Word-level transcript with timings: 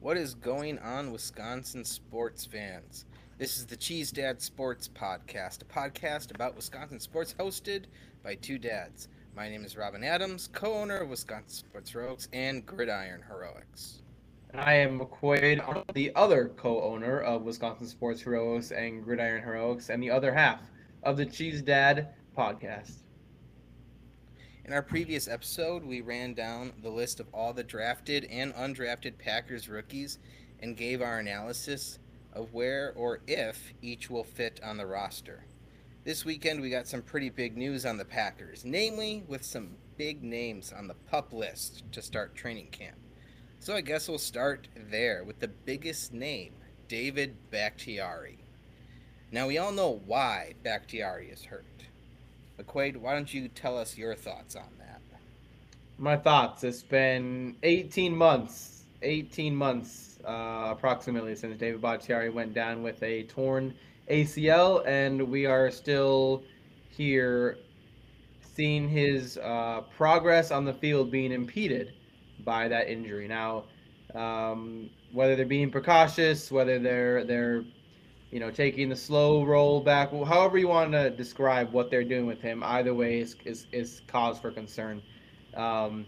What 0.00 0.16
is 0.16 0.32
going 0.32 0.78
on, 0.78 1.12
Wisconsin 1.12 1.84
sports 1.84 2.46
fans? 2.46 3.04
This 3.36 3.58
is 3.58 3.66
the 3.66 3.76
Cheese 3.76 4.10
Dad 4.10 4.40
Sports 4.40 4.88
Podcast, 4.88 5.60
a 5.60 5.66
podcast 5.66 6.34
about 6.34 6.56
Wisconsin 6.56 6.98
sports 6.98 7.34
hosted 7.38 7.84
by 8.24 8.36
two 8.36 8.56
dads. 8.56 9.08
My 9.36 9.50
name 9.50 9.62
is 9.62 9.76
Robin 9.76 10.02
Adams, 10.02 10.48
co 10.54 10.72
owner 10.72 10.96
of 10.96 11.10
Wisconsin 11.10 11.50
Sports 11.50 11.90
Heroics 11.90 12.28
and 12.32 12.64
Gridiron 12.64 13.20
Heroics. 13.28 14.00
I 14.54 14.72
am 14.72 15.00
McQuade, 15.00 15.84
the 15.92 16.12
other 16.14 16.48
co 16.56 16.82
owner 16.82 17.20
of 17.20 17.42
Wisconsin 17.42 17.86
Sports 17.86 18.22
Heroics 18.22 18.72
and 18.72 19.04
Gridiron 19.04 19.42
Heroics, 19.42 19.90
and 19.90 20.02
the 20.02 20.10
other 20.10 20.32
half 20.32 20.62
of 21.02 21.18
the 21.18 21.26
Cheese 21.26 21.60
Dad 21.60 22.14
podcast. 22.34 22.99
In 24.70 24.74
our 24.74 24.82
previous 24.82 25.26
episode, 25.26 25.84
we 25.84 26.00
ran 26.00 26.32
down 26.32 26.72
the 26.80 26.90
list 26.90 27.18
of 27.18 27.26
all 27.34 27.52
the 27.52 27.64
drafted 27.64 28.24
and 28.26 28.54
undrafted 28.54 29.18
Packers 29.18 29.68
rookies 29.68 30.20
and 30.60 30.76
gave 30.76 31.02
our 31.02 31.18
analysis 31.18 31.98
of 32.32 32.54
where 32.54 32.92
or 32.94 33.18
if 33.26 33.74
each 33.82 34.08
will 34.08 34.22
fit 34.22 34.60
on 34.62 34.76
the 34.76 34.86
roster. 34.86 35.44
This 36.04 36.24
weekend, 36.24 36.60
we 36.60 36.70
got 36.70 36.86
some 36.86 37.02
pretty 37.02 37.30
big 37.30 37.56
news 37.56 37.84
on 37.84 37.96
the 37.96 38.04
Packers, 38.04 38.64
namely 38.64 39.24
with 39.26 39.42
some 39.44 39.70
big 39.96 40.22
names 40.22 40.72
on 40.72 40.86
the 40.86 40.94
pup 40.94 41.32
list 41.32 41.82
to 41.90 42.00
start 42.00 42.36
training 42.36 42.68
camp. 42.68 42.96
So 43.58 43.74
I 43.74 43.80
guess 43.80 44.08
we'll 44.08 44.18
start 44.18 44.68
there 44.88 45.24
with 45.24 45.40
the 45.40 45.48
biggest 45.48 46.12
name, 46.12 46.52
David 46.86 47.34
Bakhtiari. 47.50 48.44
Now, 49.32 49.48
we 49.48 49.58
all 49.58 49.72
know 49.72 50.00
why 50.06 50.54
Bakhtiari 50.62 51.28
is 51.28 51.44
hurt. 51.46 51.79
McQuade, 52.60 52.96
why 52.96 53.14
don't 53.14 53.32
you 53.32 53.48
tell 53.48 53.78
us 53.78 53.96
your 53.96 54.14
thoughts 54.14 54.56
on 54.56 54.68
that? 54.78 55.00
My 55.98 56.16
thoughts. 56.16 56.64
It's 56.64 56.82
been 56.82 57.56
18 57.62 58.16
months, 58.16 58.84
18 59.02 59.54
months 59.54 60.18
uh, 60.26 60.68
approximately 60.70 61.34
since 61.34 61.58
David 61.58 61.80
Bakhtiari 61.80 62.30
went 62.30 62.54
down 62.54 62.82
with 62.82 63.02
a 63.02 63.24
torn 63.24 63.74
ACL, 64.10 64.86
and 64.86 65.22
we 65.22 65.46
are 65.46 65.70
still 65.70 66.42
here 66.90 67.58
seeing 68.54 68.88
his 68.88 69.38
uh, 69.38 69.82
progress 69.96 70.50
on 70.50 70.64
the 70.64 70.74
field 70.74 71.10
being 71.10 71.32
impeded 71.32 71.92
by 72.44 72.68
that 72.68 72.90
injury. 72.90 73.28
Now, 73.28 73.64
um, 74.14 74.90
whether 75.12 75.36
they're 75.36 75.46
being 75.46 75.70
precautious, 75.70 76.50
whether 76.50 76.78
they're 76.78 77.24
they're 77.24 77.64
you 78.30 78.38
know, 78.38 78.50
taking 78.50 78.88
the 78.88 78.96
slow 78.96 79.44
roll 79.44 79.80
back, 79.80 80.10
however 80.10 80.56
you 80.58 80.68
want 80.68 80.92
to 80.92 81.10
describe 81.10 81.72
what 81.72 81.90
they're 81.90 82.04
doing 82.04 82.26
with 82.26 82.40
him, 82.40 82.62
either 82.62 82.94
way 82.94 83.20
is 83.20 83.36
is, 83.44 83.66
is 83.72 84.02
cause 84.06 84.38
for 84.38 84.50
concern. 84.50 85.02
Um, 85.54 86.06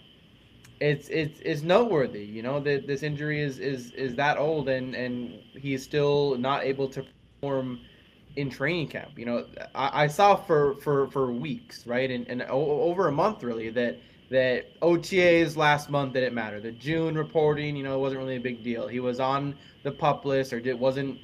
it's 0.81 1.09
it's 1.09 1.41
it's 1.41 1.63
noteworthy, 1.63 2.25
you 2.25 2.43
know, 2.43 2.61
that 2.61 2.87
this 2.87 3.03
injury 3.03 3.41
is 3.41 3.59
is 3.59 3.93
is 3.93 4.15
that 4.17 4.39
old 4.39 4.69
and 4.69 4.95
and 4.95 5.41
he's 5.53 5.83
still 5.83 6.37
not 6.39 6.65
able 6.65 6.89
to 6.89 7.05
perform 7.41 7.81
in 8.37 8.51
training 8.51 8.89
camp. 8.89 9.17
You 9.17 9.27
know, 9.27 9.47
I, 9.75 10.05
I 10.05 10.07
saw 10.07 10.37
for 10.37 10.77
for 10.77 11.09
for 11.09 11.33
weeks, 11.33 11.87
right, 11.87 12.11
and 12.11 12.27
and 12.29 12.43
over 12.43 13.09
a 13.09 13.13
month 13.13 13.43
really 13.43 13.71
that 13.71 13.99
that 14.31 14.81
OTAs 14.81 15.57
last 15.57 15.91
month 15.91 16.15
didn't 16.15 16.35
matter. 16.35 16.59
The 16.61 16.73
June 16.73 17.17
reporting, 17.17 17.77
you 17.77 17.83
know, 17.83 17.95
it 17.95 17.99
wasn't 17.99 18.21
really 18.21 18.37
a 18.37 18.41
big 18.41 18.65
deal. 18.65 18.89
He 18.89 18.99
was 18.99 19.21
on 19.21 19.57
the 19.83 19.93
pup 19.93 20.25
list 20.25 20.53
or 20.53 20.59
it 20.59 20.79
wasn't 20.79 21.19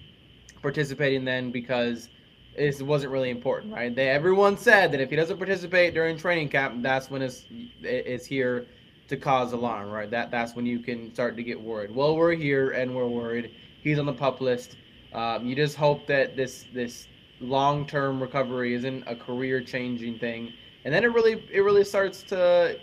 participating 0.62 1.24
then 1.24 1.50
because 1.50 2.08
it 2.54 2.82
wasn't 2.82 3.12
really 3.12 3.30
important, 3.30 3.72
right? 3.72 3.94
They 3.94 4.08
everyone 4.08 4.56
said 4.56 4.92
that 4.92 5.00
if 5.00 5.10
he 5.10 5.16
doesn't 5.16 5.38
participate 5.38 5.94
during 5.94 6.16
training 6.16 6.48
camp, 6.48 6.82
that's 6.82 7.10
when 7.10 7.22
it's 7.22 7.44
it's 7.80 8.26
here 8.26 8.66
to 9.08 9.16
cause 9.16 9.52
alarm, 9.52 9.90
right? 9.90 10.10
That 10.10 10.30
that's 10.30 10.54
when 10.54 10.66
you 10.66 10.80
can 10.80 11.12
start 11.14 11.36
to 11.36 11.42
get 11.42 11.60
worried. 11.60 11.94
Well, 11.94 12.16
we're 12.16 12.34
here 12.34 12.70
and 12.70 12.94
we're 12.94 13.06
worried. 13.06 13.52
He's 13.82 13.98
on 13.98 14.06
the 14.06 14.12
pup 14.12 14.40
list. 14.40 14.76
Um, 15.12 15.46
you 15.46 15.54
just 15.54 15.76
hope 15.76 16.06
that 16.08 16.36
this 16.36 16.66
this 16.74 17.06
long 17.40 17.86
term 17.86 18.20
recovery 18.20 18.74
isn't 18.74 19.04
a 19.06 19.14
career 19.14 19.62
changing 19.62 20.18
thing, 20.18 20.52
and 20.84 20.92
then 20.92 21.04
it 21.04 21.12
really 21.12 21.44
it 21.50 21.60
really 21.60 21.84
starts 21.84 22.22
to 22.24 22.78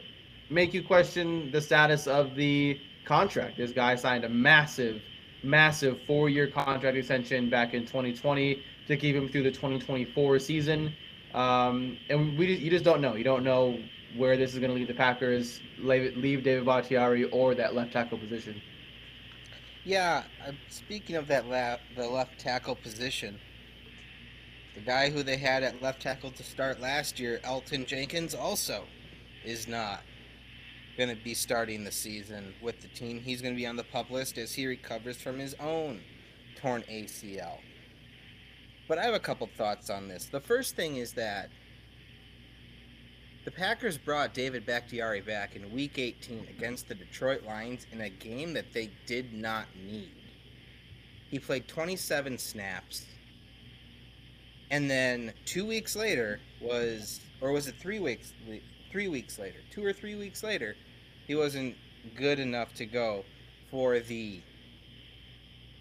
make 0.49 0.73
you 0.73 0.83
question 0.83 1.51
the 1.51 1.61
status 1.61 2.07
of 2.07 2.35
the 2.35 2.79
contract. 3.05 3.57
This 3.57 3.71
guy 3.71 3.95
signed 3.95 4.23
a 4.23 4.29
massive 4.29 5.01
massive 5.45 5.99
four 6.07 6.29
year 6.29 6.47
contract 6.47 6.97
extension 6.97 7.49
back 7.49 7.73
in 7.73 7.81
2020 7.85 8.61
to 8.87 8.97
keep 8.97 9.15
him 9.15 9.29
through 9.29 9.43
the 9.43 9.51
2024 9.51 10.39
season. 10.39 10.93
Um, 11.33 11.97
and 12.09 12.37
we 12.37 12.55
you 12.55 12.69
just 12.69 12.85
don't 12.85 13.01
know. 13.01 13.15
You 13.15 13.23
don't 13.23 13.43
know 13.43 13.77
where 14.15 14.37
this 14.37 14.53
is 14.53 14.59
going 14.59 14.71
to 14.71 14.75
lead 14.75 14.87
the 14.87 14.93
Packers, 14.93 15.59
leave 15.79 16.43
David 16.43 16.65
Bakhtiari 16.65 17.25
or 17.25 17.53
that 17.55 17.75
left 17.75 17.91
tackle 17.91 18.17
position. 18.17 18.61
Yeah, 19.83 20.23
speaking 20.69 21.15
of 21.15 21.27
that 21.27 21.47
la- 21.47 21.77
the 21.95 22.07
left 22.07 22.39
tackle 22.39 22.75
position, 22.75 23.37
the 24.73 24.81
guy 24.81 25.09
who 25.09 25.21
they 25.21 25.37
had 25.37 25.61
at 25.63 25.81
left 25.81 26.01
tackle 26.01 26.31
to 26.31 26.43
start 26.43 26.79
last 26.79 27.19
year, 27.19 27.39
Elgton 27.43 27.85
Jenkins, 27.85 28.33
also 28.33 28.85
is 29.43 29.67
not 29.67 30.01
going 30.97 31.09
to 31.09 31.23
be 31.23 31.33
starting 31.33 31.83
the 31.83 31.91
season 31.91 32.53
with 32.61 32.81
the 32.81 32.87
team. 32.89 33.19
He's 33.19 33.41
going 33.41 33.53
to 33.53 33.59
be 33.59 33.67
on 33.67 33.75
the 33.75 33.83
pup 33.83 34.09
list 34.09 34.37
as 34.37 34.53
he 34.53 34.65
recovers 34.65 35.17
from 35.17 35.39
his 35.39 35.53
own 35.55 36.01
torn 36.55 36.83
ACL. 36.89 37.59
But 38.87 38.97
I 38.97 39.03
have 39.03 39.13
a 39.13 39.19
couple 39.19 39.49
thoughts 39.57 39.89
on 39.89 40.07
this. 40.07 40.25
The 40.25 40.39
first 40.39 40.75
thing 40.75 40.97
is 40.97 41.13
that 41.13 41.49
the 43.45 43.51
Packers 43.51 43.97
brought 43.97 44.33
David 44.33 44.65
Bakhtiari 44.65 45.21
back 45.21 45.55
in 45.55 45.71
Week 45.71 45.99
18 45.99 46.47
against 46.49 46.87
the 46.87 46.95
Detroit 46.95 47.43
Lions 47.43 47.85
in 47.91 48.01
a 48.01 48.09
game 48.09 48.53
that 48.53 48.73
they 48.73 48.89
did 49.05 49.33
not 49.33 49.65
need. 49.85 50.09
He 51.29 51.39
played 51.39 51.67
27 51.67 52.37
snaps. 52.37 53.05
And 54.71 54.89
then 54.89 55.33
two 55.45 55.65
weeks 55.65 55.95
later 55.95 56.39
was, 56.59 57.21
or 57.39 57.51
was 57.51 57.67
it 57.67 57.75
three 57.79 57.99
weeks? 57.99 58.33
Three 58.91 59.07
weeks 59.09 59.37
later, 59.37 59.59
two 59.71 59.85
or 59.85 59.93
three 59.93 60.15
weeks 60.15 60.41
later, 60.41 60.75
he 61.27 61.35
wasn't 61.35 61.75
good 62.15 62.39
enough 62.39 62.73
to 62.75 62.85
go 62.85 63.23
for 63.71 63.99
the 63.99 64.39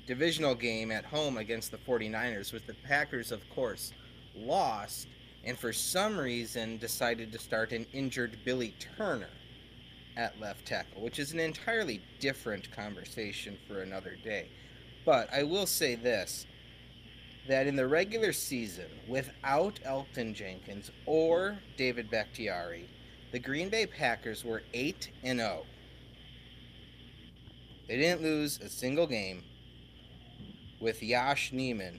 divisional 0.06 0.54
game 0.54 0.90
at 0.90 1.04
home 1.04 1.36
against 1.36 1.70
the 1.70 1.78
49ers, 1.78 2.52
which 2.52 2.66
the 2.66 2.74
Packers, 2.74 3.32
of 3.32 3.40
course, 3.50 3.92
lost, 4.36 5.08
and 5.44 5.58
for 5.58 5.72
some 5.72 6.18
reason 6.18 6.78
decided 6.78 7.32
to 7.32 7.38
start 7.38 7.72
an 7.72 7.86
injured 7.92 8.38
Billy 8.44 8.74
Turner 8.96 9.28
at 10.16 10.38
left 10.40 10.66
tackle, 10.66 11.02
which 11.02 11.18
is 11.18 11.32
an 11.32 11.40
entirely 11.40 12.00
different 12.20 12.70
conversation 12.72 13.58
for 13.66 13.80
another 13.80 14.16
day. 14.22 14.48
But 15.04 15.28
I 15.32 15.42
will 15.42 15.66
say 15.66 15.94
this 15.94 16.46
that 17.46 17.66
in 17.66 17.76
the 17.76 17.86
regular 17.86 18.32
season, 18.32 18.86
without 19.06 19.78
Elgton 19.84 20.34
Jenkins 20.34 20.90
or 21.04 21.58
David 21.76 22.10
Bakhtiari, 22.10 22.88
the 23.34 23.40
Green 23.40 23.68
Bay 23.68 23.84
Packers 23.84 24.44
were 24.44 24.62
8 24.72 25.10
and 25.24 25.40
0. 25.40 25.66
They 27.88 27.96
didn't 27.96 28.22
lose 28.22 28.60
a 28.60 28.68
single 28.68 29.08
game 29.08 29.42
with 30.80 31.02
Yosh 31.02 31.50
Nijman 31.50 31.98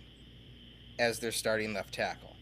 as 0.97 1.19
their 1.19 1.33
starting 1.33 1.73
left 1.73 1.93
tackle. 1.93 2.37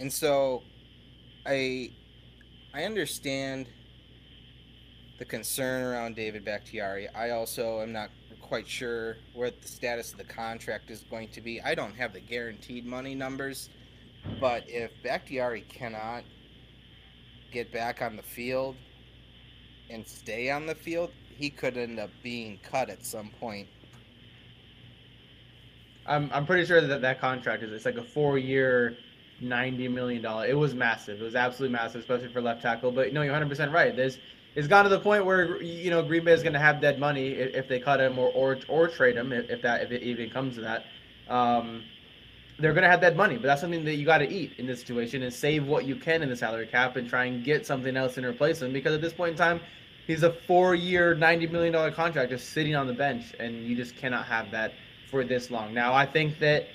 And 0.00 0.10
so 0.10 0.62
I 1.44 1.90
I 2.72 2.84
understand 2.84 3.68
the 5.18 5.26
concern 5.26 5.84
around 5.84 6.16
David 6.16 6.42
Bakhtiari. 6.42 7.08
I 7.08 7.32
also 7.32 7.82
am 7.82 7.92
not 7.92 8.08
quite 8.40 8.66
sure 8.66 9.18
what 9.34 9.60
the 9.60 9.68
status 9.68 10.12
of 10.12 10.16
the 10.16 10.24
contract 10.24 10.90
is 10.90 11.04
going 11.10 11.28
to 11.32 11.42
be. 11.42 11.60
I 11.60 11.74
don't 11.74 11.94
have 11.96 12.14
the 12.14 12.20
guaranteed 12.20 12.86
money 12.86 13.14
numbers 13.14 13.68
but 14.40 14.64
if 14.66 14.90
Bakhtiari 15.02 15.62
cannot 15.62 16.24
get 17.52 17.72
back 17.72 18.02
on 18.02 18.16
the 18.16 18.22
field 18.22 18.76
and 19.90 20.06
stay 20.06 20.50
on 20.50 20.66
the 20.66 20.74
field, 20.74 21.10
he 21.36 21.50
could 21.50 21.76
end 21.76 21.98
up 21.98 22.10
being 22.22 22.58
cut 22.62 22.90
at 22.90 23.04
some 23.04 23.30
point. 23.40 23.68
I'm, 26.06 26.30
I'm 26.32 26.46
pretty 26.46 26.64
sure 26.64 26.80
that 26.80 27.00
that 27.02 27.20
contract 27.20 27.62
is 27.62 27.72
it's 27.72 27.84
like 27.84 27.96
a 27.96 28.02
four 28.02 28.38
year, 28.38 28.96
ninety 29.40 29.88
million 29.88 30.22
dollar. 30.22 30.46
It 30.46 30.56
was 30.56 30.74
massive. 30.74 31.20
It 31.20 31.24
was 31.24 31.34
absolutely 31.34 31.76
massive, 31.76 32.00
especially 32.00 32.28
for 32.28 32.40
left 32.40 32.62
tackle. 32.62 32.90
But 32.90 33.12
no, 33.12 33.22
you're 33.22 33.32
100 33.32 33.48
percent 33.48 33.72
right. 33.72 33.94
There's 33.94 34.18
it's 34.54 34.66
gone 34.66 34.84
to 34.84 34.90
the 34.90 35.00
point 35.00 35.24
where 35.24 35.62
you 35.62 35.90
know 35.90 36.02
Green 36.02 36.24
Bay 36.24 36.32
is 36.32 36.42
going 36.42 36.54
to 36.54 36.58
have 36.58 36.80
dead 36.80 36.98
money 36.98 37.28
if, 37.28 37.68
they 37.68 37.78
cut 37.78 38.00
him 38.00 38.18
or 38.18 38.30
or, 38.30 38.58
or 38.68 38.88
trade 38.88 39.16
him 39.16 39.32
if, 39.32 39.48
if 39.50 39.62
that 39.62 39.82
if 39.82 39.90
it 39.90 40.02
even 40.02 40.30
comes 40.30 40.54
to 40.56 40.62
that. 40.62 40.84
Um, 41.28 41.84
they're 42.58 42.72
going 42.72 42.82
to 42.82 42.90
have 42.90 43.00
that 43.00 43.16
money, 43.16 43.36
but 43.36 43.44
that's 43.44 43.60
something 43.60 43.84
that 43.84 43.94
you 43.94 44.04
got 44.04 44.18
to 44.18 44.28
eat 44.28 44.52
in 44.58 44.66
this 44.66 44.80
situation 44.80 45.22
and 45.22 45.32
save 45.32 45.66
what 45.66 45.84
you 45.84 45.94
can 45.94 46.22
in 46.22 46.28
the 46.28 46.36
salary 46.36 46.66
cap 46.66 46.96
and 46.96 47.08
try 47.08 47.26
and 47.26 47.44
get 47.44 47.64
something 47.66 47.96
else 47.96 48.16
and 48.16 48.26
replace 48.26 48.60
him 48.60 48.72
because 48.72 48.94
at 48.94 49.00
this 49.00 49.12
point 49.12 49.32
in 49.32 49.36
time, 49.36 49.60
he's 50.06 50.22
a 50.22 50.32
four-year, 50.32 51.14
ninety 51.14 51.46
million 51.46 51.72
dollar 51.72 51.90
contract 51.90 52.30
just 52.30 52.50
sitting 52.50 52.74
on 52.74 52.86
the 52.86 52.92
bench, 52.92 53.34
and 53.38 53.64
you 53.64 53.76
just 53.76 53.96
cannot 53.96 54.26
have 54.26 54.50
that 54.50 54.72
for 55.10 55.24
this 55.24 55.50
long. 55.50 55.72
Now, 55.72 55.94
I 55.94 56.04
think 56.04 56.38
that 56.40 56.66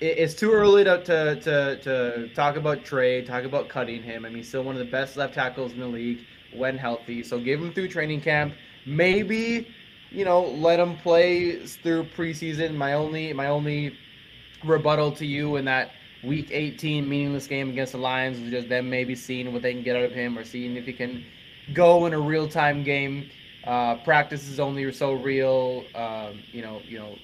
it's 0.00 0.32
too 0.34 0.50
early 0.50 0.82
to, 0.84 1.04
to, 1.04 1.40
to, 1.40 1.76
to 1.82 2.34
talk 2.34 2.56
about 2.56 2.84
trade, 2.84 3.26
talk 3.26 3.44
about 3.44 3.68
cutting 3.68 4.02
him. 4.02 4.24
I 4.24 4.28
mean, 4.28 4.38
he's 4.38 4.48
still 4.48 4.62
one 4.62 4.74
of 4.74 4.78
the 4.78 4.90
best 4.90 5.18
left 5.18 5.34
tackles 5.34 5.72
in 5.72 5.80
the 5.80 5.86
league 5.86 6.20
when 6.54 6.78
healthy. 6.78 7.22
So 7.22 7.38
give 7.38 7.60
him 7.60 7.72
through 7.72 7.88
training 7.88 8.22
camp 8.22 8.54
maybe 8.86 9.68
you 10.10 10.24
know 10.24 10.42
let 10.42 10.80
him 10.80 10.96
play 10.98 11.64
through 11.66 12.04
preseason. 12.16 12.74
My 12.74 12.94
only 12.94 13.32
my 13.32 13.46
only 13.46 13.96
rebuttal 14.64 15.12
to 15.12 15.26
you 15.26 15.56
in 15.56 15.64
that 15.66 15.92
week 16.22 16.48
18 16.50 17.08
meaningless 17.08 17.46
game 17.46 17.70
against 17.70 17.92
the 17.92 17.98
Lions 17.98 18.40
was 18.40 18.50
just 18.50 18.68
them 18.68 18.90
maybe 18.90 19.14
seeing 19.14 19.52
what 19.52 19.62
they 19.62 19.72
can 19.72 19.82
get 19.82 19.96
out 19.96 20.04
of 20.04 20.12
him 20.12 20.38
or 20.38 20.44
seeing 20.44 20.76
if 20.76 20.84
he 20.84 20.92
can 20.92 21.24
go 21.72 22.06
in 22.06 22.12
a 22.12 22.20
real 22.20 22.48
time 22.48 22.82
game. 22.82 23.30
Uh, 23.64 23.96
practice 23.96 24.48
is 24.48 24.58
only 24.58 24.90
so 24.92 25.12
real. 25.12 25.84
Um, 25.94 26.42
you 26.52 26.62
know, 26.62 26.80
you 26.86 26.98
know, 26.98 27.16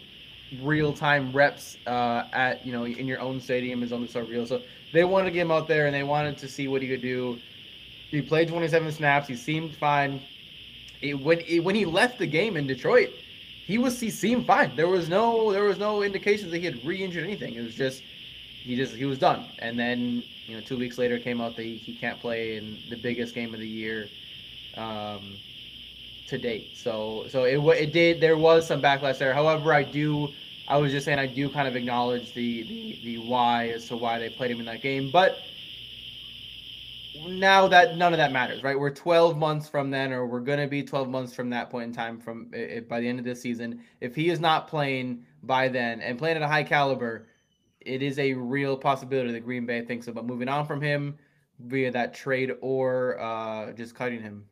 real 0.62 0.92
time 0.92 1.32
reps 1.32 1.76
uh, 1.86 2.24
at 2.32 2.64
you 2.64 2.72
know 2.72 2.86
in 2.86 3.06
your 3.06 3.20
own 3.20 3.40
stadium 3.40 3.82
is 3.82 3.92
only 3.92 4.08
so 4.08 4.20
real. 4.20 4.46
So 4.46 4.62
they 4.92 5.04
wanted 5.04 5.26
to 5.26 5.30
get 5.32 5.42
him 5.42 5.50
out 5.50 5.68
there 5.68 5.86
and 5.86 5.94
they 5.94 6.02
wanted 6.02 6.38
to 6.38 6.48
see 6.48 6.68
what 6.68 6.82
he 6.82 6.88
could 6.88 7.02
do. 7.02 7.38
He 8.10 8.22
played 8.22 8.48
27 8.48 8.92
snaps. 8.92 9.28
He 9.28 9.34
seemed 9.34 9.74
fine. 9.74 10.20
It, 11.02 11.14
when 11.14 11.40
it, 11.40 11.60
when 11.60 11.74
he 11.74 11.84
left 11.84 12.18
the 12.18 12.26
game 12.26 12.56
in 12.56 12.66
Detroit, 12.66 13.10
he 13.66 13.78
was 13.78 14.00
he 14.00 14.10
seemed 14.10 14.46
fine. 14.46 14.74
There 14.76 14.88
was 14.88 15.08
no 15.08 15.52
there 15.52 15.64
was 15.64 15.78
no 15.78 16.02
indications 16.02 16.50
that 16.52 16.58
he 16.58 16.64
had 16.64 16.84
re-injured 16.84 17.24
anything. 17.24 17.54
It 17.54 17.62
was 17.62 17.74
just 17.74 18.02
he 18.62 18.76
just 18.76 18.94
he 18.94 19.04
was 19.04 19.18
done. 19.18 19.46
And 19.58 19.78
then 19.78 20.22
you 20.46 20.54
know 20.54 20.60
two 20.60 20.78
weeks 20.78 20.98
later 20.98 21.18
came 21.18 21.40
out 21.40 21.56
that 21.56 21.62
he, 21.62 21.76
he 21.76 21.94
can't 21.94 22.20
play 22.20 22.56
in 22.56 22.78
the 22.90 22.96
biggest 22.96 23.34
game 23.34 23.52
of 23.54 23.60
the 23.60 23.68
year. 23.68 24.08
Um, 24.76 25.36
to 26.28 26.38
date. 26.38 26.76
So 26.76 27.26
so 27.28 27.44
it 27.44 27.58
it 27.80 27.92
did 27.92 28.20
there 28.20 28.36
was 28.36 28.66
some 28.66 28.82
backlash 28.82 29.18
there. 29.18 29.32
However, 29.32 29.72
I 29.72 29.82
do 29.82 30.28
I 30.68 30.76
was 30.78 30.92
just 30.92 31.04
saying 31.04 31.18
I 31.18 31.26
do 31.26 31.48
kind 31.48 31.68
of 31.68 31.76
acknowledge 31.76 32.32
the 32.34 32.62
the 32.64 33.00
the 33.04 33.18
why 33.18 33.68
as 33.68 33.88
to 33.88 33.96
why 33.96 34.18
they 34.18 34.28
played 34.28 34.50
him 34.50 34.60
in 34.60 34.66
that 34.66 34.82
game, 34.82 35.10
but 35.10 35.38
now 37.28 37.68
that 37.68 37.96
none 37.96 38.12
of 38.12 38.18
that 38.18 38.32
matters, 38.32 38.62
right? 38.62 38.78
We're 38.78 38.90
12 38.90 39.36
months 39.36 39.68
from 39.68 39.90
then, 39.90 40.12
or 40.12 40.26
we're 40.26 40.40
going 40.40 40.58
to 40.58 40.66
be 40.66 40.82
12 40.82 41.08
months 41.08 41.34
from 41.34 41.50
that 41.50 41.70
point 41.70 41.88
in 41.88 41.92
time. 41.92 42.18
From 42.18 42.50
by 42.88 43.00
the 43.00 43.08
end 43.08 43.18
of 43.18 43.24
this 43.24 43.40
season, 43.40 43.82
if 44.00 44.14
he 44.14 44.28
is 44.28 44.40
not 44.40 44.68
playing 44.68 45.24
by 45.42 45.68
then 45.68 46.00
and 46.00 46.18
playing 46.18 46.36
at 46.36 46.42
a 46.42 46.48
high 46.48 46.64
caliber, 46.64 47.26
it 47.80 48.02
is 48.02 48.18
a 48.18 48.32
real 48.32 48.76
possibility 48.76 49.32
that 49.32 49.44
Green 49.44 49.66
Bay 49.66 49.82
thinks 49.82 50.08
about 50.08 50.26
moving 50.26 50.48
on 50.48 50.66
from 50.66 50.80
him 50.80 51.16
via 51.60 51.90
that 51.90 52.14
trade 52.14 52.52
or 52.60 53.18
uh, 53.20 53.72
just 53.72 53.94
cutting 53.94 54.20
him. 54.20 54.44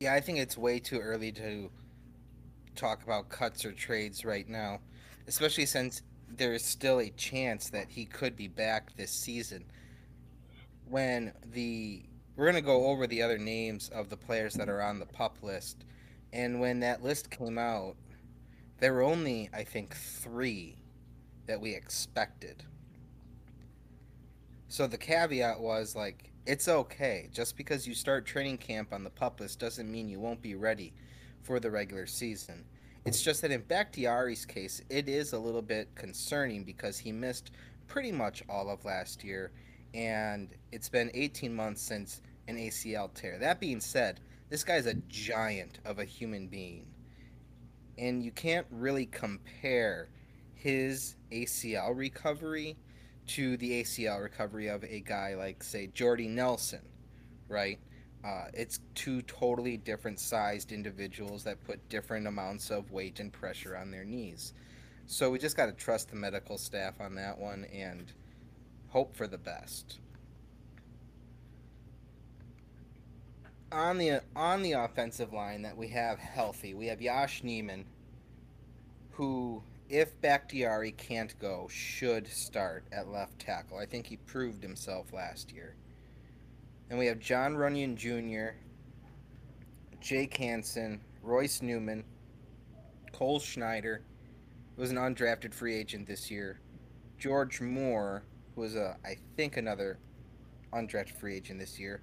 Yeah, 0.00 0.14
I 0.14 0.20
think 0.20 0.38
it's 0.38 0.56
way 0.56 0.78
too 0.78 0.98
early 0.98 1.30
to 1.32 1.70
talk 2.74 3.02
about 3.02 3.28
cuts 3.28 3.64
or 3.64 3.72
trades 3.72 4.24
right 4.24 4.48
now, 4.48 4.80
especially 5.26 5.66
since 5.66 6.02
there 6.28 6.54
is 6.54 6.64
still 6.64 7.00
a 7.00 7.10
chance 7.10 7.68
that 7.70 7.88
he 7.90 8.06
could 8.06 8.36
be 8.36 8.48
back 8.48 8.94
this 8.96 9.10
season. 9.10 9.64
When 10.90 11.32
the 11.52 12.02
we're 12.36 12.52
to 12.52 12.60
go 12.60 12.86
over 12.86 13.06
the 13.06 13.22
other 13.22 13.38
names 13.38 13.88
of 13.90 14.08
the 14.08 14.16
players 14.16 14.54
that 14.54 14.68
are 14.68 14.82
on 14.82 14.98
the 14.98 15.06
pup 15.06 15.38
list, 15.42 15.84
and 16.32 16.60
when 16.60 16.80
that 16.80 17.02
list 17.02 17.30
came 17.30 17.58
out, 17.58 17.96
there 18.80 18.92
were 18.92 19.02
only 19.02 19.48
I 19.54 19.64
think 19.64 19.94
3 19.94 20.76
that 21.46 21.60
we 21.60 21.74
expected. 21.74 22.64
So 24.68 24.86
the 24.86 24.98
caveat 24.98 25.60
was 25.60 25.94
like 25.94 26.30
it's 26.46 26.68
okay. 26.68 27.28
Just 27.32 27.56
because 27.56 27.86
you 27.86 27.94
start 27.94 28.26
training 28.26 28.58
camp 28.58 28.92
on 28.92 29.04
the 29.04 29.10
pup 29.10 29.40
list 29.40 29.60
doesn't 29.60 29.90
mean 29.90 30.08
you 30.08 30.18
won't 30.18 30.42
be 30.42 30.54
ready 30.54 30.92
for 31.42 31.60
the 31.60 31.70
regular 31.70 32.06
season. 32.06 32.64
It's 33.04 33.22
just 33.22 33.42
that 33.42 33.50
in 33.50 33.62
Bakhtiari's 33.62 34.44
case, 34.44 34.82
it 34.90 35.08
is 35.08 35.32
a 35.32 35.38
little 35.38 35.62
bit 35.62 35.94
concerning 35.94 36.64
because 36.64 36.98
he 36.98 37.12
missed 37.12 37.50
pretty 37.86 38.12
much 38.12 38.42
all 38.48 38.68
of 38.68 38.84
last 38.84 39.24
year, 39.24 39.52
and 39.94 40.48
it's 40.72 40.88
been 40.88 41.10
18 41.14 41.54
months 41.54 41.82
since 41.82 42.22
an 42.48 42.56
ACL 42.56 43.12
tear. 43.12 43.38
That 43.38 43.60
being 43.60 43.80
said, 43.80 44.20
this 44.48 44.64
guy's 44.64 44.86
a 44.86 44.94
giant 45.08 45.78
of 45.84 45.98
a 45.98 46.04
human 46.04 46.48
being, 46.48 46.86
and 47.98 48.22
you 48.22 48.30
can't 48.30 48.66
really 48.70 49.06
compare 49.06 50.08
his 50.54 51.16
ACL 51.32 51.96
recovery 51.96 52.76
to 53.28 53.56
the 53.56 53.82
ACL 53.82 54.22
recovery 54.22 54.68
of 54.68 54.84
a 54.84 55.00
guy 55.00 55.34
like, 55.34 55.62
say, 55.62 55.86
Jordy 55.86 56.28
Nelson, 56.28 56.82
right? 57.48 57.78
Uh, 58.24 58.46
it's 58.52 58.80
two 58.94 59.22
totally 59.22 59.76
different 59.76 60.20
sized 60.20 60.72
individuals 60.72 61.44
that 61.44 61.64
put 61.64 61.88
different 61.88 62.26
amounts 62.26 62.70
of 62.70 62.90
weight 62.90 63.20
and 63.20 63.32
pressure 63.32 63.76
on 63.76 63.90
their 63.90 64.04
knees. 64.04 64.52
So 65.06 65.30
we 65.30 65.38
just 65.38 65.56
got 65.56 65.66
to 65.66 65.72
trust 65.72 66.10
the 66.10 66.16
medical 66.16 66.58
staff 66.58 67.00
on 67.00 67.14
that 67.14 67.38
one 67.38 67.64
and 67.72 68.12
hope 68.90 69.16
for 69.16 69.26
the 69.26 69.38
best. 69.38 69.98
On 73.72 73.98
the 73.98 74.20
on 74.34 74.62
the 74.62 74.72
offensive 74.72 75.32
line 75.32 75.62
that 75.62 75.76
we 75.76 75.88
have 75.88 76.18
healthy, 76.18 76.74
we 76.74 76.86
have 76.86 77.00
Yosh 77.00 77.42
Nijman, 77.42 77.84
who 79.12 79.62
if 79.88 80.20
Bakhtiari 80.20 80.92
can't 80.92 81.36
go, 81.40 81.66
should 81.68 82.28
start 82.28 82.84
at 82.92 83.08
left 83.08 83.38
tackle. 83.40 83.78
I 83.78 83.86
think 83.86 84.06
he 84.06 84.16
proved 84.18 84.62
himself 84.62 85.12
last 85.12 85.52
year. 85.52 85.74
And 86.88 86.98
we 86.98 87.06
have 87.06 87.18
John 87.18 87.56
Runyan 87.56 87.96
Jr., 87.96 88.56
Jake 90.00 90.36
Hanson, 90.36 91.00
Royce 91.22 91.60
Newman, 91.60 92.04
Cole 93.12 93.40
Schneider, 93.40 94.02
who 94.74 94.82
was 94.82 94.90
an 94.90 94.96
undrafted 94.96 95.52
free 95.52 95.76
agent 95.76 96.06
this 96.06 96.30
year, 96.30 96.60
George 97.18 97.60
Moore, 97.60 98.22
was 98.60 98.76
a 98.76 98.96
I 99.04 99.16
think 99.36 99.56
another 99.56 99.98
undrafted 100.72 101.18
free 101.18 101.34
agent 101.36 101.58
this 101.58 101.80
year, 101.80 102.02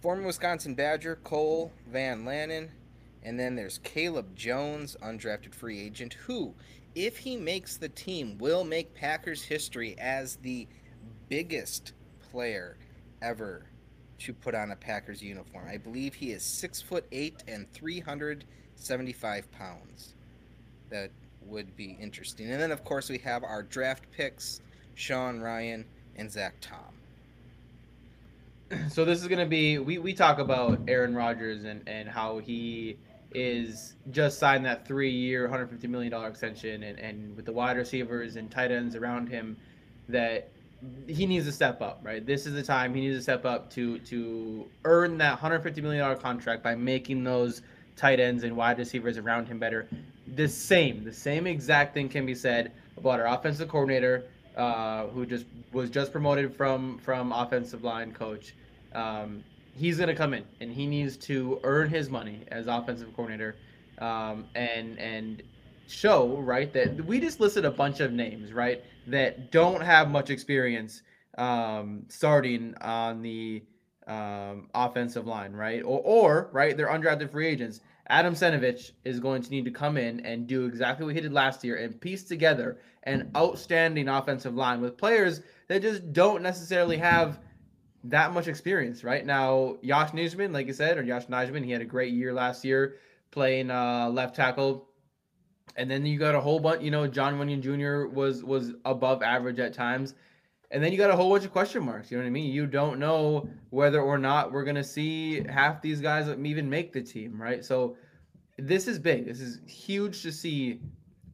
former 0.00 0.24
Wisconsin 0.24 0.74
Badger 0.74 1.16
Cole 1.24 1.72
Van 1.90 2.24
Lanen, 2.24 2.68
and 3.24 3.38
then 3.38 3.56
there's 3.56 3.78
Caleb 3.78 4.34
Jones, 4.36 4.96
undrafted 5.02 5.54
free 5.54 5.80
agent, 5.80 6.14
who 6.14 6.54
if 6.94 7.18
he 7.18 7.36
makes 7.36 7.76
the 7.76 7.88
team, 7.90 8.38
will 8.38 8.64
make 8.64 8.94
Packers 8.94 9.42
history 9.42 9.96
as 9.98 10.36
the 10.36 10.66
biggest 11.28 11.92
player 12.30 12.78
ever 13.20 13.66
to 14.18 14.32
put 14.32 14.54
on 14.54 14.70
a 14.70 14.76
Packers 14.76 15.22
uniform. 15.22 15.66
I 15.68 15.76
believe 15.76 16.14
he 16.14 16.30
is 16.30 16.42
six 16.42 16.80
foot 16.80 17.04
eight 17.12 17.42
and 17.48 17.70
three 17.72 18.00
hundred 18.00 18.44
seventy-five 18.76 19.50
pounds. 19.52 20.14
That 20.90 21.10
would 21.42 21.76
be 21.76 21.96
interesting. 22.00 22.50
And 22.50 22.60
then, 22.60 22.70
of 22.70 22.84
course, 22.84 23.10
we 23.10 23.18
have 23.18 23.42
our 23.44 23.62
draft 23.62 24.10
picks: 24.10 24.60
Sean 24.98 25.38
Rhyan, 25.40 25.84
and 26.16 26.30
Zach 26.30 26.54
Tom. 26.60 26.78
So 28.90 29.04
this 29.04 29.22
is 29.22 29.28
gonna 29.28 29.46
be 29.46 29.78
we, 29.78 29.98
we 29.98 30.12
talk 30.12 30.38
about 30.38 30.80
Aaron 30.88 31.14
Rodgers 31.14 31.64
and, 31.64 31.88
and 31.88 32.08
how 32.08 32.38
he 32.38 32.98
is 33.32 33.94
just 34.10 34.38
signed 34.38 34.64
that 34.66 34.86
three 34.86 35.10
year, 35.10 35.48
$150 35.48 35.88
million 35.88 36.12
extension, 36.24 36.82
and, 36.82 36.98
and 36.98 37.36
with 37.36 37.46
the 37.46 37.52
wide 37.52 37.76
receivers 37.76 38.36
and 38.36 38.50
tight 38.50 38.72
ends 38.72 38.96
around 38.96 39.28
him, 39.28 39.56
that 40.08 40.50
he 41.06 41.26
needs 41.26 41.46
to 41.46 41.52
step 41.52 41.80
up, 41.80 42.00
right? 42.02 42.26
This 42.26 42.46
is 42.46 42.54
the 42.54 42.62
time 42.62 42.94
he 42.94 43.02
needs 43.02 43.16
to 43.16 43.22
step 43.22 43.44
up 43.44 43.70
to 43.70 43.98
to 44.00 44.66
earn 44.84 45.16
that 45.18 45.38
$150 45.38 45.80
million 45.82 46.18
contract 46.18 46.62
by 46.62 46.74
making 46.74 47.22
those 47.22 47.62
tight 47.96 48.18
ends 48.20 48.42
and 48.42 48.56
wide 48.56 48.78
receivers 48.78 49.16
around 49.16 49.46
him 49.46 49.58
better. 49.58 49.88
The 50.34 50.48
same, 50.48 51.04
the 51.04 51.12
same 51.12 51.46
exact 51.46 51.94
thing 51.94 52.08
can 52.08 52.26
be 52.26 52.34
said 52.34 52.72
about 52.96 53.20
our 53.20 53.26
offensive 53.26 53.68
coordinator, 53.68 54.24
uh, 54.58 55.06
who 55.06 55.24
just 55.24 55.46
was 55.72 55.88
just 55.88 56.12
promoted 56.12 56.54
from 56.54 56.98
from 56.98 57.32
offensive 57.32 57.84
line 57.84 58.12
coach. 58.12 58.54
Um, 58.94 59.44
he's 59.78 59.96
going 59.96 60.08
to 60.08 60.14
come 60.14 60.34
in 60.34 60.44
and 60.60 60.72
he 60.72 60.86
needs 60.86 61.16
to 61.16 61.60
earn 61.62 61.88
his 61.88 62.10
money 62.10 62.42
as 62.48 62.66
offensive 62.66 63.14
coordinator 63.14 63.56
um, 63.98 64.44
and 64.54 64.98
and 64.98 65.42
show 65.86 66.36
right 66.38 66.72
that 66.74 67.02
we 67.06 67.18
just 67.18 67.40
listed 67.40 67.64
a 67.64 67.70
bunch 67.70 68.00
of 68.00 68.12
names 68.12 68.52
right 68.52 68.84
that 69.06 69.50
don't 69.50 69.80
have 69.80 70.10
much 70.10 70.28
experience 70.28 71.02
um, 71.38 72.04
starting 72.08 72.74
on 72.82 73.22
the 73.22 73.62
um, 74.06 74.68
offensive 74.74 75.26
line 75.26 75.52
right 75.52 75.82
or, 75.82 76.00
or 76.04 76.48
right 76.52 76.76
they're 76.76 76.88
undrafted 76.88 77.30
free 77.30 77.46
agents 77.46 77.80
adam 78.08 78.34
stenavich 78.34 78.92
is 79.04 79.20
going 79.20 79.42
to 79.42 79.50
need 79.50 79.64
to 79.64 79.70
come 79.70 79.96
in 79.96 80.20
and 80.20 80.46
do 80.46 80.66
exactly 80.66 81.04
what 81.04 81.14
he 81.14 81.20
did 81.20 81.32
last 81.32 81.62
year 81.64 81.76
and 81.76 82.00
piece 82.00 82.24
together 82.24 82.78
an 83.04 83.30
outstanding 83.36 84.08
offensive 84.08 84.54
line 84.54 84.80
with 84.80 84.96
players 84.96 85.40
that 85.68 85.82
just 85.82 86.12
don't 86.12 86.42
necessarily 86.42 86.96
have 86.96 87.38
that 88.04 88.32
much 88.32 88.48
experience, 88.48 89.04
right? 89.04 89.24
Now, 89.24 89.76
Josh 89.84 90.10
Nijman, 90.10 90.52
like 90.52 90.66
you 90.66 90.72
said, 90.72 90.98
or 90.98 91.04
Josh 91.04 91.26
Nijman, 91.26 91.64
he 91.64 91.70
had 91.70 91.80
a 91.80 91.86
great 91.86 92.12
year 92.12 92.32
last 92.32 92.64
year 92.64 92.96
playing 93.30 93.70
uh, 93.70 94.08
left 94.08 94.36
tackle. 94.36 94.88
And 95.76 95.90
then 95.90 96.04
you 96.06 96.18
got 96.18 96.34
a 96.34 96.40
whole 96.40 96.58
bunch, 96.58 96.82
you 96.82 96.90
know, 96.90 97.06
John 97.06 97.34
Runyan 97.34 97.60
Jr. 97.60 98.12
was 98.12 98.42
was 98.42 98.72
above 98.84 99.22
average 99.22 99.58
at 99.58 99.74
times. 99.74 100.14
And 100.70 100.82
then 100.82 100.92
you 100.92 100.98
got 100.98 101.10
a 101.10 101.16
whole 101.16 101.30
bunch 101.30 101.44
of 101.44 101.52
question 101.52 101.82
marks. 101.84 102.10
You 102.10 102.18
know 102.18 102.24
what 102.24 102.28
I 102.28 102.32
mean? 102.32 102.52
You 102.52 102.66
don't 102.66 102.98
know 102.98 103.48
whether 103.70 104.00
or 104.00 104.18
not 104.18 104.52
we're 104.52 104.64
gonna 104.64 104.84
see 104.84 105.42
half 105.48 105.80
these 105.80 106.00
guys 106.00 106.28
even 106.28 106.68
make 106.68 106.92
the 106.92 107.00
team, 107.00 107.40
right? 107.40 107.64
So 107.64 107.96
this 108.58 108.86
is 108.86 108.98
big. 108.98 109.26
This 109.26 109.40
is 109.40 109.60
huge 109.66 110.22
to 110.22 110.32
see 110.32 110.80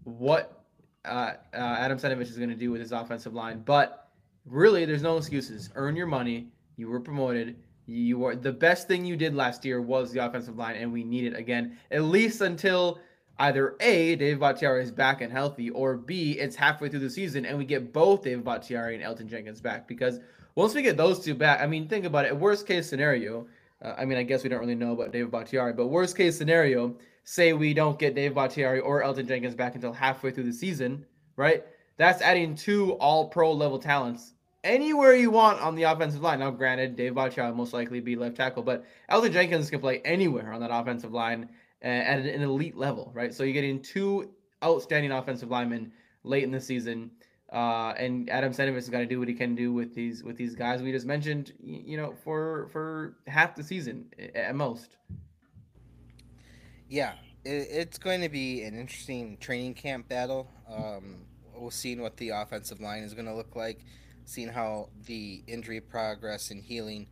what 0.05 0.65
uh, 1.05 1.33
uh, 1.53 1.57
Adam 1.57 1.99
Stenavich 1.99 2.23
is 2.23 2.39
gonna 2.39 2.55
do 2.55 2.71
with 2.71 2.81
his 2.81 2.93
offensive 2.93 3.35
line. 3.35 3.63
But 3.65 4.09
really, 4.47 4.85
there's 4.85 5.03
no 5.03 5.17
excuses. 5.17 5.71
Earn 5.75 5.97
your 5.97 6.07
money 6.07 6.49
you 6.77 6.89
were 6.89 7.01
promoted. 7.01 7.57
You 7.87 8.19
were 8.19 8.37
the 8.37 8.53
best 8.53 8.89
thing 8.89 9.05
you 9.05 9.17
did 9.17 9.35
last 9.35 9.65
year 9.65 9.81
was 9.81 10.13
the 10.13 10.25
offensive 10.25 10.57
line, 10.57 10.77
and 10.77 10.93
we 10.93 11.05
need 11.05 11.25
it 11.25 11.37
again, 11.37 11.79
at 11.91 12.03
least 12.03 12.41
until 12.41 12.99
either 13.39 13.77
A, 13.81 14.17
David 14.17 14.41
Bakhtiari 14.41 14.83
is 14.83 14.93
back 14.93 15.21
and 15.21 15.33
healthy, 15.33 15.71
or 15.71 15.97
B, 15.97 16.33
it's 16.33 16.57
halfway 16.57 16.89
through 16.89 17.01
the 17.01 17.11
season 17.11 17.45
and 17.47 17.59
we 17.59 17.65
get 17.65 17.93
both 17.93 18.23
David 18.23 18.45
Bakhtiari 18.45 18.95
and 18.95 19.05
Elgton 19.05 19.29
Jenkins 19.29 19.61
back. 19.61 19.89
Because 19.89 20.21
once 20.55 20.75
we 20.75 20.83
get 20.83 20.97
those 20.97 21.21
two 21.21 21.35
back, 21.35 21.61
I 21.61 21.67
mean, 21.67 21.89
think 21.89 22.05
about 22.05 22.27
it. 22.27 22.37
Worst 22.37 22.67
case 22.67 22.89
scenario, 22.89 23.47
uh, 23.83 23.95
I 23.99 24.05
mean, 24.05 24.19
I 24.19 24.23
guess 24.23 24.43
we 24.43 24.49
don't 24.49 24.61
really 24.61 24.75
know 24.75 24.93
about 24.93 25.13
David 25.13 25.31
Bakhtiari, 25.31 25.73
but 25.73 25.89
worst 25.89 26.17
case 26.17 26.39
scenario, 26.39 26.97
say 27.25 27.53
we 27.53 27.75
don't 27.75 27.99
get 27.99 28.15
David 28.15 28.35
Bakhtiari 28.35 28.81
or 28.81 29.03
Elgton 29.03 29.27
Jenkins 29.27 29.55
back 29.55 29.75
until 29.75 29.93
halfway 29.93 30.31
through 30.31 30.45
the 30.45 30.53
season, 30.53 31.05
right? 31.37 31.65
That's 31.97 32.23
adding 32.23 32.55
two 32.55 32.93
all 32.95 33.29
pro 33.29 33.53
level 33.53 33.79
talents 33.79 34.35
anywhere 34.63 35.15
you 35.15 35.31
want 35.31 35.61
on 35.61 35.75
the 35.75 35.83
offensive 35.85 36.23
line. 36.23 36.39
Now, 36.39 36.51
granted, 36.51 36.97
Dave 36.97 37.15
Bakhtiari 37.15 37.51
will 37.51 37.59
most 37.59 37.73
likely 37.73 38.01
be 38.01 38.17
left 38.17 38.37
tackle, 38.37 38.63
but 38.63 38.85
Elgton 39.11 39.33
Jenkins 39.33 39.71
can 39.71 39.81
play 39.81 40.01
anywhere 40.05 40.53
on 40.53 40.61
that 40.61 40.71
offensive 40.73 41.13
line 41.13 41.49
at 41.85 42.21
an 42.21 42.43
elite 42.43 42.77
level, 42.77 43.11
right? 43.15 43.33
So 43.35 43.45
you're 43.45 43.53
getting 43.53 43.81
two 43.81 44.31
outstanding 44.65 45.13
offensive 45.13 45.51
linemen 45.51 45.93
late 46.23 46.43
in 46.43 46.51
the 46.51 46.61
season. 46.61 47.11
Uh, 47.53 47.95
and 47.99 48.29
Adam 48.31 48.53
Stenavich 48.53 48.75
has 48.75 48.89
got 48.89 48.99
to 48.99 49.07
do 49.07 49.19
what 49.19 49.29
he 49.29 49.35
can 49.35 49.55
do 49.55 49.73
with 49.73 49.95
these 49.95 50.25
with 50.25 50.37
these 50.37 50.55
guys 50.57 50.83
we 50.83 50.91
just 50.91 51.07
mentioned, 51.07 51.53
you 51.63 51.97
know, 51.97 52.15
for 52.25 52.69
for 52.73 53.17
half 53.27 53.55
the 53.55 53.63
season 53.63 54.07
at 54.35 54.55
most. 54.57 54.97
Yeah, 56.89 57.13
it's 57.45 57.99
going 57.99 58.23
to 58.23 58.29
be 58.29 58.63
an 58.63 58.79
interesting 58.79 59.37
training 59.39 59.75
camp 59.75 60.09
battle. 60.09 60.51
Um, 60.69 61.27
we'll 61.55 61.71
see 61.71 61.97
what 61.97 62.17
the 62.17 62.31
offensive 62.31 62.81
line 62.81 63.03
is 63.03 63.15
going 63.15 63.27
to 63.27 63.35
look 63.35 63.55
like, 63.55 63.85
seeing 64.25 64.49
how 64.49 64.89
the 65.07 65.43
injury 65.47 65.81
progress 65.81 66.51
and 66.51 66.63
healing 66.63 67.07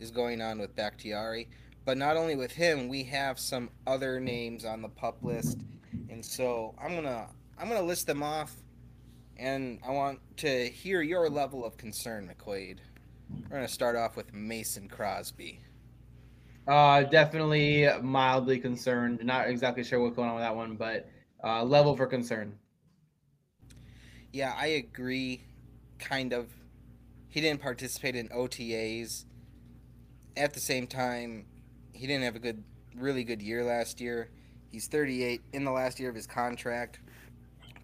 is 0.00 0.10
going 0.10 0.40
on 0.40 0.58
with 0.58 0.76
Bakhtiari. 0.76 1.48
But 1.88 1.96
not 1.96 2.18
only 2.18 2.36
with 2.36 2.52
him, 2.52 2.88
we 2.88 3.02
have 3.04 3.38
some 3.38 3.70
other 3.86 4.20
names 4.20 4.66
on 4.66 4.82
the 4.82 4.90
pup 4.90 5.22
list, 5.22 5.56
and 6.10 6.22
so 6.22 6.74
I'm 6.78 6.94
gonna 6.94 7.28
I'm 7.56 7.66
gonna 7.66 7.80
list 7.80 8.06
them 8.06 8.22
off, 8.22 8.54
and 9.38 9.80
I 9.82 9.92
want 9.92 10.20
to 10.36 10.68
hear 10.68 11.00
your 11.00 11.30
level 11.30 11.64
of 11.64 11.78
concern, 11.78 12.30
McQuade. 12.30 12.80
We're 13.30 13.56
gonna 13.56 13.68
start 13.68 13.96
off 13.96 14.16
with 14.16 14.34
Mason 14.34 14.86
Crosby. 14.86 15.62
Uh, 16.66 17.04
definitely 17.04 17.88
mildly 18.02 18.58
concerned. 18.58 19.24
Not 19.24 19.48
exactly 19.48 19.82
sure 19.82 19.98
what's 19.98 20.14
going 20.14 20.28
on 20.28 20.34
with 20.34 20.44
that 20.44 20.54
one, 20.54 20.76
but 20.76 21.08
uh, 21.42 21.64
level 21.64 21.96
for 21.96 22.06
concern. 22.06 22.52
Yeah, 24.30 24.54
I 24.54 24.66
agree. 24.66 25.40
Kind 25.98 26.34
of. 26.34 26.50
He 27.30 27.40
didn't 27.40 27.62
participate 27.62 28.14
in 28.14 28.28
OTAs. 28.28 29.24
At 30.36 30.52
the 30.52 30.60
same 30.60 30.86
time, 30.86 31.46
he 31.98 32.06
didn't 32.06 32.22
have 32.22 32.36
a 32.36 32.38
good, 32.38 32.62
really 32.96 33.24
good 33.24 33.42
year 33.42 33.64
last 33.64 34.00
year. 34.00 34.30
He's 34.70 34.86
38 34.86 35.40
in 35.52 35.64
the 35.64 35.72
last 35.72 35.98
year 35.98 36.08
of 36.08 36.14
his 36.14 36.28
contract. 36.28 37.00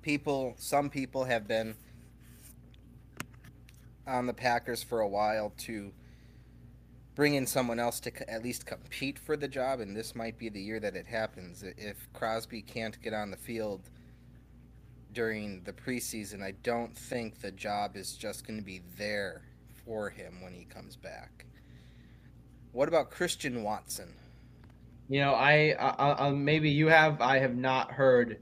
People, 0.03 0.55
some 0.57 0.89
people 0.89 1.25
have 1.25 1.49
been 1.49 1.75
on 4.07 4.27
the 4.27 4.33
Packers 4.33 4.85
for 4.85 5.01
a 5.01 5.09
while 5.09 5.53
to 5.59 5.91
bring 7.17 7.35
in 7.35 7.45
someone 7.45 7.81
else 7.81 7.99
to 8.01 8.31
at 8.31 8.45
least 8.45 8.67
compete 8.67 9.19
for 9.19 9.37
the 9.37 9.49
job, 9.49 9.81
and 9.81 9.97
this 9.97 10.15
might 10.15 10.39
be 10.39 10.49
the 10.49 10.61
year 10.61 10.79
that 10.79 10.95
it 10.95 11.07
happens. 11.07 11.65
If 11.65 12.09
Crosby 12.13 12.63
can't 12.63 13.01
get 13.03 13.15
on 13.15 13.33
the 13.33 13.37
field 13.37 13.91
during 15.13 15.63
the 15.65 15.73
preseason, 15.73 16.41
I 16.41 16.53
don't 16.63 16.97
think 16.97 17.41
the 17.41 17.51
job 17.51 17.97
is 17.97 18.13
just 18.13 18.47
going 18.47 18.61
to 18.61 18.65
be 18.65 18.81
there 18.97 19.43
for 19.85 20.09
him 20.09 20.41
when 20.41 20.53
he 20.53 20.65
comes 20.65 20.95
back. 20.95 21.47
What 22.75 22.89
about 22.89 23.13
Christian 23.13 23.63
Watson? 23.63 24.09
You 25.09 25.21
know, 25.21 25.33
I, 25.33 25.77
I, 25.79 26.27
I, 26.27 26.31
maybe 26.33 26.69
you 26.69 26.89
have. 26.89 27.21
I 27.21 27.39
have 27.39 27.55
not 27.55 27.93
heard 27.93 28.41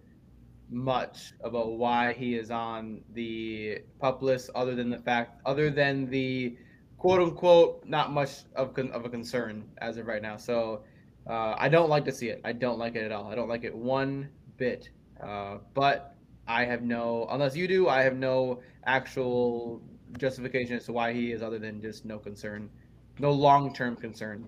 much 0.71 1.35
about 1.45 1.73
why 1.73 2.15
he 2.15 2.35
is 2.35 2.51
on 2.51 3.03
the 3.13 3.83
pup 4.01 4.23
list, 4.23 4.49
other 4.55 4.75
than 4.75 4.89
the 4.89 4.97
fact, 4.97 5.43
other 5.45 5.69
than 5.69 6.09
the 6.09 6.57
quote 6.97 7.21
unquote, 7.21 7.85
not 7.85 8.11
much 8.11 8.45
of 8.57 8.79
of 8.79 9.05
a 9.05 9.11
concern 9.11 9.69
as 9.83 9.99
of 9.99 10.07
right 10.07 10.23
now. 10.23 10.39
So 10.39 10.83
uh, 11.29 11.55
I 11.59 11.69
don't 11.69 11.91
like 11.91 12.07
to 12.07 12.13
see 12.13 12.29
it. 12.29 12.41
I 12.43 12.53
don't 12.53 12.79
like 12.79 12.97
it 12.97 13.05
at 13.05 13.13
all. 13.13 13.31
I 13.31 13.35
don't 13.35 13.51
like 13.51 13.65
it 13.65 13.75
one 13.75 14.31
bit. 14.57 14.89
Uh, 15.23 15.59
but 15.75 16.15
I 16.49 16.65
have 16.65 16.81
no, 16.81 17.29
unless 17.31 17.55
you 17.55 17.69
do, 17.69 17.87
I 17.87 18.03
have 18.03 18.17
no 18.17 18.63
actual 18.87 19.83
justification 20.17 20.77
as 20.77 20.87
to 20.87 20.93
why 20.95 21.13
he 21.13 21.33
is, 21.33 21.43
other 21.43 21.59
than 21.59 21.83
just 21.83 22.07
no 22.07 22.19
concern 22.19 22.71
no 23.19 23.31
long 23.31 23.73
term 23.73 23.97
concern. 23.97 24.47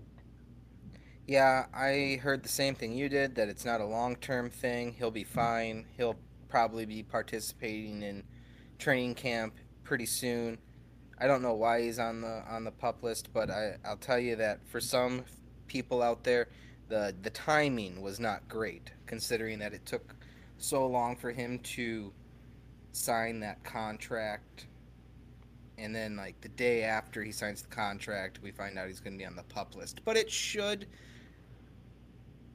Yeah, 1.27 1.67
I 1.73 2.21
heard 2.23 2.43
the 2.43 2.51
same 2.51 2.75
thing 2.75 2.93
you 2.93 3.09
did 3.09 3.35
that 3.37 3.49
it's 3.49 3.65
not 3.65 3.81
a 3.81 3.87
long 3.87 4.17
term 4.17 4.51
thing. 4.51 4.93
He'll 4.93 5.11
be 5.11 5.25
fine. 5.25 5.87
He'll 5.97 6.17
probably 6.49 6.85
be 6.85 7.03
participating 7.03 8.03
in 8.03 8.25
training 8.79 9.15
camp 9.15 9.55
pretty 9.85 10.07
soon. 10.07 10.59
I 11.19 11.27
don't 11.27 11.43
know 11.43 11.55
why 11.55 11.83
he's 11.83 11.99
on 11.99 12.21
the 12.21 12.45
on 12.49 12.65
the 12.65 12.73
pup 12.73 13.03
list, 13.03 13.33
but 13.33 13.51
I, 13.51 13.77
I'll 13.85 13.97
tell 13.97 14.19
you 14.19 14.37
that 14.37 14.67
for 14.67 14.81
some 14.81 15.25
people 15.67 16.03
out 16.03 16.25
there, 16.25 16.49
the 16.89 17.15
the 17.23 17.31
timing 17.31 18.03
was 18.03 18.21
not 18.21 18.47
great, 18.49 18.91
considering 19.07 19.59
that 19.61 19.73
it 19.73 19.87
took 19.87 20.15
so 20.59 20.87
long 20.87 21.17
for 21.17 21.31
him 21.31 21.59
to 21.61 22.13
sign 22.93 23.41
that 23.41 23.63
contract 23.65 24.67
and 25.79 25.95
then 25.95 26.17
like 26.17 26.41
the 26.41 26.49
day 26.49 26.83
after 26.83 27.23
he 27.23 27.33
signs 27.33 27.63
the 27.63 27.69
contract, 27.69 28.41
we 28.43 28.51
find 28.51 28.79
out 28.79 28.89
he's 28.89 29.01
going 29.01 29.15
to 29.15 29.19
be 29.19 29.27
on 29.27 29.37
the 29.37 29.43
pup 29.45 29.75
list. 29.75 30.01
But 30.05 30.17
it 30.17 30.31
should 30.31 30.87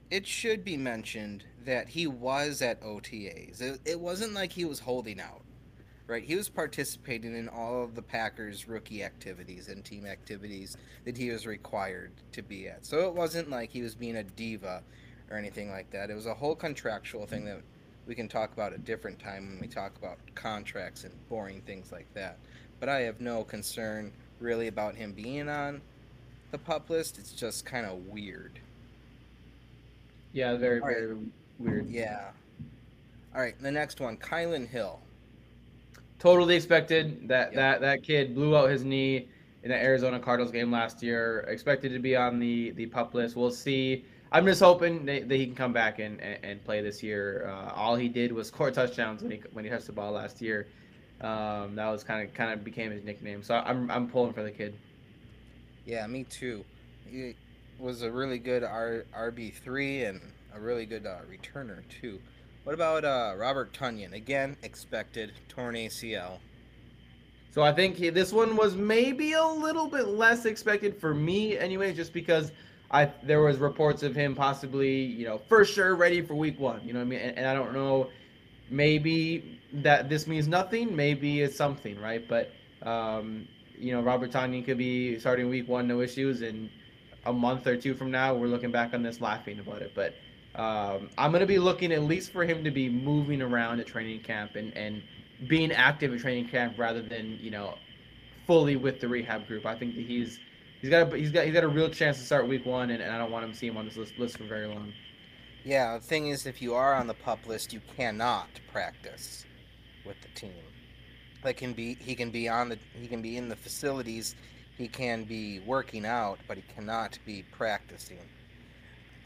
it 0.10 0.26
should 0.26 0.66
be 0.66 0.76
mentioned 0.76 1.44
that 1.66 1.88
he 1.88 2.08
was 2.08 2.62
at 2.62 2.82
OTAs. 2.82 3.62
It, 3.62 3.80
it 3.86 4.00
wasn't 4.00 4.34
like 4.34 4.52
he 4.52 4.66
was 4.66 4.80
holding 4.80 5.22
out, 5.22 5.44
right? 6.08 6.24
He 6.24 6.36
was 6.36 6.50
participating 6.50 7.36
in 7.36 7.48
all 7.48 7.84
of 7.84 7.94
the 7.94 8.02
Packers 8.02 8.68
rookie 8.68 9.04
activities 9.04 9.68
and 9.68 9.86
team 9.86 10.08
activities 10.08 10.78
that 11.06 11.16
he 11.16 11.30
was 11.30 11.46
required 11.46 12.12
to 12.32 12.42
be 12.42 12.68
at. 12.68 12.86
So 12.88 13.08
it 13.08 13.14
wasn't 13.14 13.52
like 13.52 13.70
he 13.70 13.84
was 13.84 13.94
being 13.94 14.16
a 14.16 14.24
diva 14.24 14.82
or 15.30 15.38
anything 15.38 15.70
like 15.70 15.92
that. 15.92 16.10
It 16.10 16.16
was 16.16 16.26
a 16.26 16.34
whole 16.34 16.56
contractual 16.56 17.28
thing 17.28 17.46
that 17.46 17.62
we 18.08 18.16
can 18.16 18.28
talk 18.28 18.52
about 18.54 18.74
a 18.74 18.80
different 18.80 19.20
time 19.20 19.48
when 19.48 19.60
we 19.60 19.68
talk 19.68 19.96
about 19.96 20.18
contracts 20.34 21.04
and 21.04 21.14
boring 21.30 21.62
things 21.62 21.92
like 21.92 22.12
that 22.16 22.40
but 22.80 22.90
I 22.90 23.02
have 23.02 23.22
no 23.22 23.44
concern 23.44 24.12
really 24.40 24.68
about 24.68 24.96
him 24.96 25.12
being 25.12 25.50
on 25.50 25.82
the 26.52 26.58
pup 26.58 26.90
list. 26.90 27.20
It's 27.20 27.32
just 27.32 27.66
kind 27.66 27.86
of 27.86 28.08
weird. 28.08 28.60
Yeah, 30.34 30.56
very, 30.58 30.80
right. 30.80 30.96
very 30.96 31.18
weird. 31.58 31.90
Yeah. 31.90 32.30
All 33.36 33.42
right, 33.42 33.60
the 33.62 33.72
next 33.72 34.00
one, 34.00 34.18
Kylin 34.18 34.68
Hill. 34.68 35.00
Totally 36.20 36.56
expected 36.56 37.28
that 37.28 37.54
yep. 37.54 37.56
that 37.56 37.82
that 37.82 38.04
kid 38.04 38.36
blew 38.36 38.58
out 38.58 38.70
his 38.70 38.84
knee 38.84 39.30
in 39.64 39.70
the 39.70 39.76
Arizona 39.76 40.20
Cardinals 40.20 40.52
game 40.52 40.72
last 40.72 41.02
year. 41.02 41.46
Expected 41.48 41.94
to 41.94 42.00
be 42.00 42.16
on 42.16 42.40
the 42.40 42.72
the 42.72 42.88
pup 42.88 43.14
list. 43.14 43.36
We'll 43.36 43.52
see. 43.52 44.04
I'm 44.32 44.46
just 44.46 44.62
hoping 44.62 45.06
that, 45.06 45.28
that 45.28 45.36
he 45.36 45.46
can 45.46 45.56
come 45.56 45.74
back 45.74 45.98
and, 46.00 46.22
and, 46.22 46.38
and 46.44 46.64
play 46.64 46.82
this 46.82 47.02
year. 47.02 47.48
Uh, 47.50 47.74
all 47.74 47.96
he 47.96 48.08
did 48.08 48.32
was 48.32 48.48
score 48.48 48.70
touchdowns 48.70 49.22
when 49.22 49.32
he 49.32 49.42
when 49.54 49.64
he 49.64 49.72
touched 49.72 49.88
the 49.88 49.94
ball 49.94 50.12
last 50.12 50.42
year. 50.42 50.68
Um, 51.22 51.76
that 51.76 51.88
was 51.90 52.04
kind 52.04 52.28
of 52.28 52.34
kind 52.34 52.54
of 52.54 52.64
became 52.64 52.92
his 52.92 53.04
nickname. 53.04 53.44
So 53.44 53.56
I'm 53.56 53.90
I'm 53.92 54.08
pulling 54.08 54.34
for 54.34 54.44
the 54.44 54.52
kid. 54.52 54.74
Yeah, 55.86 56.06
me 56.08 56.24
too. 56.24 56.64
He 57.06 57.36
was 57.78 58.04
a 58.04 58.12
really 58.12 58.40
good 58.40 58.64
R 58.64 59.06
RB 59.16 59.54
three 59.54 60.04
and 60.04 60.22
a 60.54 60.60
really 60.60 60.86
good 60.86 61.06
uh, 61.06 61.20
returner 61.30 61.82
too. 62.02 62.20
What 62.64 62.74
about 62.74 63.06
uh, 63.06 63.34
Robert 63.38 63.74
Tonyan? 63.74 64.14
Again, 64.14 64.56
expected 64.64 65.32
torn 65.48 65.76
ACL. 65.76 66.40
So 67.52 67.64
I 67.64 67.74
think 67.74 67.96
he, 67.96 68.10
this 68.10 68.32
one 68.32 68.56
was 68.56 68.76
maybe 68.76 69.34
a 69.34 69.46
little 69.46 69.88
bit 69.88 70.08
less 70.08 70.46
expected 70.46 70.96
for 70.96 71.14
me, 71.16 71.58
anyway, 71.58 71.94
just 71.94 72.14
because 72.14 72.52
I 72.92 73.12
there 73.24 73.42
was 73.42 73.58
reports 73.58 74.04
of 74.04 74.16
him 74.16 74.36
possibly, 74.36 75.02
you 75.02 75.26
know, 75.26 75.42
for 75.50 75.66
sure 75.66 75.96
ready 75.96 76.22
for 76.22 76.36
week 76.36 76.60
one. 76.60 76.82
You 76.86 76.94
know 76.94 77.00
what 77.00 77.06
I 77.06 77.10
mean? 77.10 77.20
And, 77.20 77.38
and 77.40 77.48
I 77.48 77.54
don't 77.54 77.74
know, 77.74 78.10
maybe 78.70 79.60
that 79.74 80.10
this 80.10 80.28
means 80.28 80.48
nothing, 80.48 80.96
maybe 80.96 81.42
it's 81.42 81.56
something, 81.56 82.00
right? 82.00 82.28
But 82.28 82.52
um, 82.84 83.48
you 83.78 83.94
know, 83.94 84.02
Robert 84.02 84.32
Tonyan 84.32 84.66
could 84.66 84.78
be 84.78 85.20
starting 85.20 85.50
week 85.50 85.68
one, 85.68 85.88
no 85.88 86.02
issues, 86.02 86.42
and 86.42 86.70
a 87.26 87.34
month 87.34 87.68
or 87.68 87.78
two 87.78 87.94
from 87.94 88.12
now, 88.12 88.34
we're 88.34 88.48
looking 88.48 88.72
back 88.72 88.94
on 88.94 89.04
this 89.04 89.22
laughing 89.22 89.60
about 89.60 89.82
it. 89.82 89.94
But 89.96 90.16
um, 90.56 91.10
I'm 91.18 91.32
gonna 91.32 91.46
be 91.46 91.60
looking 91.60 91.92
at 91.92 92.04
least 92.04 92.32
for 92.32 92.44
him 92.44 92.64
to 92.64 92.72
be 92.72 92.90
moving 92.90 93.42
around 93.42 93.80
at 93.80 93.88
training 93.88 94.22
camp 94.22 94.56
and 94.56 94.76
and 94.76 95.02
being 95.48 95.72
active 95.72 96.14
at 96.14 96.20
training 96.20 96.50
camp 96.50 96.78
rather 96.78 97.02
than 97.02 97.38
you 97.42 97.52
know 97.52 97.76
fully 98.46 98.76
with 98.76 99.00
the 99.00 99.08
rehab 99.08 99.48
group. 99.48 99.66
I 99.66 99.76
think 99.76 99.96
that 99.96 100.06
he's 100.06 100.40
he's 100.82 100.90
got 100.90 101.14
a, 101.14 101.18
he's 101.18 101.32
got 101.32 101.46
he's 101.46 101.54
got 101.54 101.64
a 101.64 101.68
real 101.68 101.90
chance 101.90 102.18
to 102.18 102.26
start 102.26 102.48
week 102.48 102.66
one, 102.66 102.90
and, 102.90 103.02
and 103.02 103.14
I 103.14 103.18
don't 103.18 103.32
want 103.32 103.46
him 103.46 103.52
to 103.52 103.58
see 103.58 103.68
him 103.68 103.78
on 103.78 103.86
this 103.86 103.98
list, 103.98 104.18
list 104.18 104.38
for 104.38 104.46
very 104.46 104.68
long. 104.68 104.94
Yeah, 105.70 106.00
the 106.00 106.04
thing 106.04 106.30
is, 106.30 106.48
if 106.48 106.64
you 106.64 106.74
are 106.74 106.96
on 106.96 107.06
the 107.06 107.14
pup 107.14 107.46
list, 107.46 107.74
you 107.74 107.80
cannot 107.96 108.50
practice 108.74 109.46
with 110.04 110.20
the 110.24 110.30
team. 110.30 110.64
Like 111.44 111.58
can 111.58 111.74
be 111.74 111.94
he 111.94 112.16
can 112.16 112.32
be 112.32 112.50
on 112.50 112.70
the 112.70 112.80
he 113.00 113.08
can 113.08 113.22
be 113.22 113.38
in 113.38 113.50
the 113.50 113.56
facilities. 113.56 114.36
he 114.80 114.88
can 114.88 115.26
be 115.26 115.60
working 115.60 116.08
out, 116.08 116.40
but 116.48 116.58
he 116.58 116.64
cannot 116.74 117.20
be 117.24 117.46
practicing. 117.52 118.18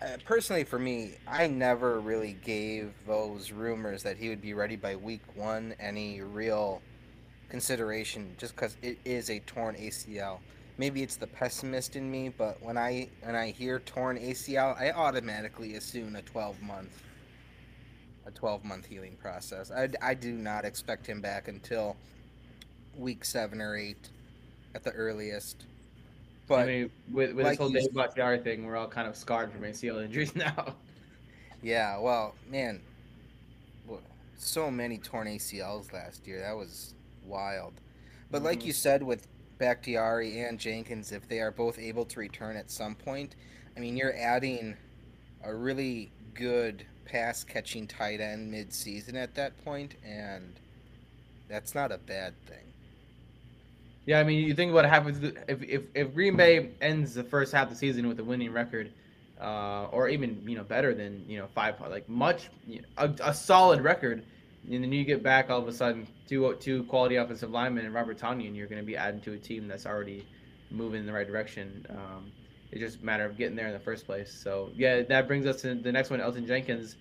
Uh, 0.02 0.18
personally, 0.26 0.66
for 0.66 0.78
me, 0.78 1.14
I 1.26 1.48
never 1.48 2.02
really 2.02 2.34
gave 2.44 2.92
those 3.08 3.54
rumors 3.54 4.04
that 4.04 4.18
he 4.18 4.28
would 4.28 4.42
be 4.42 4.54
ready 4.54 4.76
by 4.76 4.98
week 4.98 5.22
one 5.36 5.74
any 5.80 6.20
real 6.20 6.82
consideration, 7.48 8.36
just 8.38 8.54
because 8.54 8.76
it 8.82 8.98
is 9.06 9.30
a 9.30 9.40
torn 9.40 9.76
ACL. 9.76 10.40
Maybe 10.78 11.04
it's 11.04 11.18
the 11.18 11.28
pessimist 11.28 11.96
in 11.96 12.10
me, 12.10 12.30
but 12.30 12.62
when 12.62 12.78
I 12.78 13.08
when 13.22 13.36
I 13.36 13.52
hear 13.52 13.80
torn 13.80 14.18
ACL, 14.18 14.80
I 14.80 14.92
automatically 14.92 15.76
assume 15.76 16.16
a 16.16 16.22
12 16.22 16.62
month 16.62 17.04
a 18.26 18.32
12 18.32 18.64
month 18.64 18.86
healing 18.86 19.16
process. 19.22 19.72
I, 19.72 19.90
I 20.02 20.14
do 20.14 20.32
not 20.34 20.66
expect 20.66 21.06
him 21.06 21.22
back 21.22 21.48
until 21.48 21.96
week 22.98 23.26
seven 23.26 23.62
or 23.62 23.76
eight 23.76 24.10
at 24.76 24.84
the 24.84 24.92
earliest. 24.92 25.66
But 26.48 26.60
I 26.60 26.66
mean, 26.66 26.92
with, 27.12 27.34
with 27.34 27.46
like 27.46 27.52
this 27.54 27.60
whole 27.60 27.70
Dave 27.70 27.94
Bakhtiari 27.94 28.40
thing, 28.40 28.66
we're 28.66 28.76
all 28.76 28.88
kind 28.88 29.08
of 29.08 29.16
scarred 29.16 29.52
from 29.52 29.62
ACL 29.62 30.04
injuries 30.04 30.36
now. 30.38 30.76
Yeah, 31.62 31.98
well, 32.00 32.36
man, 32.50 32.82
so 34.38 34.70
many 34.70 34.98
torn 34.98 35.28
ACLs 35.28 35.94
last 35.94 36.28
year. 36.28 36.42
That 36.42 36.56
was 36.58 36.96
wild. 37.26 37.74
But 38.30 38.38
mm-hmm. 38.38 38.48
like 38.48 38.66
you 38.66 38.74
said, 38.74 39.02
with 39.04 39.28
Bakhtiari 39.58 40.42
and 40.42 40.60
Jenkins, 40.60 41.12
if 41.12 41.28
they 41.28 41.40
are 41.40 41.52
both 41.52 41.80
able 41.80 42.06
to 42.06 42.20
return 42.20 42.56
at 42.56 42.70
some 42.72 42.96
point, 42.96 43.36
I 43.76 43.80
mean, 43.80 43.98
you're 43.98 44.16
adding 44.16 44.76
a 45.44 45.54
really 45.54 46.12
good 46.34 46.86
pass 47.06 47.44
catching 47.44 47.88
tight 47.88 48.22
end 48.22 48.50
mid 48.50 48.74
season 48.74 49.16
at 49.16 49.36
that 49.36 49.64
point, 49.64 49.96
and 50.06 50.60
that's 51.48 51.76
not 51.76 51.92
a 51.92 51.98
bad 51.98 52.34
thing. 52.46 52.74
Yeah, 54.06 54.20
I 54.20 54.24
mean, 54.24 54.46
you 54.46 54.54
think 54.54 54.74
what 54.74 54.86
happens 54.86 55.24
if, 55.48 55.64
if, 55.64 55.84
if 55.94 56.14
Green 56.14 56.36
Bay 56.36 56.72
ends 56.82 57.14
the 57.14 57.24
first 57.24 57.54
half 57.54 57.68
of 57.68 57.70
the 57.70 57.76
season 57.76 58.08
with 58.08 58.20
a 58.20 58.24
winning 58.24 58.52
record, 58.52 58.92
uh, 59.40 59.86
or 59.92 60.10
even 60.10 60.42
you 60.46 60.56
know 60.56 60.64
better 60.64 60.94
than 60.94 61.24
you 61.28 61.38
know 61.38 61.48
five 61.54 61.76
like 61.90 62.08
much 62.08 62.50
you 62.68 62.82
know, 62.82 62.88
a, 62.98 63.30
a, 63.30 63.34
solid 63.34 63.82
record, 63.82 64.24
and 64.70 64.84
then 64.84 64.92
you 64.92 65.04
get 65.04 65.22
back 65.24 65.50
all 65.50 65.60
of 65.60 65.68
a 65.68 65.74
sudden 65.74 66.08
two 66.28 66.56
two 66.60 66.84
quality 66.84 67.18
offensive 67.18 67.52
linemen 67.52 67.86
and 67.86 67.94
Robert 67.94 68.18
Tonyan, 68.18 68.48
and 68.48 68.56
you're 68.56 68.68
going 68.68 68.82
to 68.82 68.86
be 68.86 68.98
adding 68.98 69.22
to 69.22 69.34
a 69.34 69.38
team 69.38 69.68
that's 69.68 69.86
already 69.86 70.26
moving 70.72 71.02
in 71.02 71.06
the 71.06 71.14
right 71.14 71.28
direction. 71.28 71.86
Um, 71.90 72.32
it's 72.72 72.82
just 72.82 73.02
a 73.02 73.06
matter 73.06 73.26
of 73.26 73.38
getting 73.38 73.56
there 73.56 73.68
in 73.68 73.74
the 73.74 73.80
first 73.80 74.06
place. 74.06 74.34
So 74.34 74.72
yeah, 74.74 75.04
that 75.04 75.28
brings 75.28 75.46
us 75.46 75.62
to 75.62 75.76
the 75.76 75.92
next 75.92 76.10
one, 76.10 76.20
Elgton 76.20 76.48
Jenkins, 76.48 76.96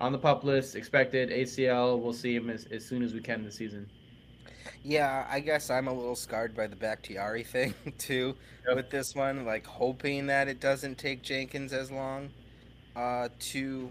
on 0.00 0.12
the 0.12 0.18
pup 0.18 0.44
list, 0.44 0.76
expected 0.76 1.30
ACL. 1.30 2.00
We'll 2.00 2.12
see 2.12 2.34
him 2.34 2.48
as, 2.48 2.66
as 2.70 2.84
soon 2.84 3.02
as 3.02 3.12
we 3.12 3.20
can 3.20 3.42
this 3.42 3.56
season. 3.56 3.88
Yeah, 4.82 5.26
I 5.28 5.40
guess 5.40 5.68
I'm 5.68 5.88
a 5.88 5.92
little 5.92 6.16
scarred 6.16 6.54
by 6.54 6.66
the 6.66 6.76
Bakhtiari 6.76 7.42
thing 7.44 7.74
too 7.98 8.36
yep. 8.66 8.76
with 8.76 8.90
this 8.90 9.14
one. 9.14 9.44
Like 9.44 9.66
hoping 9.66 10.26
that 10.26 10.48
it 10.48 10.60
doesn't 10.60 10.96
take 10.96 11.22
Jenkins 11.22 11.72
as 11.72 11.90
long 11.90 12.30
uh, 12.94 13.28
to 13.38 13.90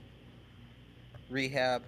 rehab 1.30 1.84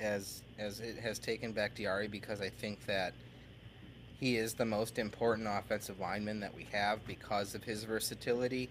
as 0.00 0.42
as 0.58 0.80
it 0.80 0.98
has 0.98 1.18
taken 1.18 1.52
Bakhtiari 1.52 2.08
because 2.08 2.40
I 2.40 2.48
think 2.48 2.84
that 2.86 3.12
he 4.18 4.36
is 4.36 4.54
the 4.54 4.64
most 4.64 4.98
important 4.98 5.46
offensive 5.48 6.00
lineman 6.00 6.40
that 6.40 6.54
we 6.54 6.66
have 6.72 7.06
because 7.06 7.54
of 7.54 7.62
his 7.62 7.84
versatility, 7.84 8.70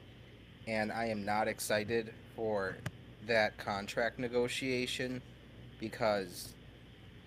and 0.67 0.91
I 0.91 1.05
am 1.05 1.23
not 1.23 1.47
excited 1.47 2.13
for 2.35 2.75
that 3.27 3.57
contract 3.57 4.17
negotiation 4.17 5.21
because 5.79 6.53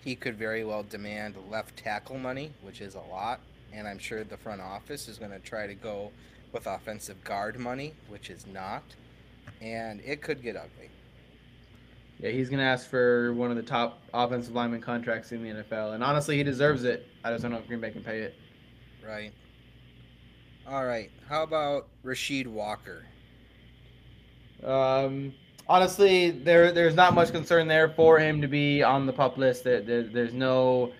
he 0.01 0.15
could 0.15 0.37
very 0.37 0.63
well 0.63 0.83
demand 0.83 1.35
left 1.49 1.77
tackle 1.77 2.17
money, 2.17 2.51
which 2.61 2.81
is 2.81 2.95
a 2.95 3.01
lot, 3.11 3.39
and 3.71 3.87
I'm 3.87 3.99
sure 3.99 4.23
the 4.23 4.37
front 4.37 4.61
office 4.61 5.07
is 5.07 5.17
going 5.17 5.31
to 5.31 5.39
try 5.39 5.67
to 5.67 5.75
go 5.75 6.11
with 6.51 6.67
offensive 6.67 7.23
guard 7.23 7.59
money, 7.59 7.93
which 8.07 8.29
is 8.29 8.45
not, 8.47 8.83
and 9.61 10.01
it 10.01 10.21
could 10.21 10.41
get 10.41 10.55
ugly. 10.55 10.89
Yeah, 12.19 12.31
he's 12.31 12.49
going 12.49 12.59
to 12.59 12.65
ask 12.65 12.89
for 12.89 13.33
one 13.33 13.49
of 13.49 13.55
the 13.55 13.63
top 13.63 14.01
offensive 14.13 14.53
lineman 14.53 14.81
contracts 14.81 15.31
in 15.31 15.41
the 15.41 15.49
NFL, 15.49 15.93
and 15.93 16.03
honestly, 16.03 16.35
he 16.35 16.43
deserves 16.43 16.83
it. 16.83 17.07
I 17.23 17.31
just 17.31 17.43
don't 17.43 17.51
know 17.51 17.59
if 17.59 17.67
Green 17.67 17.79
Bay 17.79 17.91
can 17.91 18.03
pay 18.03 18.19
it. 18.19 18.35
Right. 19.05 19.31
All 20.67 20.85
right. 20.85 21.09
How 21.29 21.43
about 21.43 21.87
Rasheed 22.03 22.45
Walker? 22.45 23.05
Um, 24.63 25.33
honestly, 25.69 26.31
there 26.31 26.73
there's 26.73 26.95
not 26.95 27.13
much 27.13 27.31
concern 27.31 27.69
there 27.69 27.87
for 27.87 28.19
him 28.19 28.41
to 28.41 28.47
be 28.47 28.83
on 28.83 29.05
the 29.05 29.13
pup 29.13 29.37
list. 29.37 29.63
There, 29.63 29.81
there, 29.81 30.03
there's 30.03 30.33
no, 30.33 30.91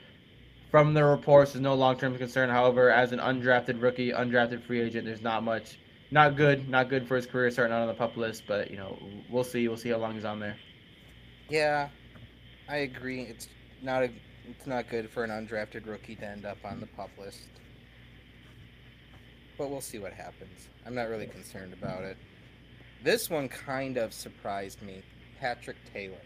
from 0.71 0.93
the 0.93 1.03
reports, 1.03 1.51
there's 1.51 1.61
no 1.61 1.75
long-term 1.75 2.17
concern. 2.17 2.49
However, 2.49 2.89
as 2.89 3.11
an 3.11 3.19
undrafted 3.19 3.81
rookie, 3.81 4.11
undrafted 4.11 4.63
free 4.63 4.79
agent, 4.79 5.05
there's 5.05 5.21
not 5.21 5.43
much, 5.43 5.79
not 6.11 6.37
good, 6.37 6.69
not 6.69 6.87
good 6.87 7.05
for 7.05 7.17
his 7.17 7.25
career 7.25 7.51
starting 7.51 7.75
out 7.75 7.81
on 7.81 7.87
the 7.89 7.93
pup 7.93 8.15
list. 8.15 8.43
But 8.47 8.71
you 8.71 8.77
know, 8.77 8.97
we'll 9.29 9.43
see. 9.43 9.67
We'll 9.67 9.75
see 9.75 9.89
how 9.89 9.97
long 9.97 10.13
he's 10.13 10.25
on 10.25 10.39
there. 10.39 10.55
Yeah, 11.49 11.89
I 12.67 12.77
agree. 12.77 13.23
It's 13.23 13.47
not 13.81 14.03
a, 14.03 14.11
it's 14.47 14.67
not 14.67 14.87
good 14.89 15.09
for 15.09 15.23
an 15.23 15.31
undrafted 15.31 15.87
rookie 15.87 16.15
to 16.17 16.25
end 16.25 16.45
up 16.45 16.57
on 16.63 16.79
the 16.79 16.87
pup 16.87 17.11
list. 17.17 17.47
But 19.57 19.69
we'll 19.69 19.81
see 19.81 19.99
what 19.99 20.13
happens. 20.13 20.69
I'm 20.85 20.95
not 20.95 21.09
really 21.09 21.27
concerned 21.27 21.73
about 21.73 22.03
it. 22.03 22.17
This 23.03 23.29
one 23.29 23.49
kind 23.49 23.97
of 23.97 24.13
surprised 24.13 24.81
me. 24.81 25.03
Patrick 25.39 25.77
Taylor. 25.93 26.21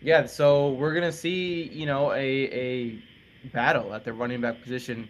Yeah, 0.00 0.26
so 0.26 0.72
we're 0.72 0.94
gonna 0.94 1.12
see, 1.12 1.64
you 1.72 1.86
know, 1.86 2.12
a 2.12 2.18
a 2.18 3.02
battle 3.52 3.94
at 3.94 4.04
the 4.04 4.12
running 4.12 4.40
back 4.40 4.62
position, 4.62 5.08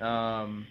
um, 0.00 0.66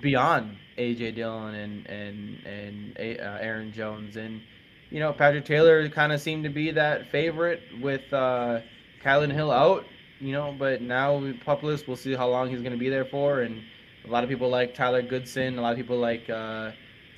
beyond 0.00 0.56
AJ 0.78 1.14
Dillon 1.14 1.54
and 1.54 1.86
and 1.86 2.46
and 2.46 2.96
uh, 2.98 3.38
Aaron 3.40 3.72
Jones, 3.72 4.16
and 4.16 4.42
you 4.90 5.00
know, 5.00 5.12
Patrick 5.12 5.44
Taylor 5.44 5.88
kind 5.88 6.12
of 6.12 6.20
seemed 6.20 6.44
to 6.44 6.50
be 6.50 6.70
that 6.72 7.10
favorite 7.10 7.62
with 7.80 8.12
uh, 8.12 8.60
Kylin 9.04 9.32
Hill 9.32 9.50
out, 9.50 9.84
you 10.18 10.32
know, 10.32 10.54
but 10.58 10.82
now 10.82 11.32
pup 11.44 11.62
list, 11.62 11.88
we'll 11.88 11.96
see 11.96 12.14
how 12.14 12.28
long 12.28 12.50
he's 12.50 12.62
gonna 12.62 12.76
be 12.76 12.88
there 12.88 13.04
for, 13.04 13.40
and 13.40 13.62
a 14.04 14.10
lot 14.10 14.24
of 14.24 14.30
people 14.30 14.48
like 14.48 14.74
Tyler 14.74 15.02
Goodson, 15.02 15.58
a 15.58 15.60
lot 15.62 15.72
of 15.72 15.76
people 15.76 15.98
like. 15.98 16.28
Uh, 16.28 16.72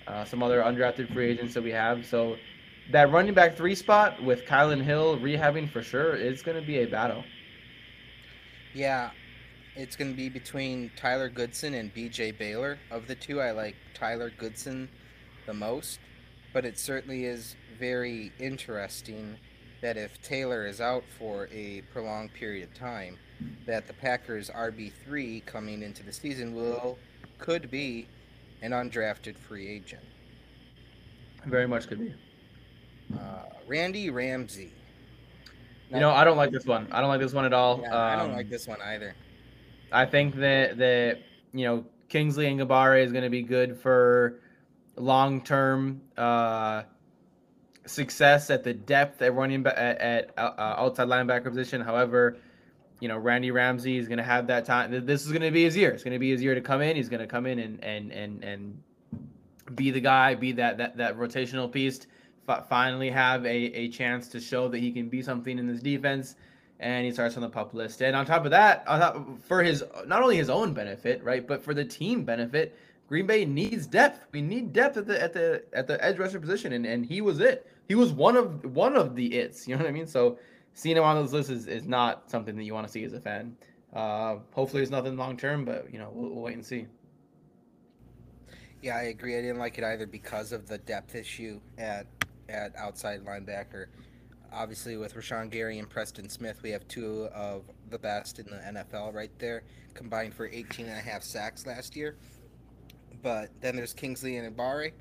uh, 0.07 0.25
some 0.25 0.43
other 0.43 0.61
undrafted 0.61 1.13
free 1.13 1.31
agents 1.31 1.55
that 1.55 1.63
we 1.63 1.71
have. 1.71 2.05
So 2.07 2.37
that 2.91 3.11
running 3.11 3.35
back 3.35 3.57
three 3.57 3.75
spot 3.75 4.23
with 4.23 4.45
Kylin 4.45 4.83
Hill 4.83 5.19
rehabbing 5.19 5.71
for 5.71 5.83
sure 5.83 6.15
is 6.15 6.43
going 6.43 6.61
to 6.61 6.67
be 6.67 6.79
a 6.81 6.87
battle. 6.87 7.25
Yeah, 8.75 9.11
it's 9.77 9.97
going 9.97 10.11
to 10.11 10.17
be 10.17 10.29
between 10.29 10.91
Tyler 10.97 11.29
Goodson 11.29 11.75
and 11.75 11.95
BJ 11.95 12.37
Baylor. 12.37 12.79
Of 12.91 13.07
the 13.07 13.15
two, 13.15 13.41
I 13.41 13.53
like 13.53 13.77
Tyler 13.95 14.33
Goodson 14.39 14.89
the 15.47 15.55
most, 15.55 15.99
but 16.53 16.65
it 16.65 16.79
certainly 16.79 17.25
is 17.25 17.57
very 17.79 18.33
interesting 18.39 19.37
that 19.81 19.97
if 19.97 20.21
Taylor 20.23 20.67
is 20.67 20.81
out 20.81 21.05
for 21.19 21.49
a 21.53 21.83
prolonged 21.93 22.33
period 22.35 22.69
of 22.69 22.75
time, 22.75 23.19
that 23.67 23.87
the 23.87 23.93
Packers 23.93 24.51
RB3 24.51 25.45
coming 25.45 25.83
into 25.83 26.03
the 26.05 26.13
season 26.13 26.55
will 26.55 26.99
could 27.39 27.71
be 27.71 28.07
an 28.63 28.71
undrafted 28.71 29.37
free 29.37 29.69
agent. 29.69 30.03
Very 31.47 31.67
much 31.67 31.89
could 31.89 31.99
be. 31.99 32.15
Uh, 33.13 33.43
Randy 33.67 34.11
Ramsey. 34.11 34.73
Now, 35.91 35.97
you 35.97 36.01
know, 36.01 36.11
I 36.11 36.25
don't 36.25 36.37
like 36.37 36.53
this 36.53 36.65
one. 36.65 36.87
I 36.93 37.01
don't 37.01 37.09
like 37.09 37.21
this 37.21 37.33
one 37.33 37.45
at 37.45 37.53
all. 37.53 37.81
Yeah, 37.83 37.89
um, 37.89 37.95
I 37.95 38.17
don't 38.17 38.33
like 38.33 38.47
um, 38.47 38.51
this 38.51 38.69
one 38.69 38.81
either. 38.81 39.15
I 39.91 40.07
think 40.07 40.37
that 40.37 40.79
that 40.79 41.19
you 41.53 41.67
know 41.67 41.85
Kingsley 42.09 42.47
Enagbare 42.47 43.05
is 43.05 43.13
going 43.13 43.25
to 43.25 43.31
be 43.31 43.43
good 43.43 43.77
for 43.79 44.41
long 44.97 45.41
term 45.43 46.03
uh, 46.17 46.83
success 47.87 48.51
at 48.51 48.65
the 48.65 48.73
depth 48.73 49.23
at 49.23 49.35
running 49.35 49.63
back 49.63 49.75
at, 49.77 49.99
at 49.99 50.39
uh, 50.39 50.53
outside 50.59 51.09
linebacker 51.09 51.45
position. 51.45 51.81
However, 51.81 52.37
you 53.01 53.09
know, 53.09 53.19
Randy 53.19 53.51
Ramsey 53.51 53.99
is 53.99 54.07
going 54.07 54.19
to 54.19 54.25
have 54.25 54.47
that 54.47 54.65
time. 54.65 55.05
This 55.07 55.27
is 55.27 55.33
going 55.33 55.43
to 55.43 55.51
be 55.51 55.65
his 55.65 55.77
year. 55.77 55.91
It's 55.91 56.05
going 56.05 56.13
to 56.13 56.21
be 56.21 56.31
his 56.31 56.43
year 56.43 56.55
to 56.55 56.61
come 56.61 56.83
in. 56.83 56.97
He's 56.97 57.09
going 57.09 57.21
to 57.21 57.27
come 57.27 57.47
in 57.47 57.59
and 57.59 57.83
and 57.83 58.13
and 58.13 58.45
and 58.45 58.83
be 59.75 59.91
the 59.91 60.01
guy, 60.01 60.35
be 60.35 60.53
that 60.53 60.79
that 60.79 60.97
that 60.99 61.17
rotational 61.17 61.71
piece. 61.71 62.07
Finally, 62.69 63.11
have 63.11 63.45
a 63.47 63.49
a 63.49 63.89
chance 63.89 64.29
to 64.29 64.41
show 64.41 64.69
that 64.69 64.79
he 64.79 64.93
can 64.93 65.09
be 65.09 65.23
something 65.23 65.59
in 65.59 65.67
this 65.67 65.81
defense. 65.81 66.37
And 66.81 67.07
he 67.07 67.13
starts 67.13 67.37
on 67.37 67.43
the 67.43 67.49
pup 67.49 67.75
list. 67.75 68.03
And 68.03 68.17
on 68.17 68.27
top 68.27 68.45
of 68.45 68.51
that, 68.51 68.85
top, 68.87 69.41
for 69.43 69.63
his 69.63 69.85
not 70.07 70.21
only 70.21 70.37
his 70.37 70.51
own 70.51 70.75
benefit, 70.75 71.23
right, 71.23 71.47
but 71.47 71.63
for 71.63 71.75
the 71.75 71.85
team 71.85 72.25
benefit, 72.25 72.77
Green 73.13 73.27
Bay 73.27 73.45
needs 73.45 73.87
depth. 73.87 74.25
We 74.33 74.41
need 74.41 74.73
depth 74.73 74.97
at 74.97 75.07
the 75.07 75.23
at 75.23 75.35
the 75.35 75.63
at 75.75 75.87
the 75.87 76.03
edge 76.03 76.17
rusher 76.17 76.41
position, 76.41 76.73
and, 76.73 76.87
and 76.87 77.05
he 77.05 77.21
was 77.21 77.41
it. 77.41 77.67
He 77.87 77.95
was 77.95 78.11
one 78.11 78.39
of 78.39 78.65
one 78.75 78.97
of 78.97 79.15
the 79.15 79.35
its. 79.35 79.69
You 79.69 79.77
know 79.77 79.83
what 79.83 79.91
I 79.91 79.93
mean? 79.93 80.07
So 80.07 80.39
seeing 80.73 80.97
him 80.97 81.05
on 81.05 81.17
those 81.17 81.31
lists 81.31 81.51
is, 81.51 81.67
is 81.67 81.87
not 81.87 82.31
something 82.31 82.57
that 82.57 82.65
you 82.65 82.73
want 82.73 82.87
to 82.87 82.91
see 82.91 83.05
as 83.05 83.13
a 83.13 83.21
fan. 83.21 83.55
Uh, 83.93 84.37
hopefully, 84.53 84.81
it's 84.81 84.91
nothing 84.91 85.19
long 85.19 85.37
term, 85.37 85.67
but 85.67 85.93
you 85.93 85.99
know, 85.99 86.11
we'll, 86.11 86.31
we'll, 86.31 86.43
wait 86.43 86.55
and 86.55 86.65
see. 86.65 86.87
Yeah, 88.81 88.97
I 88.97 89.03
agree. 89.03 89.37
I 89.37 89.43
didn't 89.43 89.59
like 89.59 89.77
it 89.77 89.85
either 89.85 90.07
because 90.07 90.53
of 90.53 90.67
the 90.67 90.79
depth 90.79 91.15
issue 91.15 91.61
at 91.77 92.07
at 92.49 92.75
outside 92.77 93.27
linebacker. 93.27 93.89
obviously, 94.51 94.97
with 94.97 95.15
Rashan 95.17 95.51
Gary 95.51 95.79
and 95.79 95.91
Preston 95.91 96.31
Smith, 96.31 96.63
we 96.63 96.71
have 96.71 96.89
two 96.89 97.29
of 97.35 97.65
the 97.91 97.99
best 97.99 98.39
in 98.39 98.47
the 98.47 98.81
NFL 98.81 99.13
right 99.13 99.39
there, 99.39 99.65
combined 99.93 100.33
for 100.33 100.47
18 100.47 100.87
and 100.87 100.97
a 100.97 101.03
half 101.03 101.23
sacks 101.23 101.67
last 101.67 101.95
year. 101.95 102.17
But 103.23 103.51
then 103.61 103.77
there's 103.77 103.93
Kingsley 103.93 104.33
Enagbare, 104.33 104.93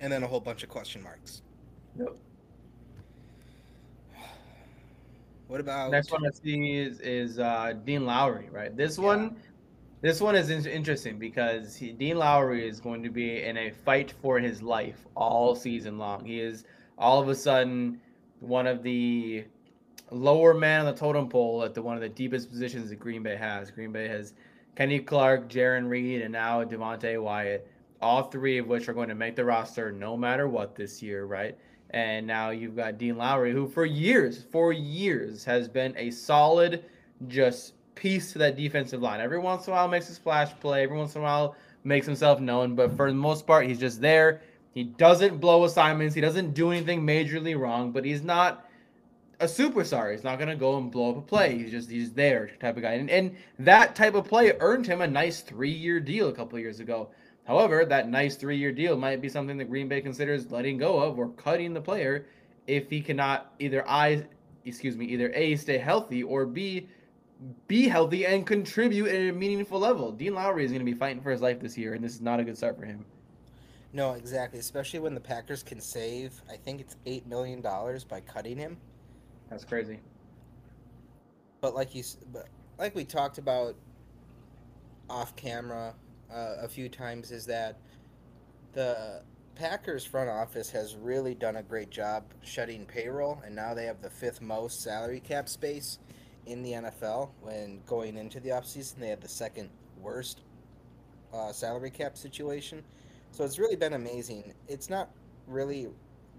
and 0.00 0.12
then 0.12 0.22
a 0.22 0.26
whole 0.26 0.40
bunch 0.40 0.62
of 0.62 0.68
question 0.68 1.02
marks. 1.02 1.42
Yep. 1.98 2.16
What 5.48 5.60
about 5.60 5.90
Next 5.90 6.10
one 6.10 6.24
I 6.26 6.30
see 6.30 6.78
is 6.78 7.00
is 7.00 7.38
uh, 7.38 7.74
Dean 7.84 8.06
Lowry, 8.06 8.48
right? 8.50 8.74
This 8.74 8.96
one, 8.96 9.36
this 10.00 10.18
one 10.18 10.34
is 10.34 10.48
in- 10.48 10.64
interesting 10.64 11.18
because 11.18 11.76
he, 11.76 11.92
Dean 11.92 12.16
Lowry 12.16 12.66
is 12.66 12.80
going 12.80 13.02
to 13.02 13.10
be 13.10 13.42
in 13.42 13.58
a 13.58 13.70
fight 13.70 14.14
for 14.22 14.38
his 14.38 14.62
life 14.62 15.06
all 15.14 15.54
season 15.54 15.98
long. 15.98 16.24
He 16.24 16.40
is 16.40 16.64
all 16.96 17.20
of 17.20 17.28
a 17.28 17.34
sudden 17.34 18.00
one 18.40 18.66
of 18.66 18.82
the 18.82 19.44
lower 20.10 20.54
man 20.54 20.80
on 20.80 20.86
the 20.86 20.98
totem 20.98 21.28
pole 21.28 21.62
at 21.64 21.74
the 21.74 21.82
one 21.82 21.96
of 21.96 22.00
the 22.00 22.08
deepest 22.08 22.48
positions 22.48 22.88
that 22.88 22.96
Green 22.96 23.22
Bay 23.22 23.36
has. 23.36 23.70
Green 23.70 23.92
Bay 23.92 24.08
has 24.08 24.32
Kenny 24.74 25.00
Clark, 25.00 25.48
Jarran 25.48 25.88
Reed, 25.88 26.22
and 26.22 26.32
now 26.32 26.64
Devonte 26.64 27.20
Wyatt, 27.22 27.68
all 28.00 28.24
three 28.24 28.58
of 28.58 28.66
which 28.66 28.88
are 28.88 28.94
going 28.94 29.08
to 29.08 29.14
make 29.14 29.36
the 29.36 29.44
roster 29.44 29.92
no 29.92 30.16
matter 30.16 30.48
what 30.48 30.74
this 30.74 31.02
year, 31.02 31.24
right? 31.26 31.56
And 31.90 32.26
now 32.26 32.50
you've 32.50 32.74
got 32.74 32.96
Dean 32.96 33.18
Lowry, 33.18 33.52
who 33.52 33.68
for 33.68 33.84
years, 33.84 34.44
for 34.50 34.72
years, 34.72 35.44
has 35.44 35.68
been 35.68 35.94
a 35.98 36.10
solid, 36.10 36.84
just 37.28 37.74
piece 37.94 38.32
to 38.32 38.38
that 38.38 38.56
defensive 38.56 39.02
line. 39.02 39.20
Every 39.20 39.38
once 39.38 39.66
in 39.66 39.72
a 39.72 39.76
while 39.76 39.88
makes 39.88 40.08
a 40.08 40.14
splash 40.14 40.58
play. 40.60 40.82
Every 40.84 40.96
once 40.96 41.14
in 41.14 41.20
a 41.20 41.24
while 41.24 41.54
makes 41.84 42.06
himself 42.06 42.40
known. 42.40 42.74
But 42.74 42.96
for 42.96 43.10
the 43.10 43.16
most 43.16 43.46
part, 43.46 43.66
he's 43.66 43.78
just 43.78 44.00
there. 44.00 44.40
He 44.72 44.84
doesn't 44.84 45.38
blow 45.38 45.64
assignments. 45.64 46.14
He 46.14 46.22
doesn't 46.22 46.54
do 46.54 46.70
anything 46.70 47.02
majorly 47.02 47.58
wrong. 47.58 47.92
But 47.92 48.06
he's 48.06 48.22
not 48.22 48.66
a 49.42 49.46
superstar. 49.46 50.12
He's 50.12 50.24
not 50.24 50.38
gonna 50.38 50.56
go 50.56 50.78
and 50.78 50.90
blow 50.90 51.10
up 51.10 51.16
a 51.18 51.20
play. 51.20 51.58
He's 51.58 51.70
just 51.70 51.90
he's 51.90 52.12
there 52.12 52.50
type 52.60 52.76
of 52.76 52.82
guy. 52.82 52.92
And 52.92 53.10
and 53.10 53.36
that 53.58 53.94
type 53.94 54.14
of 54.14 54.26
play 54.26 54.52
earned 54.60 54.86
him 54.86 55.00
a 55.00 55.06
nice 55.06 55.40
three 55.40 55.70
year 55.70 56.00
deal 56.00 56.28
a 56.28 56.32
couple 56.32 56.58
years 56.58 56.80
ago. 56.80 57.10
However, 57.44 57.84
that 57.84 58.08
nice 58.08 58.36
three 58.36 58.56
year 58.56 58.72
deal 58.72 58.96
might 58.96 59.20
be 59.20 59.28
something 59.28 59.58
that 59.58 59.64
Green 59.66 59.88
Bay 59.88 60.00
considers 60.00 60.50
letting 60.50 60.78
go 60.78 60.98
of 60.98 61.18
or 61.18 61.30
cutting 61.30 61.74
the 61.74 61.80
player 61.80 62.26
if 62.66 62.88
he 62.88 63.00
cannot 63.00 63.52
either 63.58 63.86
I 63.88 64.24
excuse 64.64 64.96
me, 64.96 65.06
either 65.06 65.32
A 65.34 65.56
stay 65.56 65.78
healthy 65.78 66.22
or 66.22 66.46
B 66.46 66.88
be 67.66 67.88
healthy 67.88 68.24
and 68.24 68.46
contribute 68.46 69.08
at 69.08 69.16
a 69.16 69.32
meaningful 69.32 69.80
level. 69.80 70.12
Dean 70.12 70.34
Lowry 70.34 70.64
is 70.64 70.72
to 70.72 70.78
be 70.78 70.94
fighting 70.94 71.20
for 71.20 71.32
his 71.32 71.40
life 71.40 71.58
this 71.58 71.76
year, 71.76 71.94
and 71.94 72.04
this 72.04 72.14
is 72.14 72.20
not 72.20 72.38
a 72.38 72.44
good 72.44 72.56
start 72.56 72.78
for 72.78 72.86
him. 72.86 73.04
No, 73.92 74.12
exactly. 74.12 74.58
Especially 74.58 75.00
when 75.00 75.14
the 75.14 75.20
Packers 75.20 75.62
can 75.62 75.80
save, 75.80 76.40
I 76.50 76.56
think 76.56 76.80
it's 76.80 76.96
eight 77.04 77.26
million 77.26 77.60
dollars 77.60 78.04
by 78.04 78.20
cutting 78.20 78.56
him. 78.56 78.76
That's 79.52 79.64
crazy. 79.66 80.00
But 81.60 81.74
like 81.74 81.94
you, 81.94 82.02
but 82.32 82.48
like 82.78 82.94
we 82.94 83.04
talked 83.04 83.36
about 83.36 83.76
off 85.10 85.36
camera 85.36 85.94
uh, 86.32 86.54
a 86.62 86.68
few 86.68 86.88
times, 86.88 87.30
is 87.30 87.44
that 87.46 87.76
the 88.72 89.22
Packers 89.54 90.06
front 90.06 90.30
office 90.30 90.70
has 90.70 90.96
really 90.96 91.34
done 91.34 91.56
a 91.56 91.62
great 91.62 91.90
job 91.90 92.24
shutting 92.42 92.86
payroll, 92.86 93.42
and 93.44 93.54
now 93.54 93.74
they 93.74 93.84
have 93.84 94.00
the 94.00 94.08
fifth 94.08 94.40
most 94.40 94.80
salary 94.80 95.20
cap 95.20 95.50
space 95.50 95.98
in 96.46 96.62
the 96.62 96.72
NFL. 96.72 97.28
When 97.42 97.82
going 97.86 98.16
into 98.16 98.40
the 98.40 98.48
offseason, 98.48 99.00
they 99.00 99.08
had 99.08 99.20
the 99.20 99.28
second 99.28 99.68
worst 100.00 100.40
uh, 101.34 101.52
salary 101.52 101.90
cap 101.90 102.16
situation. 102.16 102.82
So 103.32 103.44
it's 103.44 103.58
really 103.58 103.76
been 103.76 103.92
amazing. 103.92 104.54
It's 104.66 104.88
not 104.88 105.10
really 105.46 105.88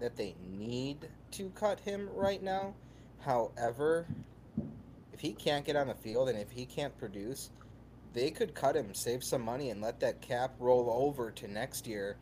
that 0.00 0.16
they 0.16 0.34
need 0.44 1.08
to 1.30 1.50
cut 1.50 1.78
him 1.78 2.08
right 2.12 2.42
now. 2.42 2.74
However, 3.24 4.06
if 5.12 5.20
he 5.20 5.32
can't 5.32 5.64
get 5.64 5.76
on 5.76 5.88
the 5.88 5.94
field 5.94 6.28
and 6.28 6.38
if 6.38 6.50
he 6.50 6.66
can't 6.66 6.96
produce, 6.98 7.50
they 8.12 8.30
could 8.30 8.54
cut 8.54 8.76
him, 8.76 8.94
save 8.94 9.24
some 9.24 9.42
money, 9.42 9.70
and 9.70 9.80
let 9.80 10.00
that 10.00 10.20
cap 10.20 10.54
roll 10.58 10.90
over 10.90 11.30
to 11.30 11.48
next 11.48 11.86
year 11.86 12.16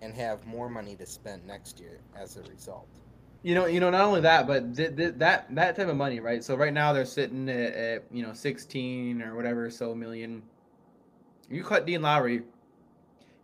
and 0.00 0.14
have 0.14 0.46
more 0.46 0.68
money 0.68 0.94
to 0.96 1.06
spend 1.06 1.46
next 1.46 1.80
year 1.80 2.00
as 2.16 2.36
a 2.36 2.42
result. 2.42 2.88
You 3.42 3.54
know, 3.54 3.66
you 3.66 3.80
know, 3.80 3.90
not 3.90 4.02
only 4.02 4.20
that, 4.22 4.46
but 4.46 4.74
th- 4.76 4.96
th- 4.96 5.14
that 5.18 5.54
that 5.54 5.76
type 5.76 5.88
of 5.88 5.96
money, 5.96 6.20
right? 6.20 6.42
So 6.42 6.56
right 6.56 6.72
now 6.72 6.92
they're 6.92 7.04
sitting 7.04 7.48
at, 7.48 7.72
at 7.74 8.04
you 8.10 8.22
know 8.22 8.32
sixteen 8.32 9.22
or 9.22 9.36
whatever 9.36 9.70
so 9.70 9.94
million. 9.94 10.42
You 11.48 11.62
cut 11.62 11.86
Dean 11.86 12.02
Lowry, 12.02 12.42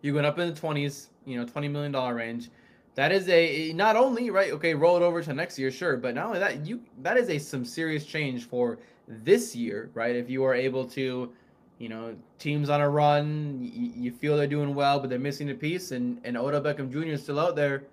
you 0.02 0.12
going 0.12 0.24
up 0.24 0.38
in 0.38 0.52
the 0.52 0.60
twenties, 0.60 1.10
you 1.24 1.38
know, 1.38 1.46
twenty 1.46 1.68
million 1.68 1.92
dollar 1.92 2.14
range. 2.14 2.50
That 2.94 3.10
is 3.12 3.28
a 3.28 3.72
not 3.72 3.96
only 3.96 4.30
right. 4.30 4.52
Okay, 4.52 4.74
roll 4.74 4.96
it 4.96 5.02
over 5.02 5.22
to 5.22 5.34
next 5.34 5.58
year, 5.58 5.70
sure, 5.70 5.96
but 5.96 6.14
not 6.14 6.26
only 6.26 6.38
that, 6.38 6.64
you 6.64 6.80
that 7.02 7.16
is 7.16 7.28
a 7.28 7.38
some 7.38 7.64
serious 7.64 8.04
change 8.06 8.44
for 8.46 8.78
this 9.08 9.56
year, 9.56 9.90
right? 9.94 10.14
If 10.14 10.30
you 10.30 10.44
are 10.44 10.54
able 10.54 10.86
to, 10.90 11.32
you 11.78 11.88
know, 11.88 12.14
teams 12.38 12.70
on 12.70 12.80
a 12.80 12.88
run, 12.88 13.58
you, 13.60 13.92
you 13.96 14.12
feel 14.12 14.36
they're 14.36 14.46
doing 14.46 14.74
well, 14.74 15.00
but 15.00 15.10
they're 15.10 15.18
missing 15.18 15.50
a 15.50 15.54
piece, 15.54 15.90
and 15.90 16.20
and 16.24 16.36
Odell 16.36 16.60
Beckham 16.60 16.90
Jr. 16.90 17.08
is 17.14 17.22
still 17.22 17.40
out 17.40 17.56
there 17.56 17.84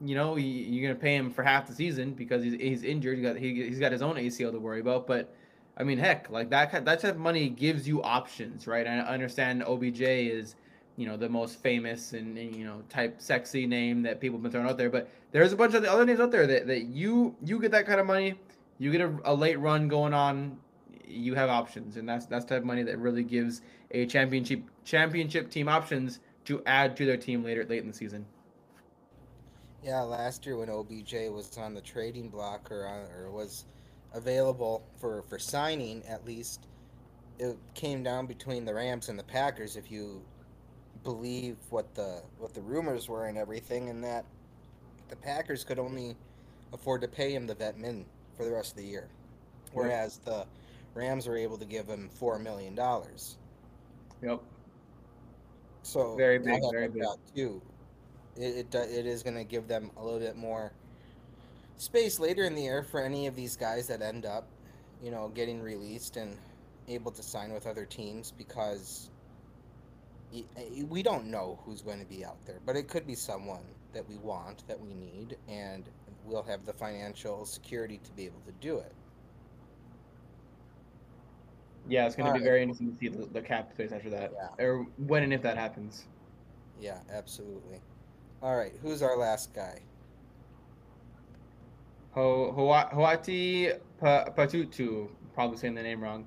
you 0.00 0.14
know, 0.14 0.36
you- 0.36 0.44
you're 0.46 0.88
gonna 0.88 1.00
pay 1.00 1.16
him 1.16 1.30
for 1.30 1.42
half 1.42 1.66
the 1.66 1.74
season 1.74 2.12
because 2.12 2.42
he's, 2.42 2.54
he's 2.54 2.84
injured. 2.84 3.16
He 3.18 3.22
got 3.22 3.36
he, 3.36 3.54
he's 3.64 3.80
got 3.80 3.92
his 3.92 4.02
own 4.02 4.16
ACL 4.16 4.52
to 4.52 4.60
worry 4.60 4.80
about. 4.80 5.06
But 5.06 5.34
I 5.76 5.82
mean, 5.84 5.98
heck, 5.98 6.30
like 6.30 6.50
that 6.50 6.84
that 6.84 7.00
type 7.00 7.14
of 7.14 7.18
money 7.18 7.48
gives 7.48 7.86
you 7.88 8.02
options, 8.02 8.66
right? 8.66 8.86
I 8.86 8.98
understand 9.00 9.64
OBJ 9.64 10.00
is 10.02 10.54
you 10.98 11.06
know 11.06 11.16
the 11.16 11.28
most 11.28 11.62
famous 11.62 12.12
and, 12.12 12.36
and, 12.36 12.54
you 12.54 12.64
know 12.64 12.82
type 12.88 13.22
sexy 13.22 13.66
name 13.66 14.02
that 14.02 14.20
people 14.20 14.36
have 14.36 14.42
been 14.42 14.50
throwing 14.50 14.68
out 14.68 14.76
there, 14.76 14.90
but 14.90 15.08
there's 15.30 15.52
a 15.52 15.56
bunch 15.56 15.74
of 15.74 15.82
the 15.82 15.90
other 15.90 16.04
names 16.04 16.18
out 16.18 16.32
there 16.32 16.46
that, 16.46 16.66
that 16.66 16.86
you 16.86 17.36
you 17.42 17.60
get 17.60 17.70
that 17.70 17.86
kind 17.86 18.00
of 18.00 18.06
money, 18.06 18.34
you 18.78 18.90
get 18.90 19.00
a, 19.00 19.16
a 19.24 19.32
late 19.32 19.60
run 19.60 19.86
going 19.86 20.12
on, 20.12 20.58
you 21.06 21.34
have 21.34 21.48
options, 21.48 21.96
and 21.96 22.08
that's 22.08 22.26
that's 22.26 22.44
type 22.44 22.58
of 22.58 22.64
money 22.64 22.82
that 22.82 22.98
really 22.98 23.22
gives 23.22 23.62
a 23.92 24.06
championship 24.06 24.60
championship 24.84 25.50
team 25.50 25.68
options 25.68 26.18
to 26.46 26.62
add 26.66 26.96
to 26.96 27.06
their 27.06 27.16
team 27.16 27.44
later 27.44 27.64
late 27.64 27.82
in 27.82 27.86
the 27.86 27.94
season. 27.94 28.26
Yeah, 29.84 30.00
last 30.00 30.44
year 30.44 30.56
when 30.56 30.68
OBJ 30.68 31.14
was 31.30 31.56
on 31.56 31.74
the 31.74 31.80
trading 31.80 32.28
block 32.28 32.72
or 32.72 32.86
on, 32.88 33.06
or 33.16 33.30
was 33.30 33.66
available 34.12 34.82
for 35.00 35.22
for 35.22 35.38
signing, 35.38 36.02
at 36.08 36.26
least 36.26 36.66
it 37.38 37.56
came 37.74 38.02
down 38.02 38.26
between 38.26 38.64
the 38.64 38.74
Rams 38.74 39.08
and 39.08 39.16
the 39.16 39.22
Packers. 39.22 39.76
If 39.76 39.92
you 39.92 40.22
believe 41.04 41.56
what 41.70 41.94
the 41.94 42.22
what 42.38 42.54
the 42.54 42.60
rumors 42.60 43.08
were 43.08 43.26
and 43.26 43.38
everything, 43.38 43.88
and 43.88 44.02
that 44.04 44.24
the 45.08 45.16
Packers 45.16 45.64
could 45.64 45.78
only 45.78 46.16
afford 46.72 47.00
to 47.02 47.08
pay 47.08 47.32
him 47.32 47.46
the 47.46 47.54
vet 47.54 47.78
min 47.78 48.04
for 48.36 48.44
the 48.44 48.52
rest 48.52 48.72
of 48.72 48.76
the 48.78 48.84
year, 48.84 49.08
whereas 49.72 50.18
the 50.18 50.46
Rams 50.94 51.26
were 51.26 51.36
able 51.36 51.56
to 51.58 51.64
give 51.64 51.86
him 51.86 52.08
four 52.08 52.38
million 52.38 52.74
dollars. 52.74 53.38
Yep. 54.22 54.40
So 55.82 56.16
Very 56.16 56.38
big, 56.38 56.60
very 56.70 56.88
big. 56.88 57.04
Too, 57.34 57.62
it 58.36 58.66
it, 58.72 58.74
it 58.74 59.06
is 59.06 59.22
going 59.22 59.36
to 59.36 59.44
give 59.44 59.68
them 59.68 59.90
a 59.96 60.04
little 60.04 60.20
bit 60.20 60.36
more 60.36 60.72
space 61.78 62.18
later 62.18 62.44
in 62.44 62.54
the 62.54 62.62
year 62.62 62.82
for 62.82 63.00
any 63.00 63.26
of 63.26 63.36
these 63.36 63.56
guys 63.56 63.86
that 63.86 64.02
end 64.02 64.26
up, 64.26 64.46
you 65.02 65.10
know, 65.10 65.28
getting 65.34 65.62
released 65.62 66.16
and 66.16 66.36
able 66.88 67.10
to 67.12 67.22
sign 67.22 67.52
with 67.52 67.66
other 67.66 67.84
teams 67.84 68.32
because 68.36 69.10
we 70.88 71.02
don't 71.02 71.26
know 71.26 71.58
who's 71.64 71.82
going 71.82 72.00
to 72.00 72.06
be 72.06 72.24
out 72.24 72.44
there, 72.46 72.60
but 72.66 72.76
it 72.76 72.88
could 72.88 73.06
be 73.06 73.14
someone 73.14 73.62
that 73.92 74.06
we 74.08 74.16
want, 74.18 74.66
that 74.68 74.78
we 74.78 74.92
need, 74.94 75.36
and 75.48 75.84
we'll 76.24 76.42
have 76.42 76.64
the 76.66 76.72
financial 76.72 77.44
security 77.46 77.98
to 78.04 78.10
be 78.12 78.24
able 78.26 78.40
to 78.46 78.52
do 78.60 78.78
it. 78.78 78.92
Yeah, 81.88 82.06
it's 82.06 82.14
going 82.14 82.30
to 82.32 82.38
be 82.38 82.44
very 82.44 82.60
interesting 82.60 82.92
to 82.92 82.98
see 82.98 83.08
the, 83.08 83.24
the 83.26 83.40
cap 83.40 83.72
space 83.72 83.92
after 83.92 84.10
that, 84.10 84.32
Yeah. 84.34 84.64
or 84.64 84.86
when 84.98 85.22
and 85.22 85.32
if 85.32 85.40
that 85.42 85.56
happens. 85.56 86.04
Yeah, 86.78 86.98
absolutely. 87.10 87.80
All 88.42 88.56
right, 88.56 88.72
who's 88.82 89.02
our 89.02 89.16
last 89.16 89.54
guy? 89.54 89.80
Ho 92.12 92.52
Hoa- 92.52 92.90
Hoati 92.92 93.78
Patutu, 94.02 95.08
probably 95.34 95.56
saying 95.56 95.74
the 95.74 95.82
name 95.82 96.00
wrong. 96.02 96.26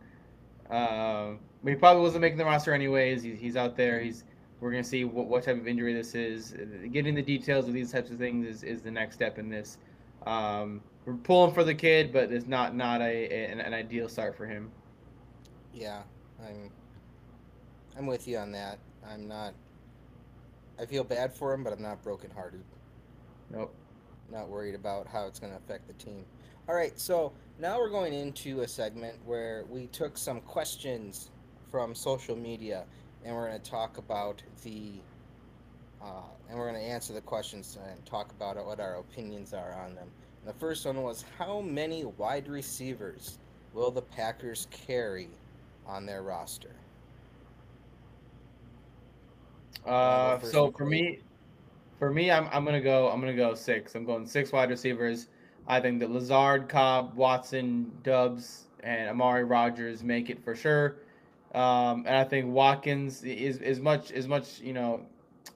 Uh, 0.69 1.33
he 1.65 1.75
probably 1.75 2.01
wasn't 2.01 2.21
making 2.21 2.37
the 2.37 2.45
roster 2.45 2.73
anyways. 2.73 3.23
He's, 3.23 3.39
he's 3.39 3.55
out 3.55 3.75
there. 3.75 3.99
He's 3.99 4.23
we're 4.59 4.71
gonna 4.71 4.83
see 4.83 5.05
what, 5.05 5.27
what 5.27 5.43
type 5.43 5.57
of 5.57 5.67
injury 5.67 5.93
this 5.93 6.15
is. 6.15 6.55
Getting 6.91 7.15
the 7.15 7.21
details 7.21 7.67
of 7.67 7.73
these 7.73 7.91
types 7.91 8.11
of 8.11 8.17
things 8.17 8.47
is, 8.47 8.63
is 8.63 8.81
the 8.81 8.91
next 8.91 9.15
step 9.15 9.39
in 9.39 9.49
this. 9.49 9.77
Um, 10.25 10.81
we're 11.05 11.15
pulling 11.15 11.53
for 11.53 11.63
the 11.63 11.73
kid, 11.73 12.13
but 12.13 12.31
it's 12.31 12.47
not 12.47 12.75
not 12.75 13.01
a, 13.01 13.33
a 13.33 13.51
an, 13.51 13.59
an 13.59 13.73
ideal 13.73 14.07
start 14.07 14.35
for 14.35 14.45
him. 14.45 14.71
Yeah, 15.73 16.01
I'm 16.39 16.69
I'm 17.97 18.05
with 18.05 18.27
you 18.27 18.37
on 18.37 18.51
that. 18.51 18.77
I'm 19.07 19.27
not 19.27 19.53
I 20.81 20.85
feel 20.85 21.03
bad 21.03 21.31
for 21.33 21.53
him, 21.53 21.63
but 21.63 21.73
I'm 21.73 21.81
not 21.81 22.01
brokenhearted. 22.01 22.63
Nope. 23.51 23.73
Not 24.31 24.49
worried 24.49 24.73
about 24.73 25.07
how 25.07 25.27
it's 25.27 25.39
going 25.39 25.51
to 25.51 25.57
affect 25.57 25.87
the 25.87 25.93
team. 25.93 26.25
All 26.67 26.75
right, 26.75 26.97
so 26.99 27.33
now 27.59 27.77
we're 27.77 27.89
going 27.89 28.13
into 28.13 28.61
a 28.61 28.67
segment 28.67 29.17
where 29.25 29.65
we 29.69 29.87
took 29.87 30.17
some 30.17 30.41
questions 30.41 31.29
from 31.71 31.95
social 31.95 32.35
media 32.35 32.83
and 33.23 33.35
we're 33.35 33.47
going 33.47 33.59
to 33.59 33.69
talk 33.69 33.97
about 33.97 34.43
the 34.63 34.93
uh, 36.01 36.23
and 36.49 36.57
we're 36.57 36.69
going 36.69 36.81
to 36.81 36.87
answer 36.87 37.13
the 37.13 37.21
questions 37.21 37.77
and 37.87 38.05
talk 38.05 38.31
about 38.31 38.63
what 38.65 38.79
our 38.79 38.95
opinions 38.95 39.53
are 39.53 39.73
on 39.85 39.93
them. 39.93 40.09
The 40.45 40.53
first 40.53 40.85
one 40.85 41.01
was 41.03 41.23
how 41.37 41.61
many 41.61 42.05
wide 42.05 42.47
receivers 42.47 43.37
will 43.73 43.91
the 43.91 44.01
Packers 44.01 44.67
carry 44.71 45.29
on 45.85 46.07
their 46.07 46.23
roster? 46.23 46.75
Uh, 49.85 50.39
so 50.39 50.71
for 50.71 50.85
me, 50.85 51.19
for 51.99 52.11
me, 52.11 52.31
I'm 52.31 52.47
I'm 52.51 52.65
gonna 52.65 52.81
go 52.81 53.09
I'm 53.09 53.19
gonna 53.19 53.35
go 53.35 53.53
six. 53.53 53.95
I'm 53.95 54.05
going 54.05 54.25
six 54.25 54.51
wide 54.51 54.69
receivers. 54.69 55.27
I 55.67 55.79
think 55.79 55.99
that 55.99 56.09
Lazard, 56.09 56.67
Cobb, 56.67 57.15
Watson, 57.15 57.91
Doubs, 58.03 58.65
and 58.83 59.09
Amari 59.09 59.43
Rogers 59.43 60.03
make 60.03 60.29
it 60.29 60.43
for 60.43 60.55
sure. 60.55 60.97
Um, 61.53 62.05
and 62.07 62.15
I 62.15 62.23
think 62.23 62.53
Watkins 62.53 63.23
is 63.23 63.59
as 63.59 63.79
much 63.79 64.11
as 64.11 64.27
much 64.27 64.61
you 64.61 64.73
know 64.73 65.01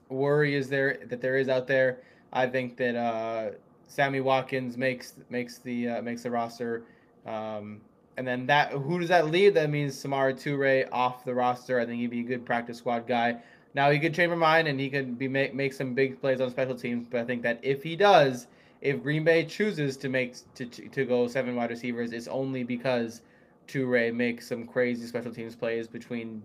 worry 0.08 0.54
is 0.54 0.68
there 0.68 0.98
that 1.06 1.20
there 1.20 1.38
is 1.38 1.48
out 1.48 1.66
there. 1.66 1.98
I 2.32 2.46
think 2.46 2.76
that 2.76 2.96
uh, 2.96 3.50
Sammy 3.86 4.20
Watkins 4.20 4.76
makes 4.76 5.14
makes 5.30 5.58
the 5.58 5.88
uh, 5.88 6.02
makes 6.02 6.22
the 6.22 6.30
roster. 6.30 6.82
Um, 7.24 7.80
and 8.16 8.26
then 8.26 8.46
that 8.46 8.72
who 8.72 8.98
does 8.98 9.08
that 9.08 9.26
leave? 9.26 9.54
That 9.54 9.70
means 9.70 10.02
Samori 10.02 10.34
Toure 10.34 10.88
off 10.92 11.24
the 11.24 11.34
roster. 11.34 11.80
I 11.80 11.86
think 11.86 12.00
he'd 12.00 12.10
be 12.10 12.20
a 12.20 12.24
good 12.24 12.44
practice 12.44 12.78
squad 12.78 13.06
guy. 13.06 13.36
Now 13.74 13.90
he 13.90 13.98
could 13.98 14.14
change 14.14 14.30
my 14.30 14.36
mind 14.36 14.68
and 14.68 14.80
he 14.80 14.88
could 14.88 15.18
be 15.18 15.28
make, 15.28 15.54
make 15.54 15.74
some 15.74 15.92
big 15.92 16.18
plays 16.20 16.40
on 16.40 16.50
special 16.50 16.74
teams. 16.74 17.06
But 17.06 17.20
I 17.20 17.24
think 17.24 17.42
that 17.42 17.60
if 17.62 17.82
he 17.82 17.94
does, 17.94 18.46
if 18.80 19.02
Green 19.02 19.22
Bay 19.22 19.44
chooses 19.44 19.98
to 19.98 20.08
make 20.08 20.34
to 20.54 20.64
to 20.66 21.04
go 21.04 21.28
seven 21.28 21.54
wide 21.56 21.70
receivers, 21.70 22.12
it's 22.12 22.28
only 22.28 22.64
because 22.64 23.20
Toure 23.66 24.14
make 24.14 24.42
some 24.42 24.66
crazy 24.66 25.06
special 25.06 25.32
teams 25.32 25.54
plays 25.56 25.88
between 25.88 26.42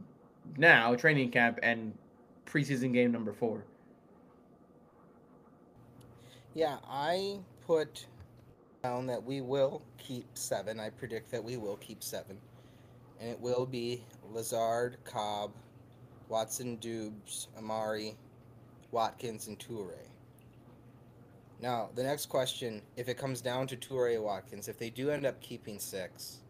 now 0.58 0.96
training 0.96 1.32
camp 1.32 1.60
and 1.64 1.94
preseason 2.46 2.94
game 2.94 3.12
number 3.12 3.34
four. 3.34 3.64
Yeah, 6.54 6.78
I 6.88 7.40
put 7.66 8.06
down 8.84 9.06
that 9.08 9.24
we 9.24 9.42
will 9.42 9.82
keep 9.98 10.26
seven. 10.34 10.80
I 10.80 10.90
predict 10.90 11.32
that 11.32 11.44
we 11.44 11.58
will 11.58 11.78
keep 11.78 12.04
seven. 12.04 12.38
And 13.20 13.30
it 13.30 13.40
will 13.40 13.66
be 13.66 14.04
Lazard, 14.32 14.98
Cobb, 15.06 15.52
Watson, 16.28 16.78
Doubs, 16.78 17.48
Amari, 17.58 18.16
Watkins, 18.92 19.48
and 19.48 19.60
Toure. 19.60 20.08
Now, 21.62 21.90
the 21.96 22.04
next 22.04 22.26
question 22.26 22.82
if 22.98 23.08
it 23.08 23.18
comes 23.18 23.40
down 23.40 23.68
to 23.68 23.78
Toure 23.78 24.20
Watkins, 24.22 24.68
if 24.68 24.78
they 24.78 24.90
do 24.90 25.12
end 25.12 25.26
up 25.26 25.40
keeping 25.42 25.80
six, 25.80 26.41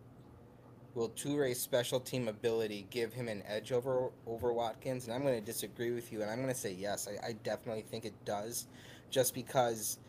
will 0.96 1.10
Toure's 1.10 1.60
special 1.60 2.00
team 2.00 2.28
ability 2.28 2.88
give 2.90 3.14
him 3.14 3.28
an 3.28 3.44
edge 3.48 3.72
over 3.72 4.12
over 4.28 4.54
Watkins? 4.54 5.06
And 5.06 5.14
I'm 5.14 5.22
going 5.24 5.40
to 5.40 5.46
disagree 5.46 5.92
with 5.92 6.12
you, 6.12 6.22
and 6.22 6.30
I'm 6.30 6.42
going 6.42 6.54
to 6.54 6.60
say 6.60 6.74
yes. 6.74 7.08
I, 7.08 7.28
I 7.28 7.32
definitely 7.44 7.84
think 7.84 8.06
it 8.06 8.14
does, 8.26 8.68
just 9.10 9.34
because 9.34 10.00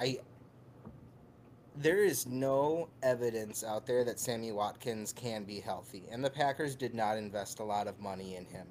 I 0.00 0.18
there 1.76 2.04
is 2.04 2.26
no 2.26 2.88
evidence 3.02 3.64
out 3.64 3.86
there 3.86 4.04
that 4.04 4.20
Sammy 4.20 4.52
Watkins 4.52 5.12
can 5.12 5.44
be 5.44 5.60
healthy, 5.60 6.04
and 6.10 6.24
the 6.24 6.30
Packers 6.30 6.74
did 6.74 6.94
not 6.94 7.16
invest 7.16 7.60
a 7.60 7.64
lot 7.64 7.86
of 7.86 7.98
money 7.98 8.36
in 8.36 8.44
him. 8.44 8.66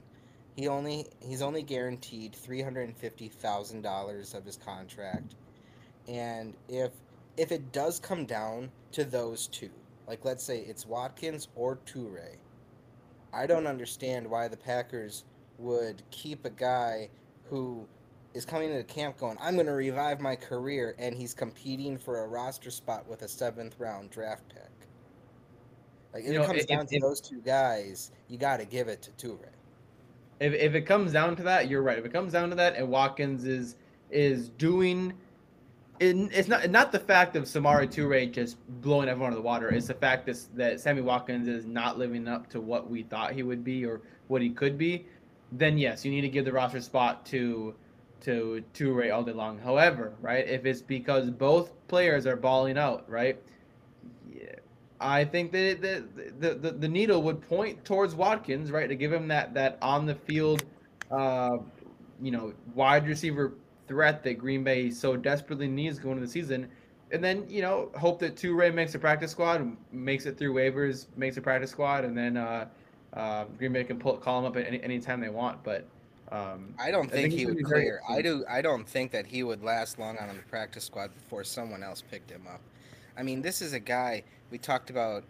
He 0.56 0.68
only 0.68 1.08
he's 1.20 1.42
only 1.42 1.64
guaranteed 1.64 2.36
three 2.36 2.62
hundred 2.62 2.84
and 2.84 2.98
fifty 2.98 3.30
thousand 3.30 3.82
dollars 3.82 4.34
of 4.34 4.46
his 4.46 4.58
contract, 4.58 5.36
and 6.08 6.56
if 6.68 6.92
if 7.38 7.52
it 7.52 7.72
does 7.72 8.00
come 8.00 8.26
down 8.26 8.70
to 8.92 9.04
those 9.04 9.48
two, 9.48 9.72
like 10.12 10.26
let's 10.26 10.44
say 10.44 10.60
it's 10.60 10.86
Watkins 10.86 11.48
or 11.56 11.78
Toure, 11.86 12.36
I 13.32 13.48
don't 13.48 13.66
understand 13.66 14.30
why 14.30 14.50
the 14.50 14.58
Packers 14.58 15.24
would 15.58 16.04
keep 16.12 16.44
a 16.44 16.50
guy 16.50 17.08
who 17.46 17.88
is 18.34 18.44
coming 18.46 18.72
into 18.72 18.84
camp 18.84 19.18
going, 19.18 19.38
I'm 19.42 19.54
going 19.54 19.68
to 19.68 19.72
revive 19.72 20.20
my 20.20 20.36
career, 20.36 20.96
and 21.00 21.16
he's 21.16 21.34
competing 21.34 21.98
for 21.98 22.26
a 22.26 22.28
roster 22.28 22.70
spot 22.70 23.08
with 23.08 23.22
a 23.22 23.28
seventh 23.30 23.76
round 23.80 24.10
draft 24.10 24.50
pick. 24.50 24.68
Like, 26.14 26.24
if 26.24 26.34
you 26.34 26.40
know, 26.40 26.44
it 26.44 26.48
comes 26.48 26.60
if, 26.60 26.68
down 26.68 26.88
to 26.88 26.96
if, 26.98 27.02
those 27.02 27.22
two 27.22 27.40
guys, 27.40 28.12
you 28.28 28.38
got 28.38 28.60
to 28.60 28.66
give 28.66 28.90
it 28.90 29.02
to 29.04 29.12
Toure. 29.12 29.48
If, 30.42 30.52
if 30.52 30.76
it 30.76 30.82
comes 30.82 31.14
down 31.14 31.38
to 31.38 31.44
that, 31.44 31.70
you're 31.70 31.84
right. 31.84 31.98
If 31.98 32.04
it 32.04 32.12
comes 32.12 32.34
down 32.34 32.50
to 32.50 32.56
that, 32.58 32.76
and 32.76 32.90
Watkins 32.90 33.46
is 33.46 33.78
is 34.10 34.50
doing, 34.50 35.14
it, 36.02 36.18
it's 36.34 36.48
not 36.48 36.70
not 36.72 36.92
the 36.92 37.00
fact 37.00 37.36
of 37.36 37.44
Samori 37.44 37.88
Toure 37.88 38.32
just 38.32 38.58
blowing 38.82 39.08
everyone 39.08 39.32
out 39.32 39.38
of 39.38 39.44
the 39.44 39.48
water. 39.48 39.70
It's 39.70 39.88
the 39.88 39.94
fact 39.94 40.26
that 40.26 40.40
that 40.56 40.80
Sammy 40.80 41.02
Watkins 41.02 41.48
is 41.48 41.66
not 41.66 42.00
living 42.00 42.28
up 42.28 42.50
to 42.50 42.60
what 42.60 42.90
we 42.90 43.04
thought 43.04 43.34
he 43.34 43.44
would 43.44 43.64
be 43.64 43.86
or 43.86 44.02
what 44.28 44.42
he 44.42 44.50
could 44.50 44.80
be. 44.80 45.06
Then 45.52 45.78
yes, 45.78 46.04
you 46.04 46.10
need 46.10 46.22
to 46.22 46.30
give 46.30 46.44
the 46.44 46.52
roster 46.52 46.82
spot 46.82 47.24
to 47.28 47.76
to 48.22 48.64
Toure 48.74 49.14
all 49.14 49.24
day 49.24 49.32
long. 49.32 49.60
However, 49.60 50.14
right, 50.22 50.48
if 50.48 50.66
it's 50.66 50.82
because 50.82 51.30
both 51.30 51.72
players 51.88 52.26
are 52.26 52.36
balling 52.36 52.80
out, 52.80 53.08
right, 53.08 53.40
yeah, 54.34 54.56
I 55.00 55.24
think 55.24 55.52
that 55.52 55.82
the, 55.82 56.04
the, 56.40 56.56
the, 56.56 56.72
the 56.72 56.88
needle 56.88 57.22
would 57.24 57.42
point 57.42 57.84
towards 57.86 58.14
Watkins, 58.16 58.72
right, 58.72 58.88
to 58.88 58.96
give 58.96 59.12
him 59.12 59.28
that, 59.30 59.56
that 59.56 59.80
on 59.82 60.06
the 60.06 60.14
field, 60.14 60.64
uh, 61.12 61.58
you 62.22 62.30
know, 62.30 62.54
wide 62.76 63.08
receiver 63.08 63.54
threat 63.92 64.24
that 64.24 64.36
Green 64.36 64.64
Bay 64.64 64.90
so 64.90 65.18
desperately 65.18 65.68
needs 65.68 66.00
going 66.00 66.16
into 66.16 66.26
the 66.26 66.32
season. 66.32 66.70
And 67.12 67.22
then, 67.22 67.46
you 67.50 67.62
know, 67.62 67.90
hope 67.98 68.20
that 68.20 68.38
Toure 68.38 68.74
makes 68.74 68.96
a 68.96 69.00
practice 69.00 69.32
squad, 69.32 69.76
makes 69.92 70.26
it 70.26 70.38
through 70.38 70.54
waivers, 70.54 71.08
makes 71.18 71.36
a 71.36 71.42
practice 71.42 71.70
squad, 71.70 72.06
and 72.06 72.18
then 72.18 72.38
uh, 72.38 72.68
uh, 73.12 73.44
Green 73.58 73.74
Bay 73.74 73.84
can 73.84 74.00
pull, 74.00 74.16
call 74.16 74.40
him 74.40 74.46
up 74.46 74.56
at 74.56 74.66
any, 74.66 74.82
any 74.82 75.00
time 75.02 75.20
they 75.20 75.28
want. 75.28 75.62
But 75.62 75.86
um, 76.32 76.74
I 76.80 76.90
don't 76.90 77.12
think, 77.12 77.26
I 77.26 77.30
think 77.30 77.34
he 77.34 77.46
would 77.46 77.66
clear. 77.66 78.00
I 78.10 78.22
do. 78.22 78.46
I 78.50 78.62
don't 78.62 78.88
think 78.88 79.12
that 79.12 79.26
he 79.26 79.44
would 79.44 79.62
last 79.62 80.00
long 80.00 80.18
on 80.20 80.30
the 80.30 80.42
practice 80.44 80.86
squad 80.86 81.14
before 81.14 81.44
someone 81.44 81.84
else 81.84 82.02
picked 82.02 82.32
him 82.32 82.44
up. 82.48 82.62
I 83.18 83.24
mean, 83.24 83.42
this 83.42 83.62
is 83.62 83.74
a 83.74 83.80
guy 83.80 84.24
we 84.50 84.58
talked 84.58 84.90
about 84.90 85.26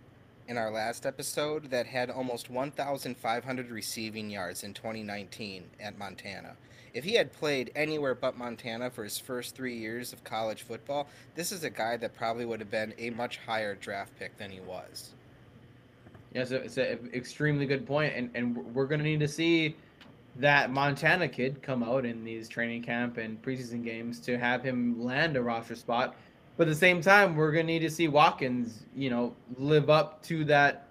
in 0.47 0.59
our 0.59 0.69
last 0.69 1.07
episode 1.07 1.71
that 1.71 1.87
had 1.87 2.11
almost 2.11 2.51
1,500 2.51 3.71
receiving 3.71 4.29
yards 4.29 4.63
in 4.63 4.75
2019 4.75 5.63
at 5.79 5.97
Montana. 5.97 6.55
If 6.93 7.03
he 7.03 7.13
had 7.13 7.31
played 7.31 7.71
anywhere 7.75 8.15
but 8.15 8.37
Montana 8.37 8.89
for 8.89 9.03
his 9.03 9.17
first 9.17 9.55
three 9.55 9.77
years 9.77 10.13
of 10.13 10.23
college 10.23 10.63
football, 10.63 11.07
this 11.35 11.51
is 11.51 11.63
a 11.63 11.69
guy 11.69 11.97
that 11.97 12.15
probably 12.15 12.45
would 12.45 12.59
have 12.59 12.71
been 12.71 12.93
a 12.97 13.09
much 13.11 13.37
higher 13.37 13.75
draft 13.75 14.17
pick 14.19 14.37
than 14.37 14.51
he 14.51 14.59
was. 14.59 15.13
Yeah, 16.33 16.45
so 16.45 16.57
it's 16.57 16.77
an 16.77 17.09
extremely 17.13 17.65
good 17.65 17.85
point, 17.85 18.13
and 18.15 18.29
and 18.35 18.55
we're 18.73 18.87
to 18.87 18.97
need 18.97 19.19
to 19.19 19.27
see 19.27 19.75
that 20.37 20.71
Montana 20.71 21.27
kid 21.27 21.61
come 21.61 21.83
out 21.83 22.05
in 22.05 22.23
these 22.23 22.47
training 22.47 22.83
camp 22.83 23.17
and 23.17 23.41
preseason 23.41 23.83
games 23.83 24.19
to 24.21 24.37
have 24.37 24.63
him 24.63 25.03
land 25.03 25.35
a 25.35 25.41
roster 25.41 25.75
spot. 25.75 26.15
But 26.57 26.67
at 26.67 26.73
the 26.73 26.79
same 26.79 27.01
time, 27.01 27.35
we're 27.35 27.51
gonna 27.51 27.63
need 27.63 27.79
to 27.79 27.89
see 27.89 28.07
Watkins, 28.07 28.83
you 28.95 29.09
know, 29.09 29.35
live 29.57 29.89
up 29.89 30.23
to 30.23 30.45
that 30.45 30.87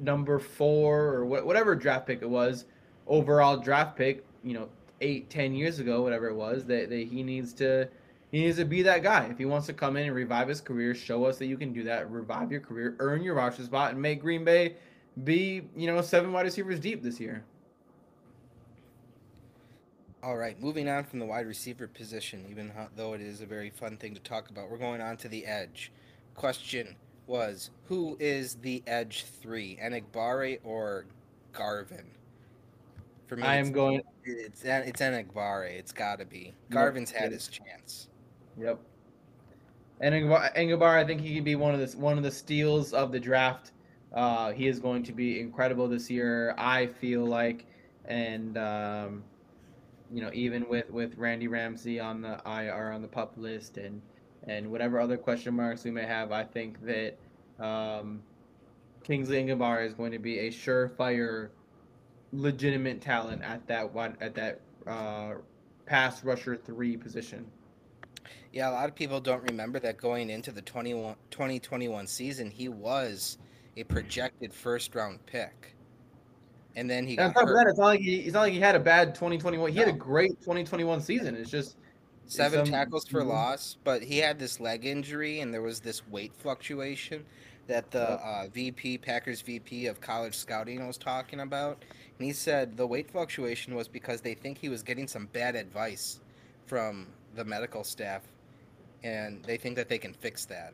number 0.00 0.38
four 0.38 1.14
or 1.14 1.24
whatever 1.26 1.74
draft 1.74 2.06
pick 2.06 2.22
it 2.22 2.28
was, 2.28 2.64
overall 3.06 3.56
draft 3.56 3.96
pick, 3.96 4.24
you 4.42 4.54
know, 4.54 4.68
eight, 5.00 5.30
ten 5.30 5.54
years 5.54 5.78
ago, 5.78 6.02
whatever 6.02 6.28
it 6.28 6.34
was, 6.34 6.64
that, 6.66 6.90
that 6.90 7.08
he 7.08 7.22
needs 7.22 7.52
to 7.54 7.88
he 8.30 8.40
needs 8.40 8.56
to 8.56 8.64
be 8.64 8.82
that 8.82 9.04
guy. 9.04 9.26
If 9.30 9.38
he 9.38 9.44
wants 9.44 9.66
to 9.68 9.72
come 9.72 9.96
in 9.96 10.06
and 10.06 10.14
revive 10.14 10.48
his 10.48 10.60
career, 10.60 10.92
show 10.92 11.24
us 11.24 11.38
that 11.38 11.46
you 11.46 11.56
can 11.56 11.72
do 11.72 11.84
that, 11.84 12.10
revive 12.10 12.50
your 12.50 12.60
career, 12.60 12.96
earn 12.98 13.22
your 13.22 13.34
roster 13.34 13.62
spot, 13.62 13.92
and 13.92 14.02
make 14.02 14.20
Green 14.20 14.44
Bay 14.44 14.74
be, 15.22 15.62
you 15.76 15.86
know, 15.86 16.00
seven 16.00 16.32
wide 16.32 16.44
receivers 16.44 16.80
deep 16.80 17.00
this 17.00 17.20
year. 17.20 17.44
All 20.20 20.36
right, 20.36 20.60
moving 20.60 20.88
on 20.88 21.04
from 21.04 21.20
the 21.20 21.26
wide 21.26 21.46
receiver 21.46 21.86
position, 21.86 22.44
even 22.50 22.72
though 22.96 23.12
it 23.12 23.20
is 23.20 23.40
a 23.40 23.46
very 23.46 23.70
fun 23.70 23.98
thing 23.98 24.14
to 24.14 24.20
talk 24.20 24.50
about, 24.50 24.68
we're 24.68 24.78
going 24.78 25.00
on 25.00 25.16
to 25.18 25.28
the 25.28 25.46
edge. 25.46 25.92
Question 26.34 26.96
was 27.26 27.70
who 27.84 28.16
is 28.18 28.56
the 28.56 28.82
edge 28.86 29.26
three, 29.40 29.78
Enagbare 29.80 30.58
or 30.64 31.06
Garvin? 31.52 32.06
For 33.26 33.36
me, 33.36 33.42
I 33.42 33.56
am 33.56 33.72
going. 33.72 34.02
It's 34.24 34.64
it's 34.64 35.00
Enagbare. 35.00 35.70
It's 35.70 35.92
got 35.92 36.18
to 36.18 36.24
be. 36.24 36.54
Garvin's 36.70 37.12
yep. 37.12 37.22
had 37.22 37.32
his 37.32 37.48
chance. 37.48 38.08
Yep. 38.58 38.78
And 40.00 40.14
Enagbare, 40.14 40.98
I 40.98 41.04
think 41.04 41.20
he 41.20 41.34
could 41.34 41.44
be 41.44 41.54
one 41.54 41.74
of 41.74 41.80
the 41.80 41.96
one 41.98 42.16
of 42.16 42.24
the 42.24 42.30
steals 42.30 42.92
of 42.92 43.12
the 43.12 43.20
draft. 43.20 43.72
Uh, 44.12 44.52
he 44.52 44.68
is 44.68 44.78
going 44.78 45.02
to 45.04 45.12
be 45.12 45.40
incredible 45.40 45.88
this 45.88 46.10
year. 46.10 46.54
I 46.58 46.86
feel 46.86 47.24
like, 47.24 47.66
and. 48.06 48.58
Um, 48.58 49.24
you 50.12 50.20
know, 50.20 50.30
even 50.32 50.68
with 50.68 50.88
with 50.90 51.16
Randy 51.18 51.48
Ramsey 51.48 51.98
on 51.98 52.22
the 52.22 52.40
IR 52.46 52.92
on 52.92 53.02
the 53.02 53.08
pup 53.08 53.32
list 53.36 53.78
and 53.78 54.00
and 54.46 54.70
whatever 54.70 55.00
other 55.00 55.16
question 55.16 55.54
marks 55.54 55.84
we 55.84 55.90
may 55.90 56.04
have, 56.04 56.30
I 56.30 56.44
think 56.44 56.78
that 56.84 57.16
um, 57.58 58.22
Kingsley 59.02 59.42
Enagbare 59.42 59.86
is 59.86 59.94
going 59.94 60.12
to 60.12 60.18
be 60.18 60.40
a 60.40 60.50
surefire, 60.50 61.48
legitimate 62.34 63.00
talent 63.00 63.42
at 63.42 63.66
that 63.66 63.92
one 63.92 64.16
at 64.20 64.34
that 64.34 64.60
uh, 64.86 65.34
pass 65.86 66.24
rusher 66.24 66.56
three 66.56 66.96
position. 66.96 67.46
Yeah, 68.52 68.70
a 68.70 68.72
lot 68.72 68.88
of 68.88 68.94
people 68.94 69.20
don't 69.20 69.42
remember 69.42 69.78
that 69.80 69.96
going 69.98 70.30
into 70.30 70.52
the 70.52 70.62
2021 70.62 72.06
season, 72.06 72.50
he 72.50 72.68
was 72.68 73.38
a 73.76 73.84
projected 73.84 74.54
first 74.54 74.94
round 74.94 75.24
pick 75.26 75.74
and 76.76 76.88
then 76.88 77.06
he. 77.06 77.18
And 77.18 77.34
top 77.34 77.46
hurt. 77.46 77.54
that, 77.54 77.66
it's 77.68 77.78
not 77.78 77.86
like 77.86 78.00
he, 78.00 78.16
it's 78.20 78.34
not 78.34 78.40
like 78.42 78.52
he 78.52 78.60
had 78.60 78.74
a 78.74 78.80
bad 78.80 79.14
2021. 79.14 79.70
He 79.72 79.78
no. 79.78 79.84
had 79.86 79.94
a 79.94 79.98
great 79.98 80.40
2021 80.40 81.00
season. 81.00 81.34
It's 81.34 81.50
just 81.50 81.76
Seven 82.26 82.64
Some- 82.64 82.72
tackles 82.72 83.06
for 83.06 83.20
Mhm. 83.22 83.28
loss, 83.28 83.76
but 83.84 84.02
he 84.02 84.16
had 84.18 84.38
this 84.38 84.58
leg 84.58 84.86
injury 84.86 85.40
and 85.40 85.52
there 85.52 85.60
was 85.60 85.80
this 85.80 86.06
weight 86.08 86.32
fluctuation 86.34 87.24
that 87.66 87.90
the 87.90 88.12
uh, 88.12 88.48
VP, 88.52 88.96
Packers 88.98 89.42
VP 89.42 89.86
of 89.86 90.00
college 90.00 90.34
scouting 90.34 90.86
was 90.86 90.96
talking 90.96 91.40
about. 91.40 91.84
And 92.18 92.26
he 92.26 92.32
said 92.32 92.76
the 92.76 92.86
weight 92.86 93.10
fluctuation 93.10 93.74
was 93.74 93.88
because 93.88 94.20
they 94.20 94.34
think 94.34 94.58
he 94.58 94.68
was 94.68 94.82
getting 94.82 95.08
some 95.08 95.26
bad 95.26 95.56
advice 95.56 96.20
from 96.66 97.06
the 97.34 97.44
medical 97.44 97.82
staff 97.84 98.22
and 99.02 99.42
they 99.44 99.56
think 99.56 99.76
that 99.76 99.88
they 99.88 99.98
can 99.98 100.14
fix 100.14 100.44
that. 100.46 100.72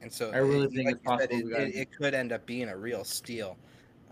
And 0.00 0.12
so 0.12 0.30
I 0.30 0.38
really 0.38 0.66
it- 0.66 0.72
think 0.72 0.86
like 0.86 0.94
it's 0.96 1.04
possible 1.04 1.52
it, 1.52 1.68
it, 1.68 1.74
it 1.74 1.92
could 1.96 2.14
end 2.14 2.32
up 2.32 2.46
being 2.46 2.68
a 2.68 2.76
real 2.76 3.04
steal. 3.04 3.56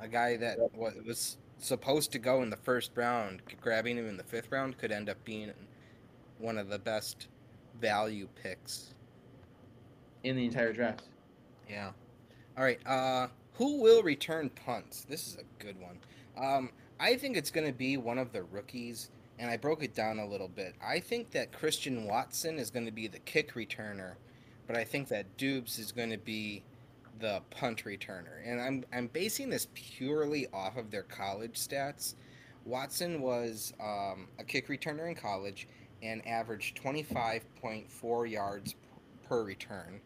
A 0.00 0.08
guy 0.08 0.36
that 0.36 0.58
wa- 0.74 0.90
was 1.06 1.36
supposed 1.58 2.10
to 2.12 2.18
go 2.18 2.42
in 2.42 2.50
the 2.50 2.56
first 2.56 2.90
round, 2.96 3.42
grabbing 3.60 3.96
him 3.96 4.08
in 4.08 4.16
the 4.16 4.24
fifth 4.24 4.50
round 4.50 4.78
could 4.78 4.92
end 4.92 5.08
up 5.08 5.22
being 5.24 5.52
one 6.38 6.58
of 6.58 6.68
the 6.68 6.78
best 6.78 7.28
value 7.80 8.28
picks. 8.42 8.94
in 10.22 10.36
the 10.36 10.44
entire 10.44 10.72
draft. 10.72 11.04
Yeah. 11.68 11.92
All 12.58 12.64
right. 12.64 12.78
Uh, 12.86 13.28
who 13.54 13.80
will 13.80 14.02
return 14.02 14.50
punts? 14.50 15.04
This 15.08 15.26
is 15.26 15.36
a 15.36 15.62
good 15.62 15.76
one. 15.80 15.98
Um, 16.36 16.70
I 16.98 17.16
think 17.16 17.36
it's 17.36 17.50
going 17.50 17.66
to 17.66 17.72
be 17.72 17.96
one 17.96 18.18
of 18.18 18.32
the 18.32 18.42
rookies, 18.42 19.10
and 19.38 19.50
I 19.50 19.56
broke 19.56 19.82
it 19.82 19.94
down 19.94 20.18
a 20.18 20.26
little 20.26 20.48
bit. 20.48 20.74
I 20.84 21.00
think 21.00 21.30
that 21.32 21.52
Christian 21.52 22.04
Watson 22.04 22.58
is 22.58 22.70
going 22.70 22.86
to 22.86 22.92
be 22.92 23.08
the 23.08 23.18
kick 23.20 23.54
returner, 23.54 24.14
but 24.66 24.76
I 24.76 24.84
think 24.84 25.08
that 25.08 25.36
Doubs 25.36 25.78
is 25.78 25.92
going 25.92 26.10
to 26.10 26.18
be 26.18 26.62
the 27.20 27.42
punt 27.50 27.84
returner, 27.84 28.40
and 28.44 28.60
I'm 28.60 28.84
I'm 28.92 29.06
basing 29.08 29.50
this 29.50 29.68
purely 29.74 30.46
off 30.52 30.76
of 30.76 30.90
their 30.90 31.02
college 31.02 31.58
stats. 31.58 32.14
Watson 32.64 33.20
was 33.20 33.72
um, 33.80 34.28
a 34.38 34.44
kick 34.44 34.68
returner 34.68 35.08
in 35.08 35.14
college 35.14 35.66
and 36.02 36.26
averaged 36.26 36.82
25.4 36.82 38.30
yards 38.30 38.74
per 39.28 39.42
return. 39.42 40.00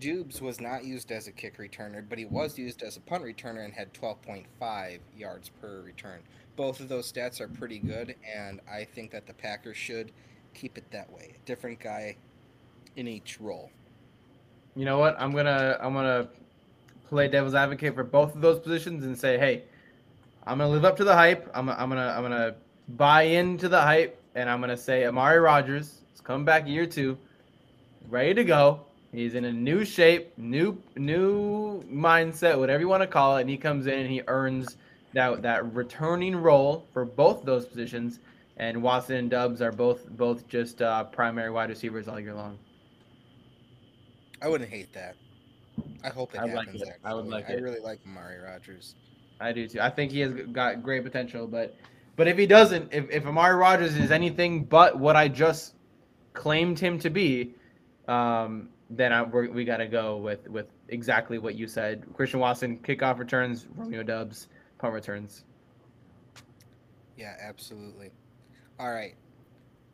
Doubs 0.00 0.42
was 0.42 0.60
not 0.60 0.84
used 0.84 1.10
as 1.10 1.26
a 1.26 1.32
kick 1.32 1.58
returner, 1.58 2.04
but 2.06 2.18
he 2.18 2.24
was 2.24 2.58
used 2.58 2.82
as 2.82 2.96
a 2.96 3.00
punt 3.00 3.24
returner 3.24 3.64
and 3.64 3.72
had 3.72 3.94
12.5 3.94 4.98
yards 5.16 5.48
per 5.60 5.80
return. 5.80 6.20
Both 6.56 6.80
of 6.80 6.88
those 6.88 7.10
stats 7.10 7.40
are 7.40 7.48
pretty 7.48 7.78
good, 7.78 8.14
and 8.24 8.60
I 8.70 8.84
think 8.84 9.10
that 9.12 9.26
the 9.26 9.34
Packers 9.34 9.76
should 9.76 10.12
keep 10.54 10.76
it 10.76 10.90
that 10.90 11.10
way. 11.12 11.34
A 11.36 11.46
different 11.46 11.80
guy 11.80 12.16
in 12.96 13.08
each 13.08 13.40
role. 13.40 13.70
You 14.74 14.84
know 14.84 14.98
what? 14.98 15.16
I'm 15.18 15.32
gonna 15.32 15.78
I'm 15.80 15.94
gonna 15.94 16.28
play 17.08 17.28
devil's 17.28 17.54
advocate 17.54 17.94
for 17.94 18.04
both 18.04 18.34
of 18.34 18.40
those 18.40 18.58
positions 18.58 19.04
and 19.04 19.18
say, 19.18 19.38
hey, 19.38 19.64
I'm 20.46 20.58
gonna 20.58 20.70
live 20.70 20.84
up 20.84 20.96
to 20.98 21.04
the 21.04 21.14
hype. 21.14 21.50
I'm, 21.54 21.68
I'm 21.68 21.88
gonna 21.88 22.14
I'm 22.16 22.22
gonna 22.22 22.56
buy 22.88 23.22
into 23.22 23.68
the 23.68 23.80
hype, 23.80 24.20
and 24.34 24.50
I'm 24.50 24.60
gonna 24.60 24.76
say 24.76 25.06
Amari 25.06 25.38
Rodgers 25.38 26.02
coming 26.24 26.44
back 26.44 26.66
year 26.66 26.86
two, 26.86 27.16
ready 28.08 28.34
to 28.34 28.44
go. 28.44 28.80
He's 29.12 29.34
in 29.34 29.44
a 29.44 29.52
new 29.52 29.84
shape, 29.84 30.36
new 30.36 30.80
new 30.96 31.82
mindset, 31.84 32.58
whatever 32.58 32.80
you 32.80 32.88
want 32.88 33.02
to 33.02 33.06
call 33.06 33.36
it, 33.36 33.42
and 33.42 33.50
he 33.50 33.56
comes 33.56 33.86
in 33.86 34.00
and 34.00 34.10
he 34.10 34.22
earns 34.26 34.76
that 35.14 35.42
that 35.42 35.74
returning 35.74 36.36
role 36.36 36.86
for 36.92 37.04
both 37.04 37.44
those 37.44 37.66
positions. 37.66 38.20
And 38.58 38.82
Watson 38.82 39.16
and 39.16 39.30
Doubs 39.30 39.60
are 39.60 39.72
both 39.72 40.08
both 40.10 40.46
just 40.48 40.82
uh, 40.82 41.04
primary 41.04 41.50
wide 41.50 41.68
receivers 41.70 42.08
all 42.08 42.18
year 42.18 42.34
long. 42.34 42.58
I 44.42 44.48
wouldn't 44.48 44.70
hate 44.70 44.92
that. 44.92 45.16
I 46.04 46.08
hope 46.08 46.34
it 46.34 46.38
like 46.38 46.50
happens. 46.50 46.82
it. 46.82 46.88
I 47.04 47.14
would 47.14 47.26
like 47.26 47.48
I 47.50 47.54
it. 47.54 47.62
really 47.62 47.80
like 47.80 48.00
Amari 48.06 48.38
Rodgers. 48.38 48.94
I 49.40 49.52
do 49.52 49.66
too. 49.68 49.80
I 49.80 49.90
think 49.90 50.12
he 50.12 50.20
has 50.20 50.32
got 50.52 50.82
great 50.82 51.04
potential, 51.04 51.46
but 51.46 51.74
but 52.16 52.28
if 52.28 52.38
he 52.38 52.46
doesn't, 52.46 52.92
if, 52.92 53.10
if 53.10 53.26
Amari 53.26 53.56
Rodgers 53.56 53.96
is 53.96 54.10
anything 54.10 54.64
but 54.64 54.98
what 54.98 55.16
I 55.16 55.28
just 55.28 55.74
claimed 56.32 56.78
him 56.78 56.98
to 57.00 57.10
be, 57.10 57.54
um, 58.08 58.70
then 58.90 59.12
I, 59.12 59.22
we're, 59.22 59.50
we 59.50 59.64
got 59.64 59.78
to 59.78 59.86
go 59.86 60.16
with 60.16 60.48
with 60.48 60.66
exactly 60.88 61.38
what 61.38 61.54
you 61.54 61.66
said. 61.66 62.04
Christian 62.14 62.40
Watson 62.40 62.78
kickoff 62.78 63.18
returns, 63.18 63.66
Romeo 63.74 64.02
Doubs 64.02 64.48
punt 64.78 64.94
returns. 64.94 65.44
Yeah, 67.16 67.34
absolutely. 67.40 68.10
All 68.78 68.92
right. 68.92 69.14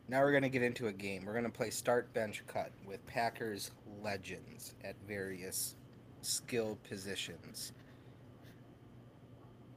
Now 0.09 0.21
we're 0.21 0.31
going 0.31 0.43
to 0.43 0.49
get 0.49 0.61
into 0.61 0.87
a 0.87 0.91
game. 0.91 1.23
We're 1.25 1.31
going 1.31 1.45
to 1.45 1.49
play 1.49 1.69
start 1.69 2.13
bench 2.13 2.43
cut 2.47 2.71
with 2.85 3.05
Packers 3.07 3.71
legends 4.03 4.75
at 4.83 4.95
various 5.07 5.75
skill 6.21 6.77
positions. 6.87 7.71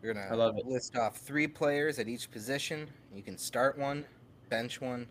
We're 0.03 0.15
going 0.15 0.29
to 0.29 0.69
list 0.69 0.97
off 0.97 1.17
three 1.17 1.47
players 1.47 1.99
at 1.99 2.09
each 2.09 2.31
position. 2.31 2.89
You 3.15 3.23
can 3.23 3.39
start 3.39 3.79
one, 3.79 4.05
bench 4.51 4.81
one, 4.81 5.07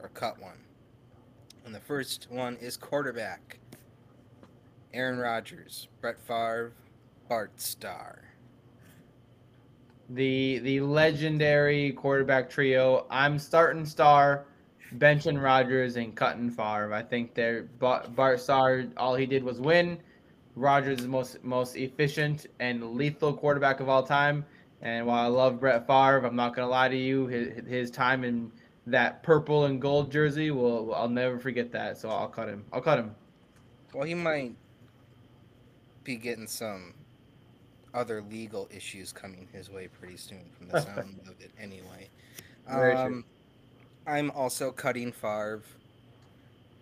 or 0.00 0.08
cut 0.10 0.40
one. 0.40 0.58
And 1.68 1.74
the 1.74 1.80
first 1.80 2.28
one 2.30 2.56
is 2.62 2.78
quarterback. 2.78 3.58
Aaron 4.94 5.18
Rodgers, 5.18 5.88
Brett 6.00 6.18
Favre, 6.18 6.72
Bart 7.28 7.60
Starr. 7.60 8.24
The 10.08 10.60
the 10.60 10.80
legendary 10.80 11.92
quarterback 11.92 12.48
trio. 12.48 13.06
I'm 13.10 13.38
starting 13.38 13.84
Starr, 13.84 14.46
benching 14.96 15.42
Rodgers, 15.42 15.96
and 15.96 16.14
cutting 16.14 16.50
Favre. 16.50 16.94
I 16.94 17.02
think 17.02 17.34
they're 17.34 17.64
Bart 17.64 18.40
Starr. 18.40 18.86
All 18.96 19.14
he 19.14 19.26
did 19.26 19.44
was 19.44 19.60
win. 19.60 19.98
Rodgers 20.56 21.00
is 21.00 21.06
most 21.06 21.44
most 21.44 21.76
efficient 21.76 22.46
and 22.60 22.94
lethal 22.94 23.34
quarterback 23.34 23.80
of 23.80 23.90
all 23.90 24.04
time. 24.04 24.42
And 24.80 25.06
while 25.06 25.22
I 25.22 25.26
love 25.26 25.60
Brett 25.60 25.86
Favre, 25.86 26.24
I'm 26.24 26.34
not 26.34 26.56
gonna 26.56 26.70
lie 26.70 26.88
to 26.88 26.96
you. 26.96 27.26
His, 27.26 27.66
his 27.66 27.90
time 27.90 28.24
in 28.24 28.50
that 28.90 29.22
purple 29.22 29.66
and 29.66 29.80
gold 29.80 30.10
jersey 30.10 30.50
will 30.50 30.94
I'll 30.94 31.08
never 31.08 31.38
forget 31.38 31.72
that. 31.72 31.98
So 31.98 32.08
I'll 32.08 32.28
cut 32.28 32.48
him. 32.48 32.64
I'll 32.72 32.80
cut 32.80 32.98
him. 32.98 33.14
Well, 33.92 34.04
he 34.04 34.14
might 34.14 34.54
be 36.04 36.16
getting 36.16 36.46
some 36.46 36.94
other 37.94 38.22
legal 38.22 38.68
issues 38.70 39.12
coming 39.12 39.48
his 39.52 39.70
way 39.70 39.88
pretty 39.88 40.16
soon 40.16 40.44
from 40.56 40.68
the 40.68 40.80
sound 40.82 41.20
of 41.26 41.40
it 41.40 41.50
anyway. 41.60 42.08
Um, 42.68 43.24
I'm 44.06 44.30
also 44.32 44.70
cutting 44.70 45.12
Favre. 45.12 45.62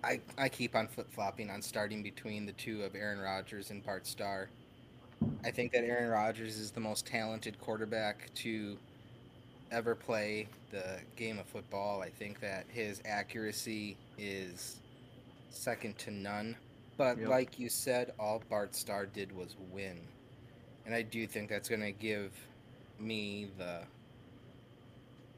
I, 0.05 0.21
I 0.39 0.49
keep 0.49 0.77
on 0.77 0.87
flip 0.87 1.11
flopping 1.11 1.51
on 1.51 1.63
starting 1.63 2.03
between 2.03 2.47
the 2.47 2.53
two 2.53 2.83
of 2.83 2.95
Aaron 2.95 3.19
Rodgers 3.19 3.71
and 3.71 3.85
Bart 3.85 4.07
Starr. 4.07 4.49
I 5.45 5.51
think 5.51 5.73
that 5.73 5.85
Aaron 5.85 6.11
Rodgers 6.11 6.59
is 6.59 6.71
the 6.71 6.81
most 6.81 7.07
talented 7.07 7.59
quarterback 7.59 8.33
to 8.35 8.77
ever 9.71 9.95
play 9.95 10.49
the 10.71 10.99
game 11.17 11.39
of 11.39 11.47
football. 11.47 12.03
I 12.03 12.11
think 12.11 12.41
that 12.41 12.65
his 12.69 13.01
accuracy 13.05 13.97
is 14.19 14.81
second 15.51 15.99
to 15.99 16.11
none. 16.11 16.57
But 16.97 17.19
Yep. 17.19 17.29
like 17.29 17.59
you 17.59 17.69
said, 17.69 18.13
all 18.19 18.43
Bart 18.49 18.75
Starr 18.75 19.07
did 19.07 19.33
was 19.33 19.57
win. 19.71 19.99
And 20.87 20.95
I 20.95 21.03
do 21.03 21.27
think 21.27 21.49
that's 21.51 21.69
going 21.69 21.81
to 21.83 21.93
give 21.93 22.33
me 22.99 23.51
the 23.59 23.83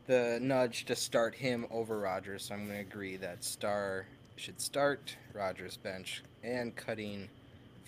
the 0.07 0.39
nudge 0.41 0.87
to 0.87 0.97
start 0.97 1.35
him 1.35 1.67
over 1.71 1.99
Rodgers. 1.99 2.45
So 2.45 2.55
I'm 2.55 2.65
going 2.67 2.79
to 2.79 2.81
agree 2.81 3.17
that 3.19 3.45
Starr 3.45 4.07
should 4.37 4.59
start, 4.61 5.15
Rodgers 5.35 5.77
bench, 5.77 6.23
and 6.43 6.75
cutting 6.75 7.29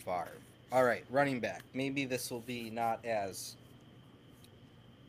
Favre. 0.04 0.36
All 0.70 0.84
right, 0.84 1.04
running 1.10 1.40
back. 1.40 1.62
Maybe 1.72 2.04
this 2.04 2.30
will 2.30 2.40
be 2.40 2.68
not 2.70 3.04
as. 3.06 3.56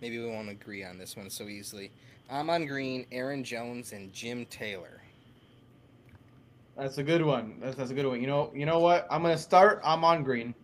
Maybe 0.02 0.18
we 0.18 0.26
won't 0.26 0.50
agree 0.50 0.84
on 0.84 0.98
this 0.98 1.16
one 1.16 1.30
so 1.30 1.46
easily. 1.46 1.92
Ahman 2.30 2.66
Green, 2.66 3.06
Aaron 3.12 3.44
Jones, 3.44 3.92
and 3.92 4.12
Jim 4.12 4.46
Taylor. 4.48 5.02
That's 6.78 6.98
a 6.98 7.04
good 7.04 7.24
one. 7.24 7.58
That's, 7.62 7.76
that's 7.76 7.92
a 7.92 7.94
good 7.94 8.08
one. 8.08 8.22
You 8.22 8.28
know, 8.28 8.52
you 8.56 8.66
know 8.66 8.80
what? 8.80 9.06
I'm 9.12 9.22
gonna 9.22 9.38
start. 9.38 9.82
Ahman 9.84 10.24
Green. 10.24 10.56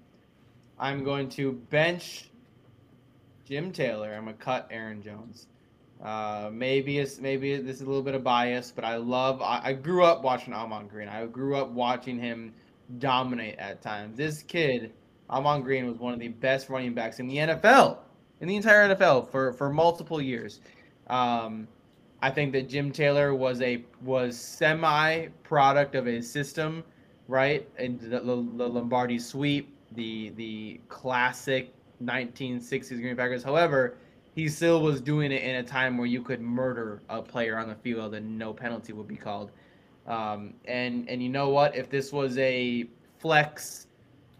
I'm 0.80 1.04
going 1.04 1.30
to 1.30 1.54
bench 1.70 2.30
Jim 3.46 3.72
Taylor. 3.72 4.14
I'm 4.14 4.26
gonna 4.26 4.38
cut 4.38 4.68
Aaron 4.72 5.02
Jones. 5.02 5.48
Uh, 6.02 6.50
maybe 6.52 7.00
it's 7.00 7.20
maybe 7.20 7.58
this 7.58 7.78
is 7.78 7.82
a 7.82 7.86
little 7.86 8.04
bit 8.04 8.16
of 8.16 8.24
bias, 8.24 8.72
but 8.76 8.86
I 8.86 8.98
love. 8.98 9.42
I, 9.42 9.62
I 9.64 9.74
grew 9.74 10.04
up 10.04 10.24
watching 10.24 10.54
Ahman 10.54 10.88
Green. 10.88 11.08
I 11.08 11.26
grew 11.26 11.56
up 11.58 11.70
watching 11.70 12.20
him 12.20 12.54
dominate 13.00 13.58
at 13.58 13.82
times. 13.82 14.16
This 14.16 14.44
kid, 14.44 14.94
Ahman 15.30 15.62
Green, 15.62 15.88
was 15.88 15.98
one 15.98 16.14
of 16.14 16.20
the 16.20 16.30
best 16.30 16.70
running 16.70 16.94
backs 16.94 17.20
in 17.20 17.28
the 17.28 17.38
NFL, 17.38 17.98
in 18.42 18.48
the 18.48 18.56
entire 18.56 18.96
NFL 18.96 19.30
for 19.30 19.54
for 19.54 19.70
multiple 19.70 20.22
years. 20.22 20.60
Um, 21.08 21.68
I 22.22 22.32
think 22.32 22.52
that 22.54 22.68
Jim 22.68 22.92
Taylor 22.92 23.36
was 23.36 23.62
a 23.62 23.84
was 24.02 24.38
semi 24.38 25.28
product 25.44 25.96
of 25.96 26.08
a 26.08 26.22
system, 26.22 26.84
right? 27.28 27.68
And 27.78 28.00
the, 28.00 28.20
the, 28.20 28.36
Lombardi 28.36 29.20
sweep, 29.20 29.74
the 29.94 30.32
the 30.36 30.80
classic 30.90 31.74
1960s 32.04 33.02
Green 33.02 33.16
Packers. 33.16 33.44
However, 33.44 33.98
he 34.36 34.48
still 34.48 34.82
was 34.82 35.02
doing 35.02 35.32
it 35.32 35.44
in 35.44 35.56
a 35.56 35.64
time 35.64 35.98
where 35.98 36.08
you 36.08 36.22
could 36.22 36.42
murder 36.42 37.02
a 37.10 37.22
player 37.22 37.58
on 37.58 37.68
the 37.68 37.76
field 37.76 38.14
and 38.14 38.38
no 38.38 38.54
penalty 38.54 38.94
would 38.94 39.08
be 39.08 39.16
called. 39.16 39.52
Um, 40.08 40.54
and 40.66 41.08
and 41.10 41.22
you 41.22 41.30
know 41.30 41.50
what? 41.50 41.76
If 41.76 41.90
this 41.90 42.12
was 42.12 42.38
a 42.38 42.88
flex 43.20 43.87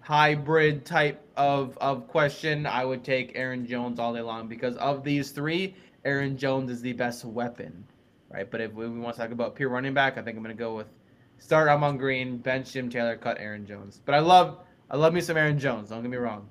hybrid 0.08 0.86
type 0.86 1.22
of 1.36 1.78
of 1.80 2.08
question, 2.08 2.66
I 2.66 2.86
would 2.86 3.04
take 3.04 3.34
Aaron 3.36 3.68
Jones 3.68 4.00
all 4.00 4.14
day 4.14 4.22
long 4.22 4.48
because 4.48 4.78
of 4.78 5.04
these 5.04 5.32
three, 5.32 5.76
Aaron 6.06 6.38
Jones 6.38 6.72
is 6.72 6.82
the 6.82 6.94
best 6.94 7.26
weapon 7.26 7.86
right? 8.30 8.50
But 8.50 8.62
if 8.62 8.74
we 8.74 8.88
want 8.88 9.16
to 9.16 9.22
talk 9.22 9.32
about 9.32 9.56
pure 9.56 9.70
running 9.70 9.94
back, 9.94 10.18
I 10.18 10.22
think 10.22 10.38
I'm 10.38 10.44
going 10.44 10.56
to 10.56 10.60
go 10.60 10.76
with 10.76 10.88
start 11.40 11.70
Ahman 11.70 11.98
Green, 11.98 12.38
bench 12.38 12.74
Jim 12.74 12.90
Taylor, 12.90 13.18
cut 13.18 13.38
Aaron 13.40 13.66
Jones. 13.66 14.02
But 14.04 14.16
I 14.16 14.20
love 14.20 14.60
I 14.90 14.98
love 14.98 15.14
me 15.14 15.22
some 15.22 15.38
Aaron 15.38 15.60
Jones. 15.60 15.90
Don't 15.90 16.02
get 16.02 16.12
me 16.12 16.18
wrong. 16.18 16.50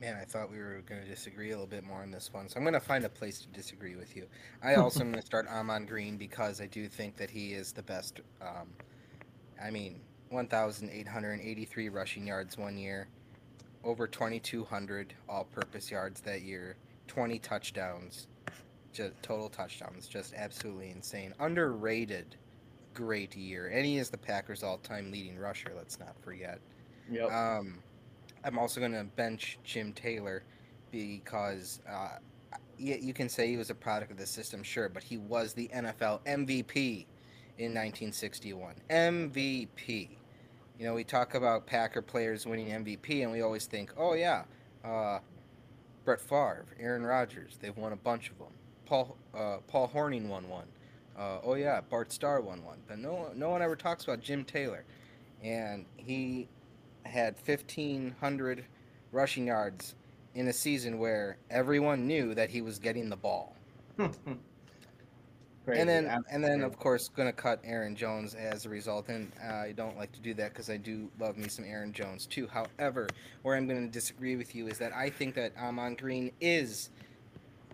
Man, 0.00 0.16
I 0.16 0.24
thought 0.24 0.50
we 0.50 0.58
were 0.58 0.80
going 0.86 1.02
to 1.02 1.08
disagree 1.08 1.48
a 1.48 1.54
little 1.54 1.66
bit 1.66 1.82
more 1.82 2.02
on 2.02 2.12
this 2.12 2.32
one, 2.32 2.48
so 2.48 2.56
I'm 2.56 2.62
going 2.62 2.72
to 2.74 2.80
find 2.80 3.04
a 3.04 3.08
place 3.08 3.40
to 3.40 3.48
disagree 3.48 3.96
with 3.96 4.14
you. 4.14 4.26
I 4.62 4.74
also 4.76 5.00
am 5.00 5.10
going 5.10 5.20
to 5.20 5.26
start 5.26 5.48
Ahman 5.48 5.86
Green 5.86 6.16
because 6.16 6.60
I 6.60 6.66
do 6.66 6.86
think 6.86 7.16
that 7.16 7.30
he 7.30 7.52
is 7.52 7.72
the 7.72 7.82
best. 7.82 8.20
Um, 8.40 8.68
I 9.60 9.72
mean, 9.72 10.00
1,883 10.30 11.88
rushing 11.88 12.26
yards 12.26 12.58
one 12.58 12.76
year, 12.76 13.08
over 13.84 14.06
2,200 14.06 15.14
all-purpose 15.28 15.90
yards 15.90 16.20
that 16.22 16.42
year, 16.42 16.76
20 17.06 17.38
touchdowns, 17.38 18.28
just 18.92 19.14
total 19.22 19.48
touchdowns, 19.48 20.06
just 20.06 20.34
absolutely 20.34 20.90
insane. 20.90 21.32
Underrated, 21.40 22.36
great 22.94 23.36
year, 23.36 23.68
and 23.68 23.86
he 23.86 23.98
is 23.98 24.10
the 24.10 24.18
Packers' 24.18 24.62
all-time 24.62 25.10
leading 25.10 25.38
rusher. 25.38 25.72
Let's 25.76 25.98
not 25.98 26.14
forget. 26.22 26.60
Yep. 27.10 27.30
Um, 27.30 27.78
I'm 28.44 28.58
also 28.58 28.80
going 28.80 28.92
to 28.92 29.04
bench 29.04 29.58
Jim 29.64 29.92
Taylor 29.92 30.42
because 30.90 31.80
uh, 31.90 32.18
you 32.78 33.12
can 33.12 33.28
say 33.28 33.48
he 33.48 33.56
was 33.56 33.70
a 33.70 33.74
product 33.74 34.10
of 34.10 34.18
the 34.18 34.26
system, 34.26 34.62
sure, 34.62 34.88
but 34.88 35.02
he 35.02 35.16
was 35.16 35.52
the 35.52 35.68
NFL 35.74 36.20
MVP 36.26 37.06
in 37.58 37.74
1961. 37.74 38.74
MVP. 38.90 40.17
You 40.78 40.84
know, 40.86 40.94
we 40.94 41.02
talk 41.02 41.34
about 41.34 41.66
Packer 41.66 42.00
players 42.00 42.46
winning 42.46 42.68
MVP, 42.68 43.22
and 43.22 43.32
we 43.32 43.40
always 43.40 43.66
think, 43.66 43.92
oh, 43.96 44.14
yeah, 44.14 44.44
uh, 44.84 45.18
Brett 46.04 46.20
Favre, 46.20 46.66
Aaron 46.78 47.02
Rodgers, 47.02 47.58
they've 47.60 47.76
won 47.76 47.92
a 47.92 47.96
bunch 47.96 48.30
of 48.30 48.38
them. 48.38 48.52
Paul, 48.86 49.16
uh, 49.34 49.56
Paul 49.66 49.90
Hornung 49.92 50.28
won 50.28 50.48
one. 50.48 50.68
Uh, 51.18 51.38
oh, 51.42 51.54
yeah, 51.54 51.80
Bart 51.80 52.12
Starr 52.12 52.40
won 52.40 52.64
one. 52.64 52.78
But 52.86 53.00
no, 53.00 53.30
no 53.34 53.50
one 53.50 53.60
ever 53.60 53.74
talks 53.74 54.04
about 54.04 54.20
Jim 54.20 54.44
Taylor. 54.44 54.84
And 55.42 55.84
he 55.96 56.48
had 57.04 57.34
1,500 57.44 58.64
rushing 59.10 59.48
yards 59.48 59.96
in 60.34 60.46
a 60.46 60.52
season 60.52 60.98
where 60.98 61.38
everyone 61.50 62.06
knew 62.06 62.34
that 62.34 62.50
he 62.50 62.62
was 62.62 62.78
getting 62.78 63.08
the 63.08 63.16
ball. 63.16 63.56
Crazy, 65.68 65.82
and 65.82 65.90
then, 65.90 66.24
and 66.30 66.42
then, 66.42 66.62
of 66.62 66.78
course, 66.78 67.10
going 67.10 67.28
to 67.28 67.32
cut 67.32 67.60
Aaron 67.62 67.94
Jones 67.94 68.34
as 68.34 68.64
a 68.64 68.70
result. 68.70 69.10
And 69.10 69.30
uh, 69.46 69.52
I 69.52 69.72
don't 69.76 69.98
like 69.98 70.10
to 70.12 70.20
do 70.20 70.32
that 70.32 70.54
because 70.54 70.70
I 70.70 70.78
do 70.78 71.10
love 71.20 71.36
me 71.36 71.48
some 71.48 71.66
Aaron 71.66 71.92
Jones 71.92 72.24
too. 72.24 72.48
However, 72.48 73.06
where 73.42 73.54
I'm 73.54 73.68
going 73.68 73.84
to 73.86 73.92
disagree 73.92 74.36
with 74.36 74.54
you 74.54 74.68
is 74.68 74.78
that 74.78 74.94
I 74.94 75.10
think 75.10 75.34
that 75.34 75.52
Ahman 75.60 75.96
Green 75.96 76.32
is 76.40 76.88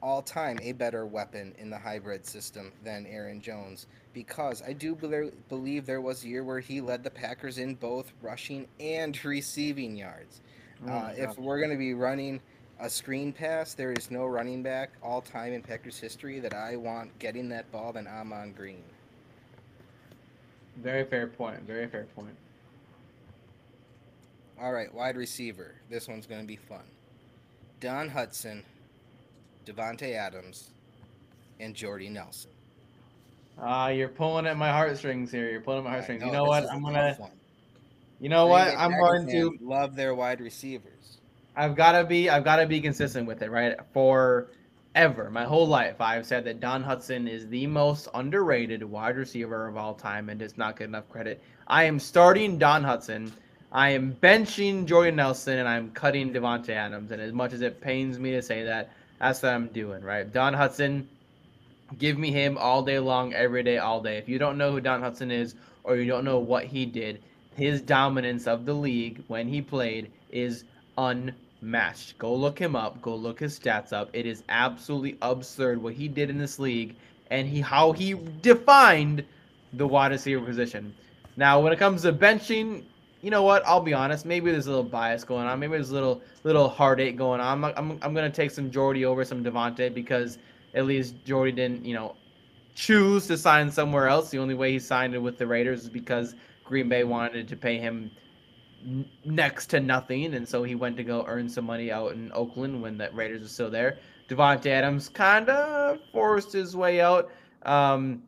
all 0.03 0.23
time 0.23 0.59
a 0.61 0.73
better 0.73 1.07
weapon 1.07 1.55
in 1.57 1.71
the 1.71 1.79
hybrid 1.79 2.27
system 2.27 2.73
than 2.83 3.07
Aaron 3.07 3.41
Jones 3.41 3.87
because 4.13 4.61
I 4.61 4.73
do 4.73 4.97
bel- 4.97 5.31
believe 5.49 5.87
there 5.87 6.01
was 6.01 6.25
a 6.25 6.29
year 6.29 6.43
where 6.43 6.59
he 6.59 6.81
led 6.81 7.05
the 7.05 7.11
Packers 7.11 7.59
in 7.59 7.77
both 7.77 8.13
rushing 8.21 8.67
and 8.81 9.25
receiving 9.25 9.97
yards. 9.97 10.41
Oh 10.85 10.91
Uh, 10.91 11.15
if 11.17 11.39
we're 11.39 11.59
going 11.59 11.71
to 11.71 11.77
be 11.77 11.95
running 11.95 12.41
a 12.81 12.91
screen 12.91 13.33
pass, 13.33 13.75
there 13.75 13.93
is 13.93 14.11
no 14.11 14.27
running 14.27 14.63
back 14.63 14.91
all 15.03 15.21
time 15.21 15.53
in 15.53 15.63
Packers 15.63 15.99
history 15.99 16.41
that 16.41 16.55
I 16.55 16.77
want 16.77 17.17
getting 17.19 17.49
that 17.51 17.71
ball 17.71 17.93
than 17.93 18.07
Ahman 18.07 18.53
Green. 18.53 18.83
Very 20.83 21.05
fair 21.05 21.27
point. 21.29 21.61
Very 21.63 21.87
fair 21.87 22.07
point. 22.17 22.37
All 24.61 24.73
right, 24.73 24.93
wide 24.93 25.17
receiver. 25.17 25.75
This 25.91 26.09
one's 26.09 26.27
going 26.27 26.41
to 26.41 26.47
be 26.47 26.57
fun. 26.57 26.83
Don 27.81 28.09
Hutson, 28.09 28.63
Davante 29.67 30.15
Adams, 30.15 30.71
and 31.61 31.75
Jordy 31.75 32.09
Nelson. 32.09 32.51
Ah, 33.59 33.89
you're 33.89 34.09
pulling 34.09 34.47
at 34.47 34.57
my 34.57 34.71
heartstrings 34.71 35.31
here. 35.31 35.49
You're 35.51 35.61
pulling 35.61 35.79
at 35.81 35.85
my 35.85 35.91
heartstrings. 35.91 36.23
You 36.23 36.33
know, 36.33 36.45
know 36.45 36.53
this 36.55 36.65
what? 36.65 36.73
I'm 36.73 36.83
gonna. 36.83 37.15
one. 37.19 37.31
You 38.21 38.29
know 38.29 38.45
Green 38.45 38.51
what? 38.51 38.69
Bay 38.69 38.77
I'm 38.77 38.91
Packers 38.91 39.25
going 39.25 39.29
to. 39.29 39.59
love 39.61 39.95
their 39.97 40.15
wide 40.15 40.41
receivers. 40.41 40.94
I've 41.57 41.77
got 41.77 41.93
to 41.93 42.05
be 42.05 42.29
I've 42.29 42.45
got 42.45 42.57
to 42.57 42.67
be 42.67 42.81
consistent 42.81 43.27
with 43.27 43.43
it, 43.43 43.51
right? 43.51 43.77
Forever, 43.93 45.31
my 45.31 45.45
whole 45.45 45.67
life, 45.67 46.01
I've 46.01 46.27
said 46.27 46.45
that 46.45 46.61
Don 46.61 46.83
Hutson 46.83 47.29
is 47.29 47.49
the 47.49 47.67
most 47.67 48.09
underrated 48.15 48.83
wide 48.83 49.17
receiver 49.17 49.69
of 49.69 49.77
all 49.77 49.95
time 49.95 50.29
and 50.29 50.39
does 50.41 50.59
not 50.59 50.79
get 50.79 50.89
enough 50.89 51.09
credit. 51.09 51.43
I 51.67 51.85
am 51.85 51.99
starting 51.99 52.59
Don 52.59 52.83
Hutson. 52.83 53.31
I 53.73 53.91
am 53.91 54.17
benching 54.23 54.87
Jordan 54.87 55.17
Nelson 55.17 55.59
and 55.59 55.69
I'm 55.69 55.91
cutting 55.91 56.33
Davante 56.33 56.71
Adams. 56.71 57.11
And 57.11 57.21
as 57.21 57.33
much 57.33 57.53
as 57.53 57.61
it 57.61 57.81
pains 57.81 58.19
me 58.19 58.33
to 58.33 58.43
say 58.43 58.65
that, 58.65 58.91
that's 59.21 59.43
what 59.43 59.53
I'm 59.53 59.69
doing, 59.69 60.03
right? 60.03 60.31
Don 60.33 60.55
Hutson, 60.55 61.07
give 61.99 62.19
me 62.19 62.31
him 62.31 62.59
all 62.59 62.83
day 62.83 62.99
long, 62.99 63.33
every 63.33 63.63
day, 63.63 63.79
all 63.79 64.01
day. 64.01 64.19
If 64.19 64.29
you 64.29 64.39
don't 64.39 64.59
know 64.59 64.71
who 64.73 64.81
Don 64.81 65.03
Hutson 65.03 65.33
is 65.33 65.55
or 65.83 65.97
you 65.97 66.07
don't 66.07 66.25
know 66.25 66.39
what 66.39 66.65
he 66.65 66.87
did, 66.87 67.23
his 67.57 67.81
dominance 67.81 68.47
of 68.47 68.65
the 68.65 68.75
league 68.75 69.23
when 69.29 69.49
he 69.49 69.63
played 69.63 70.11
is 70.31 70.65
unmatched. 71.65 72.19
Go 72.19 72.35
look 72.35 72.59
him 72.59 72.77
up. 72.77 73.01
Go 73.01 73.15
look 73.15 73.41
his 73.41 73.59
stats 73.59 73.93
up. 73.93 74.11
It 74.13 74.27
is 74.27 74.43
absolutely 74.49 75.17
absurd 75.23 75.83
what 75.83 75.95
he 75.95 76.09
did 76.09 76.31
in 76.31 76.39
this 76.39 76.59
league 76.59 76.95
and 77.31 77.49
he 77.49 77.61
how 77.61 77.93
he 77.93 78.15
defined 78.43 79.25
the 79.73 79.87
wide 79.87 80.13
receiver 80.13 80.45
position. 80.45 80.95
Now, 81.37 81.61
when 81.61 81.73
it 81.73 81.79
comes 81.79 82.03
to 82.03 82.13
benching, 82.13 82.83
you 83.23 83.31
know 83.31 83.43
what? 83.43 83.67
I'll 83.67 83.81
be 83.81 83.95
honest. 83.95 84.27
Maybe 84.27 84.51
there's 84.51 84.67
a 84.67 84.71
little 84.71 84.85
bias 84.85 85.25
going 85.25 85.47
on. 85.47 85.59
Maybe 85.59 85.73
there's 85.73 85.91
a 85.91 85.95
little 85.95 86.21
little 86.45 86.69
heartache 86.69 87.17
going 87.17 87.41
on. 87.41 87.65
I'm 87.65 87.75
I'm, 87.77 87.99
I'm 88.03 88.15
gonna 88.15 88.31
take 88.31 88.51
some 88.51 88.71
Jordy 88.71 89.05
over 89.05 89.25
some 89.25 89.43
Davante 89.43 89.93
because 89.93 90.39
at 90.75 90.85
least 90.85 91.15
Jordy 91.25 91.53
didn't 91.53 91.85
you 91.85 91.95
know 91.95 92.15
choose 92.75 93.27
to 93.29 93.39
sign 93.39 93.71
somewhere 93.71 94.09
else. 94.09 94.31
The 94.31 94.39
only 94.39 94.55
way 94.55 94.73
he 94.73 94.79
signed 94.79 95.15
it 95.15 95.19
with 95.19 95.39
the 95.39 95.47
Raiders 95.47 95.85
is 95.85 95.89
because 95.89 96.35
Green 96.65 96.89
Bay 96.89 97.05
wanted 97.05 97.49
to 97.49 97.57
pay 97.57 97.79
him 97.79 98.11
next 99.25 99.67
to 99.69 99.81
nothing, 99.81 100.35
and 100.35 100.49
so 100.49 100.63
he 100.63 100.75
went 100.75 100.97
to 100.97 101.05
go 101.05 101.25
earn 101.27 101.49
some 101.49 101.65
money 101.65 101.91
out 101.91 102.13
in 102.13 102.31
Oakland 102.35 102.81
when 102.83 102.99
the 102.99 103.11
Raiders 103.13 103.43
were 103.43 103.49
still 103.49 103.71
there. 103.71 103.99
Davante 104.29 104.67
Adams 104.67 105.09
kind 105.09 105.49
of 105.49 105.99
forced 106.13 106.53
his 106.53 106.77
way 106.77 107.01
out. 107.01 107.31
Um, 107.63 108.23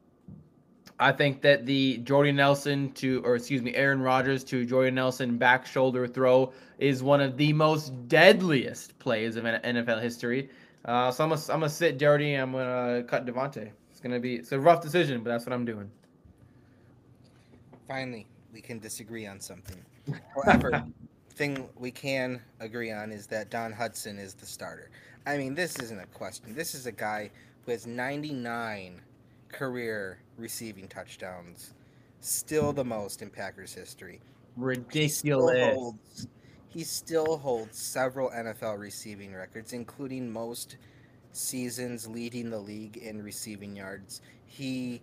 I 0.98 1.12
think 1.12 1.42
that 1.42 1.66
the 1.66 1.98
Jordy 1.98 2.32
Nelson 2.32 2.90
to, 2.92 3.22
or 3.24 3.36
excuse 3.36 3.60
me, 3.62 3.74
Aaron 3.74 4.00
Rodgers 4.00 4.42
to 4.44 4.64
Jordy 4.64 4.90
Nelson 4.90 5.36
back 5.36 5.66
shoulder 5.66 6.06
throw 6.06 6.52
is 6.78 7.02
one 7.02 7.20
of 7.20 7.36
the 7.36 7.52
most 7.52 8.08
deadliest 8.08 8.98
plays 8.98 9.36
of 9.36 9.44
NFL 9.44 10.00
history. 10.00 10.48
Uh, 10.86 11.10
so 11.10 11.24
I'm 11.24 11.30
gonna, 11.30 11.42
I'm 11.48 11.60
gonna 11.60 11.68
sit 11.68 11.98
Jordy. 11.98 12.34
I'm 12.34 12.52
gonna 12.52 13.02
cut 13.06 13.26
Davante. 13.26 13.70
It's 13.90 14.00
gonna 14.00 14.20
be 14.20 14.36
it's 14.36 14.52
a 14.52 14.60
rough 14.60 14.80
decision, 14.80 15.22
but 15.22 15.30
that's 15.30 15.44
what 15.44 15.52
I'm 15.52 15.64
doing. 15.64 15.90
Finally, 17.88 18.26
we 18.52 18.60
can 18.60 18.78
disagree 18.78 19.26
on 19.26 19.40
something. 19.40 19.76
However, 20.34 20.84
thing 21.30 21.68
we 21.76 21.90
can 21.90 22.40
agree 22.60 22.90
on 22.90 23.12
is 23.12 23.26
that 23.26 23.50
Don 23.50 23.72
Hutson 23.72 24.18
is 24.18 24.34
the 24.34 24.46
starter. 24.46 24.90
I 25.26 25.36
mean, 25.36 25.54
this 25.54 25.78
isn't 25.78 26.00
a 26.00 26.06
question. 26.06 26.54
This 26.54 26.74
is 26.74 26.86
a 26.86 26.92
guy 26.92 27.30
who 27.64 27.72
has 27.72 27.86
99 27.86 29.00
career 29.48 30.18
receiving 30.36 30.88
touchdowns, 30.88 31.74
still 32.20 32.72
the 32.72 32.84
most 32.84 33.22
in 33.22 33.30
Packers 33.30 33.74
history. 33.74 34.20
He 34.90 35.08
still 35.08 35.48
Ridiculous. 35.48 35.74
holds, 35.74 36.28
he 36.68 36.84
still 36.84 37.36
holds 37.36 37.78
several 37.78 38.30
NFL 38.30 38.78
receiving 38.78 39.34
records, 39.34 39.72
including 39.72 40.30
most 40.30 40.78
seasons 41.32 42.08
leading 42.08 42.48
the 42.48 42.58
league 42.58 42.96
in 42.96 43.22
receiving 43.22 43.76
yards. 43.76 44.22
He 44.46 45.02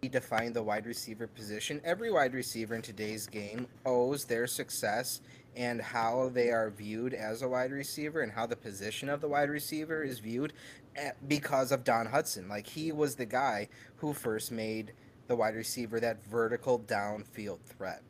he 0.00 0.08
defined 0.08 0.54
the 0.54 0.62
wide 0.62 0.86
receiver 0.86 1.26
position. 1.26 1.80
Every 1.84 2.10
wide 2.10 2.34
receiver 2.34 2.74
in 2.74 2.82
today's 2.82 3.26
game 3.26 3.66
owes 3.84 4.24
their 4.24 4.46
success 4.46 5.20
and 5.56 5.80
how 5.80 6.30
they 6.32 6.50
are 6.50 6.70
viewed 6.70 7.14
as 7.14 7.42
a 7.42 7.48
wide 7.48 7.72
receiver 7.72 8.20
and 8.20 8.30
how 8.32 8.46
the 8.46 8.56
position 8.56 9.08
of 9.08 9.20
the 9.20 9.28
wide 9.28 9.50
receiver 9.50 10.04
is 10.04 10.20
viewed 10.20 10.52
eh, 10.94 11.10
because 11.26 11.72
of 11.72 11.82
Don 11.82 12.06
Hutson. 12.06 12.48
Like 12.48 12.66
he 12.68 12.92
was 12.92 13.16
the 13.16 13.26
guy 13.26 13.68
who 13.96 14.12
first 14.12 14.52
made 14.52 14.92
the 15.26 15.34
wide 15.34 15.56
receiver 15.56 15.98
that 15.98 16.24
vertical 16.24 16.78
downfield 16.78 17.60
threat. 17.64 18.02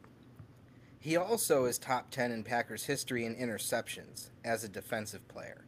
He 1.00 1.16
also 1.16 1.64
is 1.64 1.78
top 1.78 2.10
10 2.10 2.32
in 2.32 2.44
Packers 2.44 2.84
history 2.84 3.24
in 3.24 3.34
interceptions 3.34 4.28
as 4.44 4.62
a 4.62 4.68
defensive 4.68 5.26
player. 5.28 5.64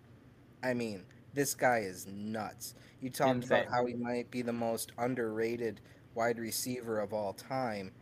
I 0.63 0.75
mean, 0.75 1.05
this 1.33 1.55
guy 1.55 1.79
is 1.79 2.07
nuts. 2.07 2.75
You 3.01 3.09
talked 3.09 3.45
Insane. 3.45 3.61
about 3.61 3.73
how 3.73 3.87
he 3.87 3.95
might 3.95 4.31
be 4.31 4.43
the 4.43 4.53
most 4.53 4.93
underrated 4.99 5.81
wide 6.15 6.39
receiver 6.39 7.01
of 7.01 7.13
all 7.13 7.33
time. 7.33 7.93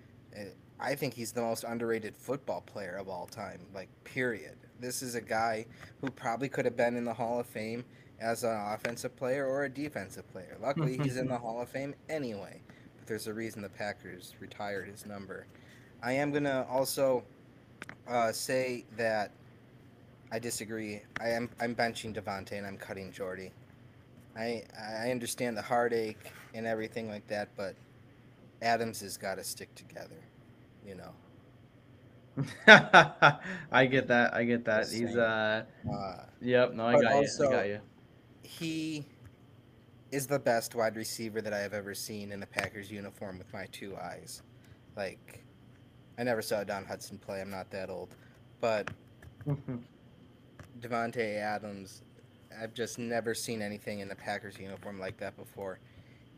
I 0.80 0.94
think 0.94 1.14
he's 1.14 1.32
the 1.32 1.42
most 1.42 1.64
underrated 1.64 2.16
football 2.16 2.61
player 2.61 2.96
of 2.96 3.09
all 3.09 3.26
time, 3.26 3.61
like, 3.74 3.88
period. 4.04 4.56
This 4.80 5.02
is 5.02 5.16
a 5.16 5.20
guy 5.20 5.66
who 6.00 6.11
probably 6.11 6.48
could 6.48 6.64
have 6.64 6.76
been 6.76 6.96
in 6.96 7.04
the 7.04 7.14
Hall 7.14 7.40
of 7.40 7.46
Fame 7.46 7.84
as 8.20 8.44
an 8.44 8.54
offensive 8.54 9.16
player 9.16 9.46
or 9.46 9.64
a 9.64 9.68
defensive 9.68 10.30
player. 10.30 10.56
Luckily, 10.61 10.96
he's 10.96 11.16
in 11.16 11.26
the 11.26 11.38
Hall 11.38 11.61
of 11.61 11.68
Fame 11.68 11.94
anyway. 12.09 12.61
But 12.96 13.09
there's 13.09 13.26
a 13.26 13.34
reason 13.34 13.62
the 13.62 13.68
Packers 13.68 14.34
retired 14.38 14.88
his 14.88 15.04
number. 15.04 15.46
I 16.02 16.12
am 16.12 16.30
going 16.30 16.44
to 16.44 16.64
also 16.68 17.24
uh, 18.06 18.30
say 18.30 18.84
that 18.96 19.32
I 20.30 20.38
disagree. 20.38 21.00
I 21.20 21.30
am 21.30 21.48
I'm 21.61 21.74
benching 21.74 22.14
Davante 22.14 22.52
and 22.52 22.66
I'm 22.66 22.76
cutting 22.76 23.12
Jordy. 23.12 23.50
I 24.36 24.64
I 24.78 25.11
understand 25.11 25.56
the 25.56 25.62
heartache 25.62 26.32
and 26.54 26.66
everything 26.66 27.09
like 27.09 27.26
that, 27.28 27.48
but 27.56 27.74
Adams 28.62 29.00
has 29.00 29.16
got 29.16 29.36
to 29.36 29.44
stick 29.44 29.74
together. 29.74 30.20
You 30.86 30.96
know. 30.96 31.12
I 33.72 33.86
get 33.86 34.09
that. 34.09 34.34
I 34.34 34.44
get 34.44 34.64
that. 34.66 34.88
He's 34.88 35.16
uh. 35.16 35.64
Uh, 35.92 36.16
Yep. 36.40 36.74
No, 36.74 36.86
I 36.86 37.00
got 37.00 37.22
you. 37.22 37.28
I 37.46 37.50
got 37.50 37.66
you. 37.66 37.80
he 38.42 39.04
is 40.11 40.26
the 40.26 40.38
best 40.38 40.74
wide 40.74 40.96
receiver 40.96 41.42
that 41.42 41.52
I 41.52 41.59
have 41.59 41.74
ever 41.74 41.94
seen 41.94 42.32
in 42.32 42.42
a 42.42 42.46
Packers 42.46 42.90
uniform 42.90 43.38
with 43.38 43.52
my 43.52 43.66
two 43.72 43.96
eyes. 43.96 44.42
Like, 44.96 45.44
I 46.18 46.22
never 46.22 46.40
saw 46.40 46.64
Don 46.64 46.84
Hutson 46.84 47.20
play. 47.20 47.40
I'm 47.40 47.50
not 47.50 47.70
that 47.70 47.90
old, 47.90 48.14
but 48.61 48.88
Davante 50.80 51.36
Adams, 51.36 52.02
I've 52.59 52.72
just 52.72 52.98
never 52.98 53.34
seen 53.34 53.61
anything 53.61 54.00
in 54.00 54.11
a 54.11 54.14
Packers 54.14 54.59
uniform 54.59 54.98
like 54.98 55.18
that 55.18 55.36
before, 55.36 55.78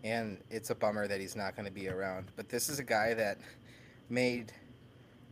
and 0.04 0.38
it's 0.50 0.70
a 0.70 0.74
bummer 0.74 1.06
that 1.06 1.20
he's 1.20 1.36
not 1.36 1.56
going 1.56 1.66
to 1.66 1.72
be 1.72 1.88
around. 1.88 2.26
But 2.36 2.48
this 2.48 2.68
is 2.68 2.78
a 2.78 2.84
guy 2.84 3.14
that 3.14 3.38
made 4.08 4.52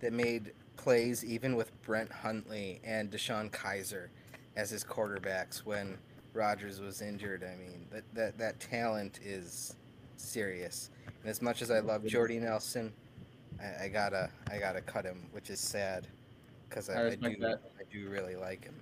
that 0.01 0.13
made 0.13 0.53
plays 0.77 1.25
even 1.25 1.57
with 1.57 1.71
Brett 1.83 2.11
Hundley 2.11 2.81
and 2.85 3.11
DeShone 3.11 3.51
Kizer 3.51 4.09
as 4.57 4.71
his 4.71 4.85
quarterbacks 4.85 5.59
when 5.59 5.99
Rodgers 6.35 6.81
was 6.81 7.03
injured. 7.03 7.45
I 7.45 7.57
mean, 7.57 7.87
that 7.91 8.05
that, 8.15 8.39
that 8.39 8.61
talent 8.61 9.21
is 9.25 9.75
serious. 10.17 10.91
And 11.23 11.31
as 11.31 11.43
much 11.43 11.63
as 11.63 11.71
I 11.71 11.81
love 11.81 12.07
Jordy 12.07 12.39
Nelson, 12.39 12.93
I, 13.61 13.85
I 13.85 13.89
gotta 13.89 14.31
I 14.51 14.59
gotta 14.59 14.81
cut 14.81 15.05
him, 15.05 15.27
which 15.33 15.51
is 15.51 15.61
sad 15.61 16.07
because 16.69 16.91
I 16.91 16.95
I, 16.95 17.07
I 17.07 17.15
do 17.17 17.37
that. 17.41 17.61
I 17.79 17.85
do 17.93 18.09
really 18.09 18.37
like 18.37 18.65
him. 18.65 18.75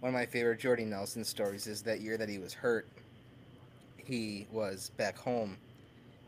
One 0.00 0.08
of 0.10 0.14
my 0.14 0.24
favorite 0.24 0.60
Jordy 0.60 0.84
Nelson 0.86 1.24
stories 1.24 1.66
is 1.66 1.82
that 1.82 2.00
year 2.00 2.16
that 2.16 2.28
he 2.28 2.38
was 2.38 2.54
hurt. 2.54 2.88
He 4.10 4.48
was 4.50 4.90
back 4.96 5.16
home 5.16 5.56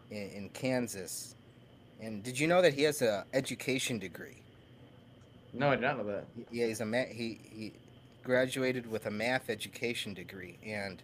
in, 0.09 0.31
in 0.31 0.49
Kansas, 0.51 1.35
and 2.01 2.23
did 2.23 2.39
you 2.39 2.47
know 2.47 2.63
that 2.63 2.75
he 2.75 2.85
has 2.85 3.03
a 3.03 3.25
education 3.33 3.99
degree? 3.99 4.37
No, 5.53 5.71
I 5.71 5.75
did 5.75 5.83
not 5.83 5.99
know 5.99 6.05
that. 6.05 6.27
Yeah, 6.53 6.69
he's 6.69 6.81
a 6.81 6.87
ma- 6.87 7.11
he 7.11 7.41
he 7.43 7.73
graduated 8.23 8.89
with 8.89 9.07
a 9.07 9.11
math 9.11 9.51
education 9.51 10.15
degree, 10.15 10.61
and 10.65 11.03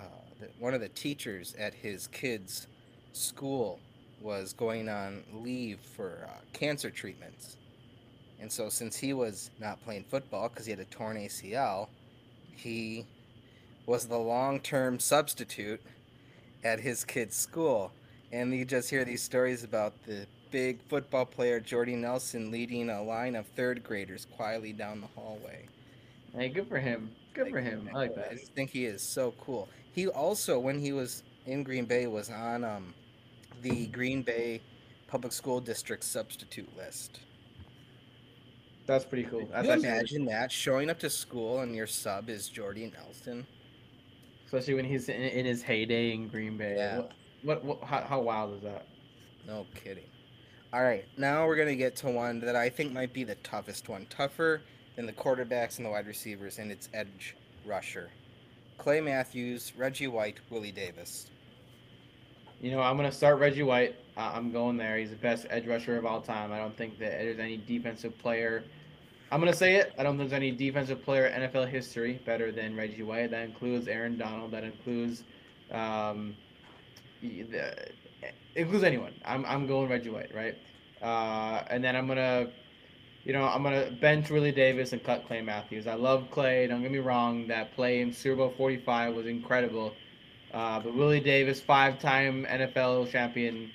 uh, 0.00 0.04
the, 0.40 0.48
one 0.58 0.72
of 0.72 0.80
the 0.80 0.88
teachers 0.88 1.54
at 1.58 1.74
his 1.74 2.06
kids' 2.06 2.66
school 3.12 3.78
was 4.22 4.54
going 4.54 4.88
on 4.88 5.22
leave 5.34 5.80
for 5.80 6.26
uh, 6.26 6.38
cancer 6.54 6.88
treatments, 6.88 7.58
and 8.40 8.50
so 8.50 8.70
since 8.70 8.96
he 8.96 9.12
was 9.12 9.50
not 9.60 9.84
playing 9.84 10.04
football 10.04 10.48
because 10.48 10.64
he 10.64 10.70
had 10.70 10.80
a 10.80 10.86
torn 10.86 11.18
ACL, 11.18 11.88
he 12.56 13.04
was 13.84 14.06
the 14.06 14.18
long-term 14.18 14.98
substitute 14.98 15.82
at 16.64 16.80
his 16.80 17.04
kid's 17.04 17.36
school, 17.36 17.92
and 18.32 18.52
you 18.54 18.64
just 18.64 18.90
hear 18.90 19.04
these 19.04 19.22
stories 19.22 19.64
about 19.64 19.92
the 20.04 20.26
big 20.50 20.80
football 20.88 21.24
player 21.24 21.60
Jordy 21.60 21.96
Nelson 21.96 22.50
leading 22.50 22.90
a 22.90 23.02
line 23.02 23.36
of 23.36 23.46
third 23.48 23.82
graders 23.82 24.26
quietly 24.36 24.72
down 24.72 25.00
the 25.00 25.06
hallway. 25.08 25.68
Hey, 26.34 26.48
good 26.48 26.68
for 26.68 26.78
him. 26.78 27.10
Good 27.34 27.50
for 27.50 27.60
him. 27.60 27.88
I 27.92 27.96
like 27.96 28.12
I 28.12 28.22
that. 28.22 28.30
just 28.32 28.52
think 28.54 28.70
he 28.70 28.84
is 28.84 29.02
so 29.02 29.34
cool. 29.40 29.68
He 29.92 30.08
also, 30.08 30.58
when 30.58 30.78
he 30.78 30.92
was 30.92 31.22
in 31.46 31.62
Green 31.62 31.84
Bay, 31.84 32.06
was 32.06 32.30
on 32.30 32.64
um, 32.64 32.94
the 33.62 33.86
Green 33.86 34.22
Bay 34.22 34.60
Public 35.08 35.32
School 35.32 35.60
District 35.60 36.02
substitute 36.02 36.68
list. 36.76 37.20
That's 38.86 39.04
pretty 39.04 39.24
cool. 39.24 39.46
Can 39.46 39.64
you 39.64 39.72
imagine 39.72 40.24
that 40.26 40.52
showing 40.52 40.90
up 40.90 40.98
to 41.00 41.10
school 41.10 41.60
and 41.60 41.74
your 41.74 41.86
sub 41.86 42.28
is 42.28 42.48
Jordy 42.48 42.92
Nelson? 42.94 43.46
Especially 44.46 44.74
when 44.74 44.84
he's 44.84 45.08
in, 45.08 45.20
in 45.20 45.44
his 45.44 45.62
heyday 45.62 46.12
in 46.12 46.28
Green 46.28 46.56
Bay. 46.56 46.76
Yeah. 46.76 46.96
What, 46.96 47.12
what, 47.42 47.64
what 47.64 47.84
how, 47.84 48.00
how 48.02 48.20
wild 48.20 48.56
is 48.56 48.62
that? 48.62 48.86
No 49.46 49.66
kidding. 49.74 50.06
All 50.72 50.82
right, 50.82 51.04
now 51.16 51.46
we're 51.46 51.56
gonna 51.56 51.76
get 51.76 51.96
to 51.96 52.10
one 52.10 52.40
that 52.40 52.56
I 52.56 52.68
think 52.68 52.92
might 52.92 53.12
be 53.12 53.24
the 53.24 53.36
toughest 53.36 53.88
one, 53.88 54.06
tougher 54.10 54.62
than 54.96 55.06
the 55.06 55.12
quarterbacks 55.12 55.76
and 55.76 55.86
the 55.86 55.90
wide 55.90 56.06
receivers, 56.06 56.58
and 56.58 56.72
it's 56.72 56.88
edge 56.94 57.36
rusher. 57.64 58.10
Clay 58.78 59.00
Matthews, 59.00 59.72
Reggie 59.76 60.08
White, 60.08 60.40
Willie 60.50 60.72
Davis. 60.72 61.30
You 62.60 62.70
know, 62.70 62.80
I'm 62.80 62.96
gonna 62.96 63.12
start 63.12 63.38
Reggie 63.38 63.62
White. 63.62 63.96
Uh, 64.16 64.32
I'm 64.34 64.50
going 64.50 64.76
there. 64.76 64.96
He's 64.96 65.10
the 65.10 65.16
best 65.16 65.46
edge 65.50 65.66
rusher 65.66 65.96
of 65.96 66.06
all 66.06 66.20
time. 66.20 66.52
I 66.52 66.58
don't 66.58 66.76
think 66.76 66.98
that 66.98 67.12
there's 67.12 67.38
any 67.38 67.58
defensive 67.58 68.18
player. 68.18 68.64
I'm 69.30 69.40
gonna 69.40 69.52
say 69.52 69.76
it. 69.76 69.92
I 69.98 70.02
don't 70.02 70.16
think 70.16 70.30
there's 70.30 70.36
any 70.40 70.52
defensive 70.52 71.02
player 71.04 71.26
in 71.26 71.42
NFL 71.42 71.68
history 71.68 72.20
better 72.24 72.52
than 72.52 72.76
Reggie 72.76 73.02
White. 73.02 73.30
That 73.32 73.44
includes 73.44 73.88
Aaron 73.88 74.16
Donald. 74.16 74.52
That 74.52 74.62
includes, 74.62 75.24
um, 75.72 76.36
the, 77.20 77.74
includes 78.54 78.84
anyone. 78.84 79.14
I'm 79.24 79.44
I'm 79.44 79.66
going 79.66 79.90
Reggie 79.90 80.10
White, 80.10 80.32
right? 80.34 80.56
Uh, 81.02 81.64
and 81.68 81.82
then 81.82 81.96
I'm 81.96 82.06
gonna, 82.06 82.50
you 83.24 83.32
know, 83.32 83.44
I'm 83.44 83.64
gonna 83.64 83.90
bench 84.00 84.30
Willie 84.30 84.52
Davis 84.52 84.92
and 84.92 85.02
cut 85.02 85.26
Clay 85.26 85.42
Matthews. 85.42 85.88
I 85.88 85.94
love 85.94 86.30
Clay. 86.30 86.68
Don't 86.68 86.82
get 86.82 86.92
me 86.92 86.98
wrong. 86.98 87.48
That 87.48 87.74
play 87.74 88.00
in 88.02 88.12
Super 88.12 88.36
Bowl 88.36 88.54
45 88.56 89.14
was 89.14 89.26
incredible. 89.26 89.92
Uh, 90.54 90.80
but 90.80 90.94
Willie 90.94 91.20
Davis, 91.20 91.60
five-time 91.60 92.46
NFL 92.48 93.10
champion, 93.10 93.70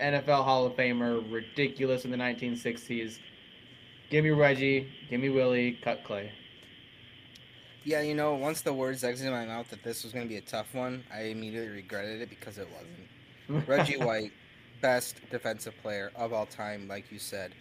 NFL 0.00 0.44
Hall 0.44 0.66
of 0.66 0.74
Famer, 0.74 1.24
ridiculous 1.32 2.04
in 2.04 2.10
the 2.10 2.16
1960s. 2.16 3.18
Give 4.10 4.24
me 4.24 4.30
Reggie, 4.30 4.90
give 5.10 5.20
me 5.20 5.28
Willie, 5.28 5.78
cut 5.84 6.02
Clay. 6.02 6.32
Yeah, 7.84 8.00
you 8.00 8.14
know, 8.14 8.34
once 8.34 8.62
the 8.62 8.72
words 8.72 9.04
exited 9.04 9.32
my 9.32 9.44
mouth 9.44 9.68
that 9.68 9.82
this 9.82 10.02
was 10.02 10.14
going 10.14 10.24
to 10.24 10.28
be 10.28 10.38
a 10.38 10.42
tough 10.42 10.74
one, 10.74 11.04
I 11.14 11.24
immediately 11.24 11.68
regretted 11.68 12.22
it 12.22 12.30
because 12.30 12.56
it 12.56 12.68
wasn't. 12.72 13.68
Reggie 13.68 13.96
White, 14.02 14.32
best 14.80 15.16
defensive 15.30 15.74
player 15.82 16.10
of 16.16 16.32
all 16.32 16.46
time, 16.46 16.88
like 16.88 17.12
you 17.12 17.18
said. 17.18 17.54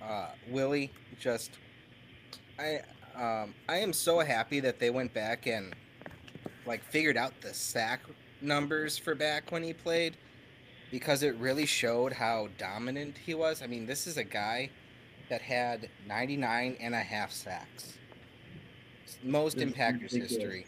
Uh, 0.00 0.28
Willie, 0.48 0.92
just, 1.18 1.50
I, 2.56 2.80
um, 3.16 3.52
I 3.68 3.78
am 3.78 3.92
so 3.92 4.20
happy 4.20 4.60
that 4.60 4.78
they 4.78 4.90
went 4.90 5.12
back 5.12 5.48
and 5.48 5.74
like 6.66 6.84
figured 6.84 7.16
out 7.16 7.32
the 7.40 7.52
sack 7.52 8.00
numbers 8.40 8.96
for 8.96 9.16
back 9.16 9.50
when 9.50 9.64
he 9.64 9.72
played, 9.72 10.16
because 10.92 11.24
it 11.24 11.34
really 11.34 11.66
showed 11.66 12.12
how 12.12 12.48
dominant 12.58 13.18
he 13.18 13.34
was. 13.34 13.60
I 13.60 13.66
mean, 13.66 13.86
this 13.86 14.06
is 14.06 14.16
a 14.18 14.24
guy 14.24 14.70
that 15.28 15.40
had 15.42 15.88
99 16.06 16.76
and 16.80 16.94
a 16.94 16.98
half 16.98 17.32
sacks 17.32 17.94
most 19.24 19.56
in 19.58 19.72
Packers 19.72 20.12
history, 20.12 20.66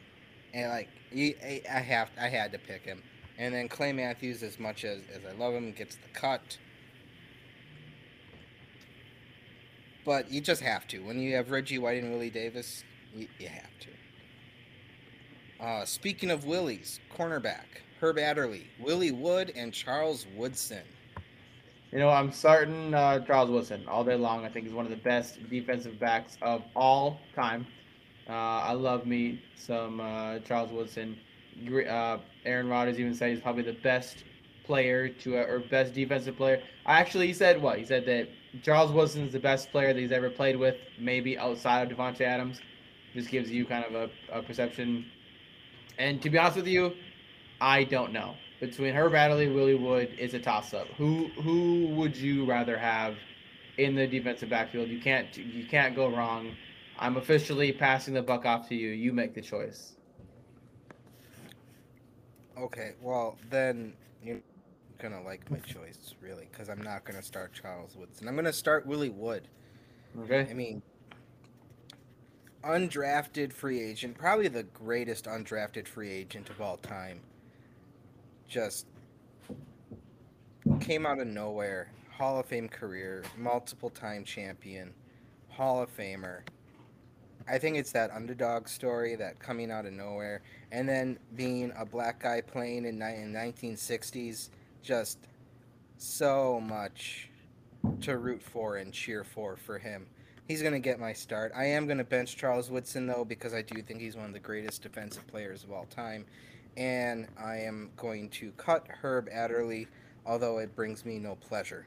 and 0.54 0.70
like 0.70 0.88
he, 1.10 1.36
I 1.42 1.62
I 1.70 1.80
have 1.80 2.10
I 2.20 2.28
had 2.28 2.52
to 2.52 2.58
pick 2.58 2.82
him. 2.82 3.02
And 3.38 3.54
then 3.54 3.68
Clay 3.68 3.92
Matthews, 3.92 4.42
as 4.42 4.58
much 4.58 4.84
as 4.84 5.00
as 5.14 5.20
I 5.28 5.32
love 5.36 5.54
him, 5.54 5.72
gets 5.72 5.96
the 5.96 6.08
cut. 6.18 6.58
But 10.04 10.30
you 10.30 10.40
just 10.40 10.62
have 10.62 10.86
to 10.88 11.00
when 11.00 11.18
you 11.20 11.34
have 11.36 11.50
Reggie 11.50 11.78
White 11.78 12.02
and 12.02 12.12
Willie 12.12 12.30
Davis, 12.30 12.84
you, 13.14 13.28
you 13.38 13.48
have 13.48 13.70
to. 13.80 15.64
Uh, 15.64 15.84
speaking 15.84 16.30
of 16.30 16.44
Willies, 16.44 17.00
cornerback 17.14 17.82
Herb 18.00 18.18
Adderley, 18.18 18.66
Willie 18.78 19.12
Wood, 19.12 19.52
and 19.56 19.72
Charles 19.72 20.26
Woodson. 20.36 20.84
You 21.92 21.98
know, 22.00 22.10
I'm 22.10 22.32
starting 22.32 22.94
uh, 22.94 23.20
Charles 23.20 23.50
Woodson 23.50 23.86
all 23.86 24.02
day 24.04 24.16
long. 24.16 24.44
I 24.44 24.48
think 24.48 24.66
he's 24.66 24.74
one 24.74 24.84
of 24.84 24.90
the 24.90 24.96
best 24.96 25.38
defensive 25.48 26.00
backs 26.00 26.36
of 26.42 26.62
all 26.74 27.20
time. 27.34 27.66
Uh, 28.28 28.32
I 28.32 28.72
love 28.72 29.06
me 29.06 29.40
some 29.54 30.00
uh, 30.00 30.40
Charles 30.40 30.72
Woodson. 30.72 31.16
Uh, 31.88 32.18
Aaron 32.44 32.68
Rodgers 32.68 32.98
even 32.98 33.14
said 33.14 33.30
he's 33.30 33.40
probably 33.40 33.62
the 33.62 33.78
best 33.84 34.24
player 34.64 35.08
to, 35.08 35.38
uh, 35.38 35.44
or 35.46 35.60
best 35.60 35.94
defensive 35.94 36.36
player. 36.36 36.60
I 36.84 36.98
actually, 36.98 37.28
he 37.28 37.32
said 37.32 37.62
what? 37.62 37.78
He 37.78 37.84
said 37.84 38.04
that 38.06 38.28
Charles 38.62 38.90
Woodson 38.90 39.22
is 39.24 39.32
the 39.32 39.38
best 39.38 39.70
player 39.70 39.94
that 39.94 40.00
he's 40.00 40.12
ever 40.12 40.28
played 40.28 40.56
with, 40.56 40.74
maybe 40.98 41.38
outside 41.38 41.90
of 41.90 41.96
Davante 41.96 42.22
Adams. 42.22 42.60
Just 43.14 43.30
gives 43.30 43.50
you 43.50 43.64
kind 43.64 43.84
of 43.84 43.94
a, 43.94 44.38
a 44.38 44.42
perception. 44.42 45.06
And 45.98 46.20
to 46.20 46.30
be 46.30 46.36
honest 46.36 46.56
with 46.56 46.66
you, 46.66 46.94
I 47.60 47.84
don't 47.84 48.12
know. 48.12 48.34
Between 48.60 48.94
Herb 48.94 49.14
Adderley, 49.14 49.48
Willie 49.48 49.74
Wood 49.74 50.14
is 50.18 50.32
a 50.34 50.38
toss-up. 50.38 50.86
Who 50.96 51.28
who 51.42 51.88
would 51.88 52.16
you 52.16 52.46
rather 52.46 52.78
have 52.78 53.16
in 53.76 53.94
the 53.94 54.06
defensive 54.06 54.48
backfield? 54.48 54.88
You 54.88 55.00
can't 55.00 55.36
you 55.36 55.66
can't 55.66 55.94
go 55.94 56.08
wrong. 56.08 56.54
I'm 56.98 57.18
officially 57.18 57.72
passing 57.72 58.14
the 58.14 58.22
buck 58.22 58.46
off 58.46 58.68
to 58.70 58.74
you. 58.74 58.88
You 58.90 59.12
make 59.12 59.34
the 59.34 59.42
choice. 59.42 59.92
Okay, 62.58 62.92
well 63.02 63.36
then 63.50 63.92
you're 64.22 64.40
gonna 64.98 65.22
like 65.22 65.50
my 65.50 65.58
choice 65.58 66.14
really, 66.22 66.48
because 66.50 66.70
I'm 66.70 66.80
not 66.80 67.04
gonna 67.04 67.22
start 67.22 67.52
Charles 67.52 67.94
Woodson. 67.94 68.26
I'm 68.26 68.36
gonna 68.36 68.52
start 68.52 68.86
Willie 68.86 69.10
Wood. 69.10 69.48
Okay. 70.20 70.46
I 70.50 70.54
mean, 70.54 70.80
undrafted 72.64 73.52
free 73.52 73.82
agent, 73.82 74.16
probably 74.16 74.48
the 74.48 74.62
greatest 74.62 75.26
undrafted 75.26 75.86
free 75.86 76.10
agent 76.10 76.48
of 76.48 76.62
all 76.62 76.78
time. 76.78 77.20
Just 78.48 78.86
came 80.80 81.06
out 81.06 81.18
of 81.18 81.26
nowhere. 81.26 81.88
Hall 82.10 82.40
of 82.40 82.46
Fame 82.46 82.68
career, 82.68 83.24
multiple 83.36 83.90
time 83.90 84.24
champion, 84.24 84.94
Hall 85.48 85.82
of 85.82 85.94
Famer. 85.94 86.40
I 87.48 87.58
think 87.58 87.76
it's 87.76 87.92
that 87.92 88.10
underdog 88.10 88.68
story 88.68 89.14
that 89.16 89.38
coming 89.38 89.70
out 89.70 89.86
of 89.86 89.92
nowhere, 89.92 90.42
and 90.72 90.88
then 90.88 91.18
being 91.36 91.72
a 91.76 91.84
black 91.84 92.22
guy 92.22 92.40
playing 92.40 92.86
in, 92.86 93.02
in 93.02 93.32
1960s, 93.32 94.48
just 94.82 95.18
so 95.98 96.60
much 96.60 97.28
to 98.00 98.18
root 98.18 98.42
for 98.42 98.76
and 98.76 98.92
cheer 98.92 99.24
for 99.24 99.56
for 99.56 99.78
him. 99.78 100.06
He's 100.48 100.62
gonna 100.62 100.80
get 100.80 100.98
my 100.98 101.12
start. 101.12 101.52
I 101.54 101.66
am 101.66 101.86
gonna 101.86 102.04
bench 102.04 102.36
Charles 102.36 102.70
Woodson 102.70 103.06
though 103.06 103.24
because 103.24 103.54
I 103.54 103.62
do 103.62 103.82
think 103.82 104.00
he's 104.00 104.16
one 104.16 104.26
of 104.26 104.32
the 104.32 104.38
greatest 104.38 104.82
defensive 104.82 105.26
players 105.26 105.64
of 105.64 105.72
all 105.72 105.86
time, 105.86 106.24
and 106.76 107.26
I 107.38 107.56
am 107.58 107.90
going 107.96 108.28
to 108.30 108.52
cut 108.52 108.86
Herb 108.88 109.28
Adderley, 109.32 109.88
although 110.26 110.58
it 110.58 110.74
brings 110.76 111.04
me 111.04 111.18
no 111.18 111.36
pleasure. 111.36 111.86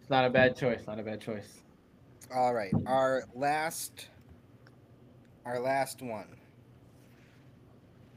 It's 0.00 0.10
not 0.10 0.24
a 0.24 0.30
bad 0.30 0.56
choice. 0.56 0.86
Not 0.86 0.98
a 0.98 1.02
bad 1.02 1.20
choice. 1.20 1.60
All 2.34 2.54
right, 2.54 2.72
our 2.86 3.24
last, 3.34 4.08
our 5.44 5.60
last 5.60 6.02
one. 6.02 6.28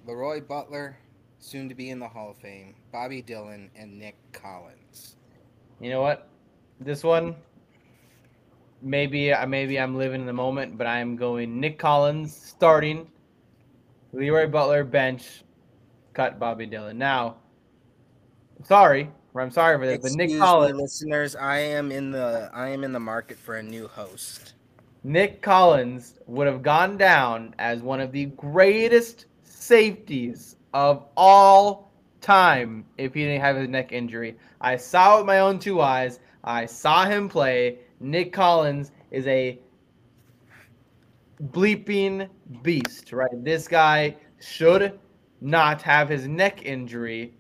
Leroy 0.05 0.41
Butler, 0.41 0.97
soon 1.39 1.67
to 1.69 1.75
be 1.75 1.89
in 1.89 1.99
the 1.99 2.07
Hall 2.07 2.31
of 2.31 2.37
Fame. 2.37 2.75
Bobby 2.91 3.21
Dillon 3.21 3.69
and 3.75 3.97
Nick 3.97 4.15
Collins. 4.31 5.17
You 5.79 5.89
know 5.89 6.01
what? 6.01 6.29
This 6.79 7.03
one, 7.03 7.35
maybe 8.81 9.33
uh, 9.33 9.45
maybe 9.45 9.79
I'm 9.79 9.95
living 9.95 10.21
in 10.21 10.27
the 10.27 10.33
moment, 10.33 10.77
but 10.77 10.87
I'm 10.87 11.15
going 11.15 11.59
Nick 11.59 11.77
Collins 11.77 12.35
starting, 12.35 13.07
Leroy 14.13 14.47
Butler 14.47 14.83
bench, 14.83 15.43
cut 16.13 16.39
Bobby 16.39 16.65
Dillon. 16.65 16.97
Now, 16.97 17.37
sorry, 18.63 19.09
I'm 19.35 19.51
sorry 19.51 19.77
for 19.77 19.85
this, 19.85 19.99
but 20.01 20.11
Nick 20.13 20.37
Collins, 20.39 20.73
me, 20.73 20.81
listeners, 20.81 21.35
I 21.35 21.59
am 21.59 21.91
in 21.91 22.11
the 22.11 22.49
I 22.53 22.69
am 22.69 22.83
in 22.83 22.91
the 22.91 22.99
market 22.99 23.37
for 23.37 23.55
a 23.57 23.63
new 23.63 23.87
host. 23.87 24.53
Nick 25.03 25.41
Collins 25.41 26.15
would 26.25 26.47
have 26.47 26.61
gone 26.61 26.97
down 26.97 27.53
as 27.59 27.81
one 27.81 28.01
of 28.01 28.11
the 28.11 28.25
greatest 28.25 29.25
safeties 29.43 30.55
of 30.73 31.05
all 31.15 31.91
time 32.19 32.85
if 32.97 33.13
he 33.13 33.23
didn't 33.23 33.41
have 33.41 33.55
his 33.55 33.69
neck 33.69 33.91
injury. 33.91 34.37
I 34.59 34.75
saw 34.75 35.15
it 35.15 35.17
with 35.19 35.27
my 35.27 35.39
own 35.39 35.59
two 35.59 35.81
eyes. 35.81 36.19
I 36.43 36.65
saw 36.65 37.05
him 37.05 37.29
play. 37.29 37.79
Nick 37.99 38.33
Collins 38.33 38.91
is 39.11 39.27
a 39.27 39.59
bleeping 41.45 42.29
beast, 42.61 43.13
right? 43.13 43.43
This 43.43 43.67
guy 43.67 44.15
should 44.39 44.99
not 45.41 45.81
have 45.81 46.09
his 46.09 46.27
neck 46.27 46.65
injury 46.65 47.33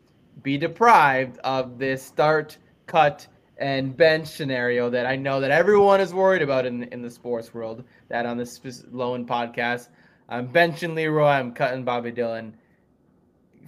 be 0.43 0.57
deprived 0.57 1.39
of 1.39 1.79
this 1.79 2.03
start, 2.03 2.57
cut, 2.85 3.27
and 3.57 3.97
bench 3.97 4.27
scenario 4.27 4.89
that 4.89 5.07
I 5.07 5.15
know 5.15 5.39
that 5.41 5.49
everyone 5.49 5.99
is 5.99 6.13
worried 6.13 6.43
about 6.43 6.65
in 6.65 6.83
in 6.83 7.01
the 7.01 7.09
sports 7.09 7.53
world. 7.53 7.83
That 8.09 8.25
on 8.25 8.37
this 8.37 8.61
lone 8.91 9.25
podcast, 9.25 9.89
I'm 10.29 10.47
benching 10.47 10.93
Leroy, 10.93 11.27
I'm 11.27 11.53
cutting 11.53 11.83
Bobby 11.83 12.11
Dillon. 12.11 12.55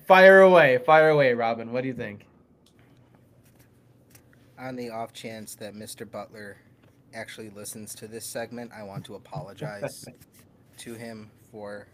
Fire 0.06 0.42
away, 0.42 0.78
fire 0.86 1.10
away, 1.10 1.34
Robin. 1.34 1.72
What 1.72 1.82
do 1.82 1.88
you 1.88 1.94
think? 1.94 2.26
On 4.60 4.76
the 4.76 4.90
off 4.90 5.14
chance 5.14 5.56
that 5.56 5.74
Mr. 5.74 6.10
Butler 6.10 6.58
actually 7.14 7.50
listens 7.50 7.96
to 7.96 8.08
this 8.08 8.26
segment, 8.26 8.72
I 8.76 8.84
want 8.84 9.06
to 9.06 9.16
apologize 9.16 10.06
to 10.78 10.94
him 10.94 11.32
for 11.52 11.88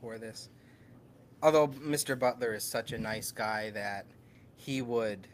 for 0.00 0.18
this. 0.18 0.48
Although 1.42 1.68
Mr. 1.68 2.18
Butler 2.18 2.54
is 2.54 2.64
such 2.64 2.92
a 2.92 2.98
nice 2.98 3.30
guy 3.30 3.70
that 3.70 4.06
he 4.56 4.82
would 4.82 5.26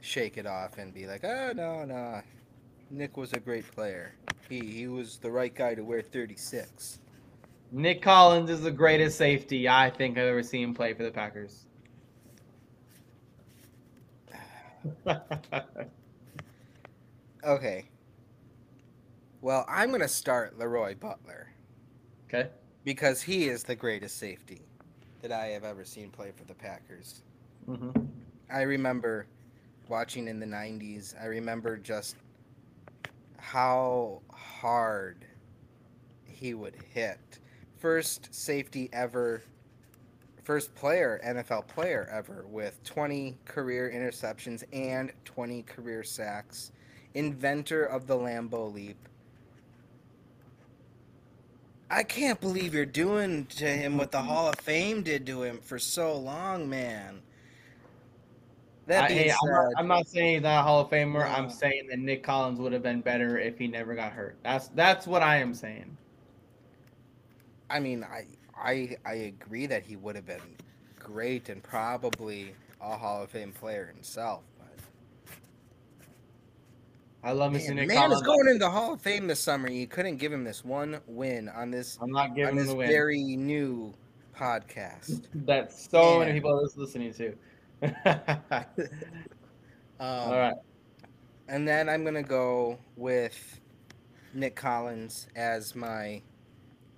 shake 0.00 0.38
it 0.38 0.46
off 0.46 0.78
and 0.78 0.94
be 0.94 1.06
like, 1.06 1.24
"Oh 1.24 1.52
no, 1.54 1.84
no, 1.84 2.22
Nick 2.90 3.16
was 3.16 3.32
a 3.32 3.40
great 3.40 3.70
player. 3.74 4.14
He 4.48 4.60
he 4.60 4.86
was 4.86 5.18
the 5.18 5.30
right 5.30 5.54
guy 5.54 5.74
to 5.74 5.82
wear 5.82 6.02
36." 6.02 7.00
Nick 7.70 8.00
Collins 8.00 8.48
is 8.48 8.62
the 8.62 8.70
greatest 8.70 9.18
safety 9.18 9.68
I 9.68 9.90
think 9.90 10.16
I've 10.16 10.24
ever 10.24 10.42
seen 10.42 10.74
play 10.74 10.94
for 10.94 11.02
the 11.02 11.10
Packers. 11.10 11.66
Okay. 17.44 17.84
Well, 19.40 19.64
I'm 19.68 19.90
gonna 19.90 20.08
start 20.08 20.58
Leroy 20.58 20.96
Butler 20.96 21.52
okay. 22.28 22.50
because 22.84 23.22
he 23.22 23.48
is 23.48 23.62
the 23.62 23.76
greatest 23.76 24.18
safety 24.18 24.62
that 25.22 25.32
I 25.32 25.46
have 25.48 25.64
ever 25.64 25.84
seen 25.84 26.10
play 26.10 26.32
for 26.36 26.44
the 26.44 26.54
Packers. 26.54 27.22
hmm 27.66 27.90
I 28.50 28.62
remember 28.62 29.26
watching 29.88 30.26
in 30.26 30.40
the 30.40 30.46
90s. 30.46 31.14
I 31.20 31.26
remember 31.26 31.76
just 31.76 32.16
how 33.36 34.22
hard 34.32 35.24
he 36.24 36.54
would 36.54 36.76
hit. 36.94 37.38
First 37.76 38.34
safety 38.34 38.88
ever, 38.92 39.42
first 40.44 40.74
player, 40.74 41.20
NFL 41.24 41.66
player 41.68 42.08
ever, 42.12 42.46
with 42.48 42.82
20 42.84 43.36
career 43.44 43.90
interceptions 43.94 44.64
and 44.72 45.12
20 45.24 45.62
career 45.62 46.02
sacks. 46.02 46.72
Inventor 47.14 47.84
of 47.84 48.06
the 48.06 48.16
Lambeau 48.16 48.72
Leap. 48.72 49.07
I 51.90 52.02
can't 52.02 52.40
believe 52.40 52.74
you're 52.74 52.84
doing 52.84 53.46
to 53.46 53.66
him 53.66 53.96
what 53.96 54.12
the 54.12 54.20
Hall 54.20 54.48
of 54.48 54.56
Fame 54.56 55.02
did 55.02 55.26
to 55.26 55.42
him 55.42 55.58
for 55.58 55.78
so 55.78 56.16
long, 56.16 56.68
man. 56.68 57.22
That 58.86 59.04
I, 59.04 59.08
being 59.08 59.20
hey, 59.20 59.30
I'm, 59.30 59.50
not, 59.50 59.64
said, 59.64 59.72
I'm 59.76 59.88
not 59.88 60.08
saying 60.08 60.34
he's 60.34 60.42
not 60.42 60.60
a 60.60 60.62
Hall 60.62 60.80
of 60.80 60.90
Famer. 60.90 61.30
I'm 61.30 61.50
saying 61.50 61.88
that 61.90 61.98
Nick 61.98 62.22
Collins 62.22 62.58
would 62.58 62.72
have 62.72 62.82
been 62.82 63.00
better 63.00 63.38
if 63.38 63.58
he 63.58 63.68
never 63.68 63.94
got 63.94 64.12
hurt. 64.12 64.36
That's 64.42 64.68
that's 64.68 65.06
what 65.06 65.22
I 65.22 65.36
am 65.36 65.54
saying. 65.54 65.96
I 67.70 67.80
mean, 67.80 68.04
I 68.04 68.24
I 68.56 68.96
I 69.04 69.14
agree 69.14 69.66
that 69.66 69.82
he 69.82 69.96
would 69.96 70.16
have 70.16 70.26
been 70.26 70.40
great 70.98 71.48
and 71.48 71.62
probably 71.62 72.54
a 72.80 72.96
Hall 72.96 73.22
of 73.22 73.30
Fame 73.30 73.52
player 73.52 73.86
himself. 73.86 74.42
I 77.22 77.32
love 77.32 77.52
man, 77.52 77.60
seeing 77.60 77.76
Nick 77.76 77.88
man 77.88 78.12
is 78.12 78.22
going 78.22 78.46
into 78.46 78.60
the 78.60 78.70
Hall 78.70 78.94
of 78.94 79.00
Fame 79.00 79.26
this 79.26 79.40
summer. 79.40 79.68
You 79.68 79.86
couldn't 79.86 80.18
give 80.18 80.32
him 80.32 80.44
this 80.44 80.64
one 80.64 81.00
win 81.06 81.48
on 81.48 81.70
this 81.70 81.98
I'm 82.00 82.12
not 82.12 82.34
giving 82.34 82.56
him 82.56 82.64
this 82.64 82.72
very 82.72 83.36
new 83.36 83.92
podcast. 84.36 85.24
that 85.46 85.72
so 85.72 86.20
many 86.20 86.32
people 86.32 86.52
are 86.52 86.68
listening 86.76 87.12
to. 87.14 87.34
Um, 90.00 90.08
All 90.08 90.38
right. 90.38 90.54
And 91.48 91.66
then 91.66 91.88
I'm 91.88 92.04
gonna 92.04 92.22
go 92.22 92.78
with 92.96 93.60
Nick 94.32 94.54
Collins 94.54 95.26
as 95.34 95.74
my 95.74 96.22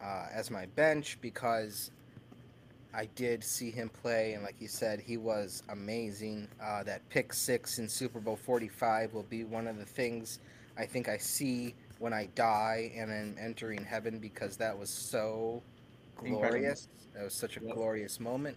uh, 0.02 0.26
as 0.32 0.50
my 0.50 0.66
bench 0.66 1.18
because 1.20 1.92
I 2.92 3.06
did 3.14 3.44
see 3.44 3.70
him 3.70 3.88
play, 3.88 4.32
and 4.34 4.42
like 4.42 4.56
you 4.60 4.68
said, 4.68 5.00
he 5.00 5.16
was 5.16 5.62
amazing. 5.68 6.48
Uh, 6.62 6.82
that 6.84 7.08
pick 7.08 7.32
six 7.32 7.78
in 7.78 7.88
Super 7.88 8.18
Bowl 8.20 8.36
45 8.36 9.14
will 9.14 9.22
be 9.24 9.44
one 9.44 9.66
of 9.68 9.78
the 9.78 9.84
things 9.84 10.40
I 10.76 10.86
think 10.86 11.08
I 11.08 11.16
see 11.16 11.74
when 11.98 12.12
I 12.12 12.26
die 12.34 12.92
and 12.96 13.10
am 13.12 13.36
entering 13.38 13.84
heaven 13.84 14.18
because 14.18 14.56
that 14.56 14.76
was 14.76 14.90
so 14.90 15.62
Incredible. 16.24 16.38
glorious. 16.38 16.88
That 17.14 17.24
was 17.24 17.34
such 17.34 17.56
a 17.56 17.60
Yep. 17.60 17.74
glorious 17.74 18.18
moment. 18.18 18.56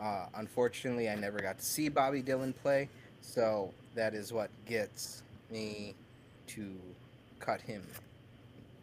Uh, 0.00 0.26
unfortunately, 0.34 1.08
I 1.08 1.14
never 1.14 1.38
got 1.38 1.58
to 1.58 1.64
see 1.64 1.88
Bobby 1.88 2.22
Dillon 2.22 2.52
play, 2.52 2.88
so 3.20 3.72
that 3.94 4.14
is 4.14 4.32
what 4.32 4.50
gets 4.66 5.22
me 5.50 5.94
to 6.48 6.74
cut 7.38 7.60
him 7.60 7.86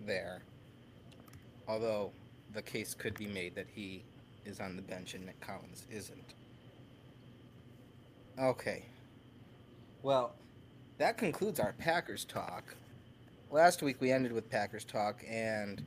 there. 0.06 0.42
Although 1.68 2.12
the 2.54 2.62
case 2.62 2.94
could 2.94 3.18
be 3.18 3.28
made 3.28 3.56
that 3.56 3.68
he 3.74 4.04
is 4.48 4.60
on 4.60 4.76
the 4.76 4.82
bench 4.82 5.14
and 5.14 5.26
Nick 5.26 5.40
Collins 5.40 5.86
isn't. 5.92 6.34
Okay. 8.40 8.86
Well, 10.02 10.36
that 10.98 11.18
concludes 11.18 11.60
our 11.60 11.74
Packers 11.74 12.26
talk. 12.26 12.76
Last 13.52 13.82
week 13.82 13.98
we 14.00 14.12
ended 14.12 14.32
with 14.32 14.50
Packers 14.50 14.86
talk 14.86 15.24
and 15.30 15.86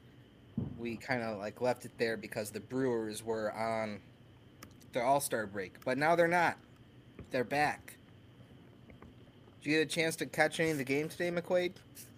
we 0.79 0.97
kind 0.97 1.23
of 1.23 1.39
like 1.39 1.61
left 1.61 1.85
it 1.85 1.93
there 1.99 2.17
because 2.17 2.51
the 2.51 2.61
Brewers 2.61 3.25
were 3.25 3.53
on 3.55 4.01
their 4.93 5.05
All-Star 5.05 5.47
break, 5.47 5.75
but 5.85 5.99
now 5.99 6.15
they're 6.17 6.29
not. 6.29 6.57
They're 7.31 7.45
back. 7.45 7.97
Did 9.63 9.71
you 9.71 9.79
get 9.79 9.83
a 9.83 9.91
chance 9.91 10.17
to 10.17 10.27
catch 10.27 10.59
any 10.59 10.71
of 10.71 10.79
the 10.79 10.85
game 10.85 11.09
today, 11.09 11.31
McQuade? 11.31 11.75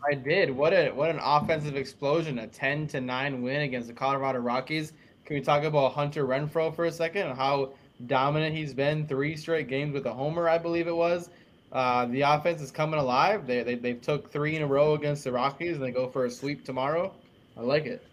I 0.08 0.14
did. 0.14 0.50
What 0.50 0.72
a 0.72 0.90
what 0.90 1.10
an 1.10 1.18
offensive 1.22 1.76
explosion! 1.76 2.38
A 2.38 2.46
ten 2.46 2.86
to 2.88 3.00
nine 3.00 3.42
win 3.42 3.62
against 3.62 3.88
the 3.88 3.94
Colorado 3.94 4.38
Rockies. 4.38 4.92
Can 5.24 5.36
we 5.36 5.42
talk 5.42 5.62
about 5.62 5.92
Hunter 5.92 6.26
Renfroe 6.26 6.74
for 6.74 6.86
a 6.86 6.92
second 6.92 7.28
and 7.28 7.38
how 7.38 7.72
dominant 8.06 8.54
he's 8.54 8.74
been? 8.74 9.06
Three 9.06 9.36
straight 9.36 9.68
games 9.68 9.94
with 9.94 10.06
a 10.06 10.12
homer, 10.12 10.48
I 10.48 10.58
believe 10.58 10.88
it 10.88 10.96
was. 10.96 11.30
Uh, 11.70 12.06
the 12.06 12.22
offense 12.22 12.60
is 12.60 12.70
coming 12.70 13.00
alive. 13.00 13.46
They 13.46 13.62
they 13.62 13.76
they 13.76 13.94
took 13.94 14.30
three 14.30 14.56
in 14.56 14.62
a 14.62 14.66
row 14.66 14.94
against 14.94 15.24
the 15.24 15.32
Rockies 15.32 15.76
and 15.76 15.84
they 15.84 15.90
go 15.90 16.08
for 16.08 16.26
a 16.26 16.30
sweep 16.30 16.64
tomorrow. 16.64 17.14
I 17.56 17.60
like 17.60 17.86
it. 17.86 18.04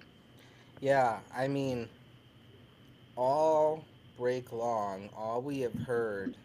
Yeah, 0.80 1.20
I 1.36 1.47
mean, 1.47 1.89
all 3.18 3.84
break 4.18 4.53
long, 4.53 5.10
all 5.16 5.41
we 5.41 5.60
have 5.60 5.74
heard 5.74 6.38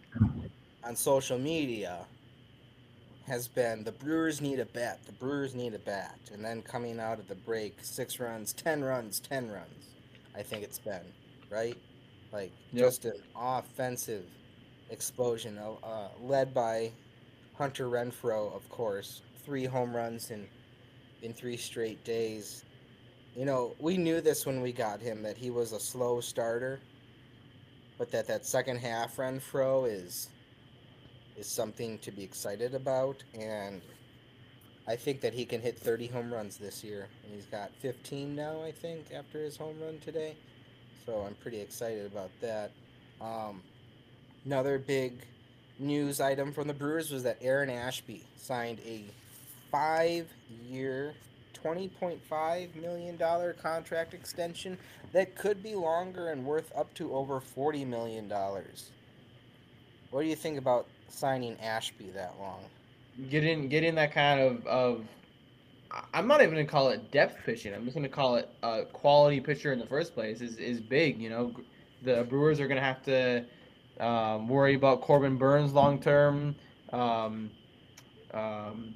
on 0.83 0.97
social 0.97 1.39
media 1.39 2.07
has 3.27 3.47
been 3.47 3.85
the 3.85 3.93
Brewers 3.93 4.41
need 4.41 4.59
a 4.59 4.65
bat, 4.67 5.01
the 5.07 5.13
Brewers 5.13 5.55
need 5.55 5.75
a 5.75 5.79
bat, 5.79 6.19
and 6.33 6.45
then 6.45 6.63
coming 6.63 6.99
out 6.99 7.21
of 7.21 7.29
the 7.29 7.35
break, 7.35 7.79
six 7.83 8.19
runs, 8.19 8.53
ten 8.53 8.83
runs, 8.83 9.21
ten 9.21 9.51
runs. 9.51 9.94
I 10.35 10.43
think 10.43 10.63
it's 10.65 10.79
been 10.79 11.03
right, 11.51 11.77
like 12.33 12.53
Yep. 12.73 12.85
just 12.85 13.05
an 13.05 13.23
offensive 13.37 14.25
explosion, 14.91 15.59
uh, 15.59 15.75
uh, 15.83 16.09
led 16.21 16.53
by 16.53 16.93
Hunter 17.55 17.89
Renfroe, 17.89 18.53
of 18.55 18.69
course, 18.69 19.23
three 19.45 19.65
home 19.65 19.95
runs 19.95 20.31
in 20.31 20.49
in 21.23 21.33
three 21.33 21.57
straight 21.57 22.05
days. 22.05 22.65
You 23.35 23.47
know, 23.47 23.75
we 23.79 23.97
knew 23.97 24.21
this 24.21 24.45
when 24.45 24.61
we 24.61 24.73
got 24.73 25.01
him 25.01 25.23
that 25.23 25.39
he 25.39 25.51
was 25.51 25.73
a 25.73 25.81
slow 25.81 26.21
starter, 26.21 26.81
but 27.99 28.11
that 28.11 28.27
that 28.27 28.45
second 28.45 28.79
half 28.79 29.17
Renfroe 29.17 29.91
is 29.91 30.29
is 31.37 31.47
something 31.49 31.99
to 32.01 32.13
be 32.13 32.23
excited 32.23 32.75
about, 32.75 33.23
and 33.35 33.83
I 34.87 34.97
think 34.97 35.23
that 35.23 35.33
he 35.33 35.47
can 35.47 35.61
hit 35.63 35.79
30 35.79 36.09
home 36.09 36.33
runs 36.33 36.59
this 36.59 36.85
year, 36.85 37.09
and 37.25 37.35
he's 37.35 37.47
got 37.47 37.71
15 37.81 38.37
now, 38.37 38.63
I 38.63 38.71
think, 38.71 39.07
after 39.15 39.43
his 39.43 39.57
home 39.57 39.77
run 39.81 39.99
today. 40.01 40.37
So 41.07 41.23
I'm 41.27 41.35
pretty 41.37 41.61
excited 41.61 42.07
about 42.07 42.31
that. 42.43 42.71
Um, 43.21 43.63
another 44.45 44.79
big 44.79 45.25
news 45.79 46.21
item 46.21 46.53
from 46.53 46.69
the 46.69 46.75
Brewers 46.75 47.11
was 47.11 47.23
that 47.23 47.39
Aaron 47.41 47.71
Ashby 47.71 48.25
signed 48.37 48.81
a 48.87 49.05
five-year, 49.71 51.15
$20.5 51.63 52.75
million 52.77 53.55
contract 53.63 54.13
extension 54.13 54.79
that 55.13 55.35
could 55.35 55.63
be 55.63 55.75
longer 55.75 56.29
and 56.29 56.45
worth 56.45 56.71
up 56.77 56.93
to 56.95 57.15
over 57.15 57.41
$40 57.41 57.87
million. 57.87 58.31
What 60.11 60.23
do 60.23 60.29
you 60.29 60.37
think 60.37 60.59
about 60.59 60.87
signing 61.09 61.59
Ashby 61.61 62.11
that 62.11 62.35
long? 62.39 62.65
Getting 63.31 63.69
getting 63.69 63.95
that 63.95 64.13
kind 64.13 64.41
of 64.41 64.67
of 64.67 65.05
I'm 66.13 66.27
not 66.27 66.43
even 66.43 66.55
gonna 66.55 66.67
call 66.67 66.89
it 66.89 67.11
depth 67.13 67.39
pitching. 67.45 67.75
I'm 67.75 67.85
just 67.85 67.95
gonna 67.95 68.09
call 68.09 68.37
it 68.37 68.49
a 68.63 68.85
quality 68.85 69.41
pitcher 69.41 69.73
in 69.73 69.79
the 69.79 69.87
first 69.87 70.15
place. 70.15 70.41
Is 70.41 70.57
is 70.57 70.81
big. 70.81 71.21
You 71.21 71.31
know, 71.31 71.55
the 72.03 72.25
Brewers 72.25 72.61
are 72.61 72.67
gonna 72.67 72.81
have 72.81 73.03
to 73.05 73.45
um, 74.01 74.49
worry 74.49 74.75
about 74.75 75.01
Corbin 75.01 75.37
Burnes 75.37 75.73
long 75.73 76.01
term, 76.01 76.57
um, 76.93 77.51
um, 78.33 78.95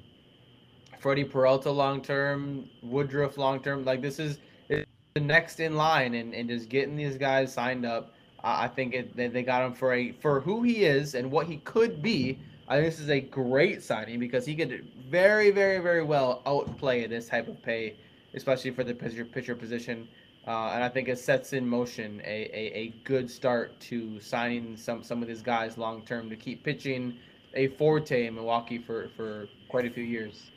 Freddie 0.99 1.23
Peralta 1.23 1.71
long 1.71 2.01
term, 2.01 2.69
Woodruff 2.81 3.37
long 3.37 3.61
term. 3.61 3.85
Like 3.85 4.01
this 4.01 4.19
is 4.19 4.39
the 4.67 4.85
next 5.21 5.59
in 5.59 5.75
line, 5.75 6.15
and, 6.15 6.33
and 6.33 6.49
just 6.49 6.69
getting 6.69 6.95
these 6.95 7.17
guys 7.17 7.53
signed 7.53 7.85
up. 7.85 8.13
I 8.43 8.65
I 8.65 8.67
think 8.67 8.93
it, 8.93 9.15
they, 9.15 9.27
they 9.27 9.43
got 9.43 9.65
him 9.65 9.73
for 9.73 9.93
a 9.93 10.11
for 10.11 10.41
who 10.41 10.63
he 10.63 10.83
is 10.83 11.15
and 11.15 11.31
what 11.31 11.47
he 11.47 11.57
could 11.57 12.01
be. 12.01 12.39
I 12.69 12.75
think 12.75 12.85
this 12.85 12.99
is 12.99 13.09
a 13.09 13.19
great 13.19 13.81
signing 13.81 14.19
because 14.19 14.45
he 14.45 14.55
could 14.55 14.87
very, 15.09 15.49
very, 15.49 15.79
very 15.79 16.03
well 16.03 16.43
outplay 16.45 17.07
this 17.07 17.27
type 17.27 17.47
of 17.47 17.61
pay, 17.63 17.95
especially 18.35 18.69
for 18.71 18.83
the 18.83 18.93
pitcher 18.93 19.25
pitcher 19.25 19.55
position. 19.55 20.07
Uh, 20.47 20.71
and 20.73 20.83
I 20.83 20.89
think 20.89 21.09
it 21.09 21.19
sets 21.19 21.53
in 21.53 21.67
motion 21.67 22.21
a, 22.23 22.49
a, 22.53 22.77
a 22.77 22.93
good 23.03 23.29
start 23.29 23.79
to 23.81 24.19
signing 24.21 24.77
some 24.77 25.03
some 25.03 25.21
of 25.21 25.27
these 25.27 25.41
guys 25.41 25.77
long 25.77 26.03
term 26.03 26.29
to 26.29 26.35
keep 26.35 26.63
pitching 26.63 27.17
a 27.55 27.67
forte 27.69 28.27
in 28.27 28.35
Milwaukee 28.35 28.77
for, 28.77 29.09
for 29.17 29.47
quite 29.67 29.85
a 29.85 29.89
few 29.89 30.03
years. 30.03 30.51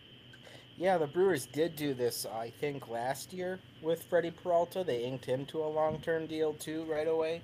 Yeah, 0.76 0.98
the 0.98 1.06
Brewers 1.06 1.46
did 1.46 1.76
do 1.76 1.94
this, 1.94 2.26
I 2.26 2.50
think, 2.50 2.88
last 2.88 3.32
year 3.32 3.58
with 3.82 4.02
Freddie 4.02 4.30
Peralta. 4.30 4.82
They 4.84 5.04
inked 5.04 5.24
him 5.24 5.46
to 5.46 5.62
a 5.62 5.66
long 5.68 6.00
term 6.00 6.26
deal, 6.26 6.54
too, 6.54 6.84
right 6.84 7.08
away, 7.08 7.42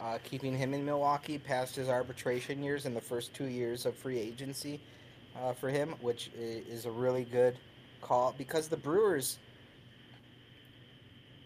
uh, 0.00 0.18
keeping 0.24 0.56
him 0.56 0.74
in 0.74 0.84
Milwaukee 0.84 1.38
past 1.38 1.76
his 1.76 1.88
arbitration 1.88 2.62
years 2.62 2.86
and 2.86 2.96
the 2.96 3.00
first 3.00 3.34
two 3.34 3.46
years 3.46 3.86
of 3.86 3.94
free 3.94 4.18
agency 4.18 4.80
uh, 5.40 5.52
for 5.52 5.68
him, 5.68 5.94
which 6.00 6.30
is 6.36 6.84
a 6.86 6.90
really 6.90 7.24
good 7.24 7.58
call 8.00 8.34
because 8.36 8.68
the 8.68 8.76
Brewers. 8.76 9.38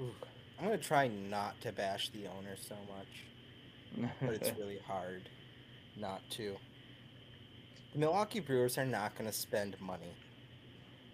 Ooh, 0.00 0.12
I'm 0.58 0.66
going 0.66 0.78
to 0.78 0.84
try 0.84 1.08
not 1.08 1.60
to 1.62 1.72
bash 1.72 2.10
the 2.10 2.26
owner 2.26 2.56
so 2.56 2.74
much, 2.96 4.10
but 4.20 4.34
it's 4.34 4.50
really 4.58 4.80
hard 4.86 5.28
not 5.96 6.22
to. 6.30 6.56
The 7.92 7.98
Milwaukee 7.98 8.40
Brewers 8.40 8.78
are 8.78 8.86
not 8.86 9.16
going 9.16 9.28
to 9.28 9.36
spend 9.36 9.76
money. 9.80 10.12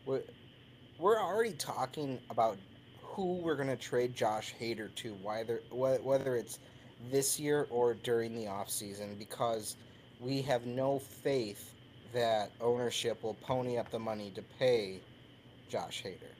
We're, 0.04 0.22
we're 0.98 1.20
already 1.20 1.52
talking 1.52 2.18
about 2.30 2.58
who 3.02 3.36
we're 3.36 3.56
going 3.56 3.68
to 3.68 3.76
trade 3.76 4.14
Josh 4.14 4.54
Hader 4.60 4.94
to, 4.96 5.14
whether 5.22 5.62
whether 5.70 6.36
it's 6.36 6.58
this 7.10 7.38
year 7.38 7.66
or 7.70 7.94
during 7.94 8.34
the 8.34 8.46
offseason, 8.46 9.18
because 9.18 9.76
we 10.20 10.42
have 10.42 10.66
no 10.66 10.98
faith 10.98 11.72
that 12.12 12.50
ownership 12.60 13.22
will 13.22 13.34
pony 13.34 13.76
up 13.78 13.90
the 13.90 13.98
money 13.98 14.30
to 14.34 14.42
pay 14.58 15.00
Josh 15.68 16.02
Hader. 16.04 16.32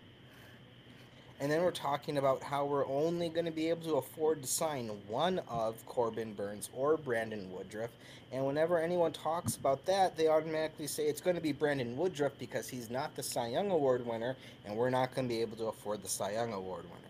And 1.38 1.52
then 1.52 1.62
we're 1.62 1.70
talking 1.70 2.16
about 2.16 2.42
how 2.42 2.64
we're 2.64 2.88
only 2.88 3.28
going 3.28 3.44
to 3.44 3.52
be 3.52 3.68
able 3.68 3.82
to 3.82 3.96
afford 3.96 4.40
to 4.40 4.48
sign 4.48 4.88
one 5.06 5.40
of 5.50 5.84
Corbin 5.84 6.32
Burnes 6.32 6.70
or 6.72 6.96
Brandon 6.96 7.52
Woodruff. 7.52 7.90
And 8.32 8.46
whenever 8.46 8.78
anyone 8.78 9.12
talks 9.12 9.56
about 9.56 9.84
that, 9.84 10.16
they 10.16 10.28
automatically 10.28 10.86
say 10.86 11.04
it's 11.04 11.20
going 11.20 11.36
to 11.36 11.42
be 11.42 11.52
Brandon 11.52 11.94
Woodruff 11.94 12.32
because 12.38 12.68
he's 12.68 12.88
not 12.88 13.14
the 13.14 13.22
Cy 13.22 13.48
Young 13.48 13.70
Award 13.70 14.06
winner, 14.06 14.34
and 14.64 14.74
we're 14.74 14.88
not 14.88 15.14
going 15.14 15.28
to 15.28 15.34
be 15.34 15.42
able 15.42 15.58
to 15.58 15.66
afford 15.66 16.02
the 16.02 16.08
Cy 16.08 16.32
Young 16.32 16.54
Award 16.54 16.84
winner. 16.84 17.05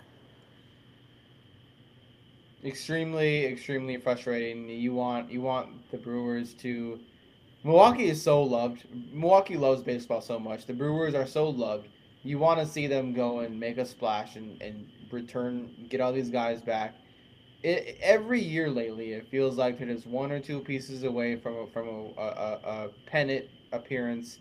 Extremely 2.66 3.46
extremely 3.46 3.96
frustrating. 3.96 4.68
You 4.68 4.92
want 4.94 5.30
you 5.30 5.40
want 5.40 5.90
the 5.90 5.98
brewers 5.98 6.54
to 6.54 7.00
milwaukee 7.64 8.08
is 8.08 8.22
so 8.22 8.42
loved. 8.42 8.84
Milwaukee 9.12 9.56
loves 9.56 9.82
baseball 9.82 10.20
so 10.20 10.38
much. 10.38 10.66
The 10.66 10.72
brewers 10.72 11.14
are 11.14 11.26
so 11.26 11.48
loved. 11.48 11.88
You 12.22 12.38
want 12.38 12.60
to 12.60 12.66
see 12.66 12.86
them 12.86 13.12
go 13.12 13.40
and 13.40 13.58
make 13.58 13.78
a 13.78 13.86
splash 13.86 14.36
and, 14.36 14.60
and 14.60 14.86
return 15.10 15.86
get 15.88 16.00
all 16.00 16.12
these 16.12 16.30
guys 16.30 16.60
back. 16.60 16.94
It, 17.62 17.98
every 18.00 18.40
year 18.40 18.68
lately 18.68 19.12
it 19.12 19.28
feels 19.30 19.56
like 19.56 19.78
they're 19.78 19.96
one 20.04 20.32
or 20.32 20.40
two 20.40 20.60
pieces 20.60 21.04
away 21.04 21.36
from 21.36 21.56
a, 21.56 21.66
from 21.68 21.88
a, 21.88 22.20
a, 22.20 22.60
a 22.64 22.88
pennant 23.06 23.46
appearance. 23.72 24.38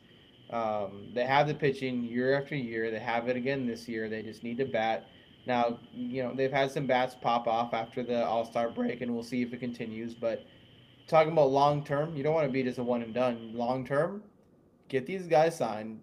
Um, 0.49 1.09
they 1.13 1.25
have 1.25 1.47
the 1.47 1.53
pitching 1.53 2.03
year 2.03 2.39
after 2.39 2.55
year. 2.55 2.91
They 2.91 2.99
have 2.99 3.27
it 3.29 3.35
again 3.35 3.65
this 3.65 3.87
year. 3.87 4.09
They 4.09 4.21
just 4.21 4.43
need 4.43 4.57
to 4.57 4.65
bat 4.65 5.07
now, 5.47 5.79
you 5.93 6.23
know, 6.23 6.33
they've 6.33 6.51
had 6.51 6.71
some 6.71 6.87
bats 6.87 7.15
pop 7.19 7.47
off 7.47 7.73
after 7.73 8.03
the 8.03 8.25
All 8.25 8.45
Star 8.45 8.69
break, 8.69 9.01
and 9.01 9.13
we'll 9.13 9.23
see 9.23 9.41
if 9.41 9.53
it 9.53 9.59
continues. 9.59 10.13
But 10.13 10.45
talking 11.07 11.31
about 11.31 11.51
long 11.51 11.83
term, 11.83 12.15
you 12.15 12.23
don't 12.23 12.33
want 12.33 12.47
to 12.47 12.51
be 12.51 12.63
just 12.63 12.79
a 12.79 12.83
one 12.83 13.01
and 13.01 13.13
done. 13.13 13.51
Long 13.53 13.85
term, 13.85 14.23
get 14.89 15.05
these 15.05 15.27
guys 15.27 15.57
signed, 15.57 15.99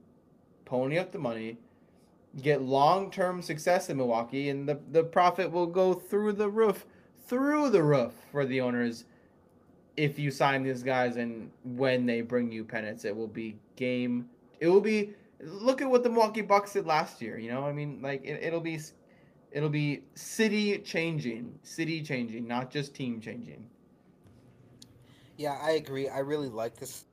pony 0.64 0.98
up 0.98 1.12
the 1.12 1.18
money, 1.18 1.58
get 2.40 2.62
long 2.62 3.10
term 3.10 3.42
success 3.42 3.90
in 3.90 3.96
Milwaukee, 3.96 4.48
and 4.48 4.68
the, 4.68 4.78
the 4.92 5.02
profit 5.02 5.50
will 5.50 5.66
go 5.66 5.92
through 5.92 6.34
the 6.34 6.48
roof, 6.48 6.86
through 7.26 7.70
the 7.70 7.82
roof 7.82 8.12
for 8.30 8.46
the 8.46 8.60
owners. 8.60 9.04
If 9.96 10.18
you 10.18 10.30
sign 10.30 10.62
these 10.62 10.82
guys 10.82 11.16
and 11.16 11.50
when 11.64 12.06
they 12.06 12.22
bring 12.22 12.50
you 12.50 12.64
pennants, 12.64 13.04
it 13.04 13.14
will 13.14 13.28
be 13.28 13.56
game. 13.76 14.28
It 14.60 14.68
will 14.68 14.80
be. 14.80 15.14
Look 15.44 15.82
at 15.82 15.90
what 15.90 16.04
the 16.04 16.08
Milwaukee 16.08 16.40
Bucks 16.40 16.72
did 16.74 16.86
last 16.86 17.20
year. 17.20 17.36
You 17.36 17.50
know, 17.50 17.66
I 17.66 17.72
mean, 17.72 18.00
like 18.00 18.24
it, 18.24 18.42
it'll 18.44 18.60
be 18.60 18.78
it'll 19.52 19.68
be 19.68 20.02
city 20.14 20.78
changing, 20.78 21.58
city 21.62 22.02
changing, 22.02 22.48
not 22.48 22.70
just 22.70 22.94
team 22.94 23.20
changing. 23.20 23.68
Yeah, 25.36 25.58
I 25.62 25.72
agree. 25.72 26.08
I 26.08 26.20
really 26.20 26.48
like 26.48 26.76
this. 26.76 27.04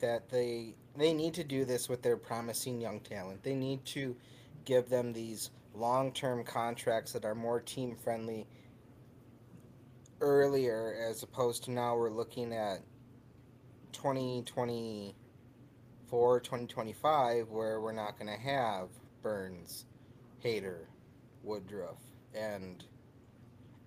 That 0.00 0.28
they 0.30 0.74
they 0.96 1.12
need 1.12 1.34
to 1.34 1.44
do 1.44 1.64
this 1.64 1.88
with 1.88 2.02
their 2.02 2.16
promising 2.16 2.80
young 2.80 3.00
talent. 3.00 3.42
They 3.42 3.54
need 3.54 3.84
to 3.86 4.16
give 4.64 4.88
them 4.88 5.12
these 5.12 5.50
long 5.74 6.12
term 6.12 6.44
contracts 6.44 7.12
that 7.12 7.24
are 7.24 7.34
more 7.34 7.60
team 7.60 7.96
friendly 7.96 8.46
earlier, 10.20 10.96
as 11.08 11.22
opposed 11.22 11.64
to 11.64 11.70
now 11.70 11.96
we're 11.96 12.10
looking 12.10 12.52
at 12.52 12.80
2024, 13.92 16.40
2025, 16.40 17.48
where 17.48 17.80
we're 17.80 17.92
not 17.92 18.18
going 18.18 18.30
to 18.30 18.40
have 18.40 18.88
Burnes, 19.22 19.86
Hader, 20.44 20.84
Woodruff, 21.42 21.98
and 22.34 22.84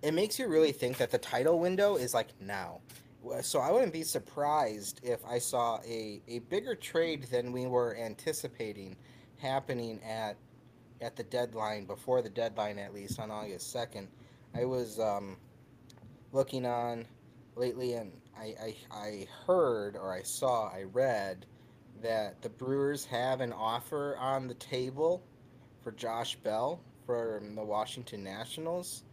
it 0.02 0.12
makes 0.12 0.38
you 0.38 0.48
really 0.48 0.72
think 0.72 0.98
that 0.98 1.10
the 1.10 1.18
title 1.18 1.58
window 1.58 1.96
is 1.96 2.14
like 2.14 2.28
now. 2.40 2.80
So 3.40 3.60
I 3.60 3.70
wouldn't 3.70 3.92
be 3.92 4.02
surprised 4.02 5.00
if 5.02 5.24
I 5.24 5.38
saw 5.38 5.78
a, 5.86 6.20
a 6.28 6.40
bigger 6.40 6.74
trade 6.74 7.24
than 7.30 7.52
we 7.52 7.66
were 7.66 7.96
anticipating 7.96 8.96
happening 9.38 10.00
at 10.02 10.36
at 11.00 11.16
the 11.16 11.22
deadline 11.24 11.84
before 11.86 12.22
the 12.22 12.28
deadline 12.28 12.78
at 12.78 12.94
least 12.94 13.18
on 13.18 13.30
August 13.30 13.72
second. 13.72 14.08
I 14.54 14.64
was 14.64 15.00
um, 15.00 15.36
looking 16.32 16.66
on 16.66 17.06
lately 17.56 17.94
and 17.94 18.12
I, 18.36 18.54
I 18.60 18.76
I 18.90 19.26
heard 19.46 19.96
or 19.96 20.12
I 20.12 20.22
saw 20.22 20.68
I 20.68 20.82
read 20.82 21.46
that 22.02 22.42
the 22.42 22.50
Brewers 22.50 23.04
have 23.06 23.40
an 23.40 23.52
offer 23.52 24.16
on 24.18 24.48
the 24.48 24.54
table 24.54 25.22
for 25.82 25.92
Josh 25.92 26.36
Bell 26.36 26.80
from 27.06 27.54
the 27.54 27.64
Washington 27.64 28.22
Nationals 28.24 29.04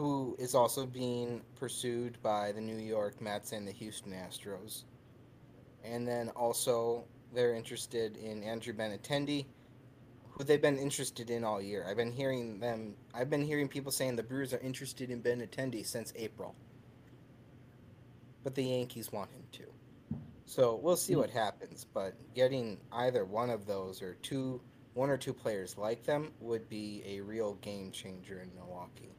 who 0.00 0.34
is 0.38 0.54
also 0.54 0.86
being 0.86 1.42
pursued 1.56 2.16
by 2.22 2.52
the 2.52 2.60
New 2.60 2.78
York 2.78 3.20
Mets 3.20 3.52
and 3.52 3.68
the 3.68 3.72
Houston 3.72 4.12
Astros. 4.12 4.84
And 5.84 6.08
then 6.08 6.30
also 6.30 7.04
they're 7.34 7.54
interested 7.54 8.16
in 8.16 8.42
Andrew 8.42 8.72
Benintendi, 8.72 9.44
who 10.30 10.42
they've 10.42 10.62
been 10.62 10.78
interested 10.78 11.28
in 11.28 11.44
all 11.44 11.60
year. 11.60 11.84
I've 11.86 11.98
been 11.98 12.12
hearing 12.12 12.58
them. 12.60 12.94
I've 13.12 13.28
been 13.28 13.44
hearing 13.44 13.68
people 13.68 13.92
saying 13.92 14.16
the 14.16 14.22
Brewers 14.22 14.54
are 14.54 14.60
interested 14.60 15.10
in 15.10 15.22
Benintendi 15.22 15.84
since 15.84 16.14
April, 16.16 16.54
but 18.42 18.54
the 18.54 18.64
Yankees 18.64 19.12
want 19.12 19.30
him 19.32 19.42
to. 19.52 19.64
So 20.46 20.80
we'll 20.82 20.96
see 20.96 21.12
hmm. 21.12 21.20
what 21.20 21.28
happens. 21.28 21.84
But 21.92 22.14
getting 22.34 22.78
either 22.90 23.26
one 23.26 23.50
of 23.50 23.66
those 23.66 24.00
or 24.00 24.14
two, 24.22 24.62
one 24.94 25.10
or 25.10 25.16
two 25.16 25.32
players 25.32 25.78
like 25.78 26.04
them 26.04 26.32
would 26.40 26.68
be 26.68 27.02
a 27.06 27.20
real 27.20 27.54
game 27.56 27.90
changer 27.90 28.40
in 28.40 28.50
Milwaukee. 28.54 29.12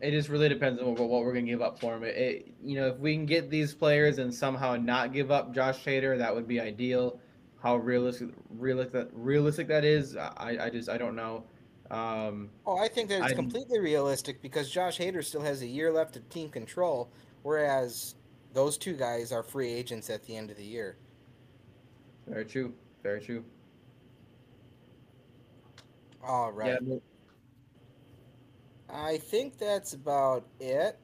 It 0.00 0.10
just 0.10 0.28
really 0.28 0.48
depends 0.48 0.80
on 0.80 0.94
what, 0.94 1.08
we're 1.08 1.32
gonna 1.32 1.46
give 1.46 1.62
up 1.62 1.80
for 1.80 1.94
him. 1.96 2.04
It, 2.04 2.16
it, 2.16 2.54
you 2.62 2.76
know, 2.76 2.88
if 2.88 2.98
we 2.98 3.14
can 3.14 3.24
get 3.26 3.50
these 3.50 3.72
players 3.74 4.18
and 4.18 4.34
somehow 4.34 4.76
not 4.76 5.12
give 5.12 5.30
up 5.30 5.54
Josh 5.54 5.84
Hader, 5.84 6.18
that 6.18 6.34
would 6.34 6.46
be 6.46 6.60
ideal. 6.60 7.18
How 7.62 7.76
realistic, 7.76 8.28
realistic, 8.50 9.08
realistic 9.12 9.68
that 9.68 9.84
is, 9.84 10.16
I, 10.16 10.58
I 10.60 10.70
just, 10.70 10.88
I 10.90 10.98
don't 10.98 11.16
know. 11.16 11.44
Um, 11.90 12.50
Oh, 12.66 12.76
I 12.76 12.88
think 12.88 13.08
that 13.08 13.22
it's 13.22 13.32
I- 13.32 13.34
completely 13.34 13.78
realistic 13.80 14.42
because 14.42 14.70
Josh 14.70 14.98
Hader 14.98 15.24
still 15.24 15.40
has 15.40 15.62
a 15.62 15.66
year 15.66 15.90
left 15.92 16.16
of 16.16 16.28
team 16.28 16.50
control, 16.50 17.10
whereas 17.42 18.16
those 18.52 18.76
two 18.76 18.92
guys 18.94 19.32
are 19.32 19.42
free 19.42 19.72
agents 19.72 20.10
at 20.10 20.22
the 20.24 20.36
end 20.36 20.50
of 20.50 20.56
the 20.58 20.64
year. 20.64 20.96
very 22.26 22.44
true, 22.44 22.72
very 23.02 23.20
true. 23.20 23.44
All 26.26 26.50
right. 26.50 26.78
Yeah, 26.82 26.96
I 28.88 29.18
think 29.18 29.58
that's 29.58 29.94
about 29.94 30.44
it. 30.58 30.98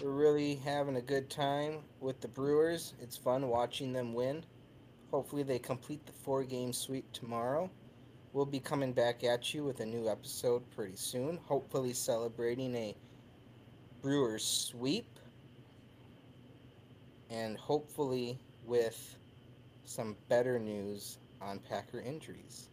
We're 0.00 0.10
really 0.10 0.54
having 0.54 0.96
a 0.96 1.02
good 1.02 1.28
time 1.28 1.78
with 2.00 2.20
the 2.20 2.28
Brewers. 2.28 2.94
It's 3.00 3.16
fun 3.16 3.48
watching 3.48 3.92
them 3.92 4.14
win. 4.14 4.44
Hopefully, 5.10 5.42
they 5.42 5.58
complete 5.58 6.06
the 6.06 6.12
four 6.12 6.44
game 6.44 6.72
sweep 6.72 7.10
tomorrow. 7.12 7.68
We'll 8.32 8.46
be 8.46 8.60
coming 8.60 8.92
back 8.92 9.24
at 9.24 9.52
you 9.52 9.64
with 9.64 9.80
a 9.80 9.86
new 9.86 10.08
episode 10.08 10.62
pretty 10.70 10.96
soon, 10.96 11.38
hopefully, 11.38 11.92
celebrating 11.92 12.74
a 12.76 12.94
Brewers 14.02 14.44
sweep 14.44 15.18
and 17.30 17.56
hopefully 17.56 18.38
with 18.64 19.18
some 19.84 20.14
better 20.28 20.60
news 20.60 21.18
on 21.40 21.58
Packer 21.58 22.00
injuries. 22.00 22.68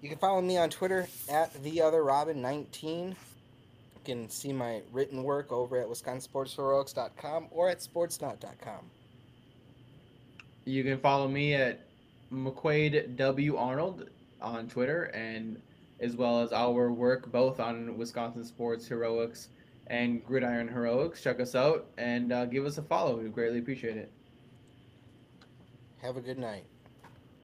You 0.00 0.08
can 0.08 0.18
follow 0.18 0.40
me 0.40 0.56
on 0.56 0.70
Twitter 0.70 1.08
at 1.28 1.52
the 1.62 1.82
other 1.82 2.04
Robin 2.04 2.40
19. 2.40 3.08
You 3.08 3.14
can 4.04 4.28
see 4.30 4.52
my 4.52 4.80
written 4.92 5.22
work 5.24 5.50
over 5.50 5.76
at 5.80 5.88
wisconsinsportsheroics.com 5.88 7.48
or 7.50 7.68
at 7.68 7.80
sportsnaut.com. 7.80 8.90
You 10.64 10.84
can 10.84 10.98
follow 11.00 11.26
me 11.26 11.54
at 11.54 11.80
McQuade 12.32 13.16
W 13.16 13.56
Arnold 13.56 14.08
on 14.40 14.68
Twitter, 14.68 15.04
and 15.14 15.60
as 16.00 16.14
well 16.14 16.40
as 16.40 16.52
our 16.52 16.92
work 16.92 17.32
both 17.32 17.58
on 17.58 17.96
Wisconsin 17.96 18.44
Sports 18.44 18.86
Heroics 18.86 19.48
and 19.88 20.24
Gridiron 20.24 20.68
Heroics. 20.68 21.22
Check 21.22 21.40
us 21.40 21.54
out 21.54 21.86
and 21.96 22.32
uh, 22.32 22.44
give 22.44 22.66
us 22.66 22.78
a 22.78 22.82
follow. 22.82 23.16
We 23.16 23.28
greatly 23.30 23.58
appreciate 23.58 23.96
it. 23.96 24.12
Have 26.02 26.16
a 26.16 26.20
good 26.20 26.38
night. 26.38 26.64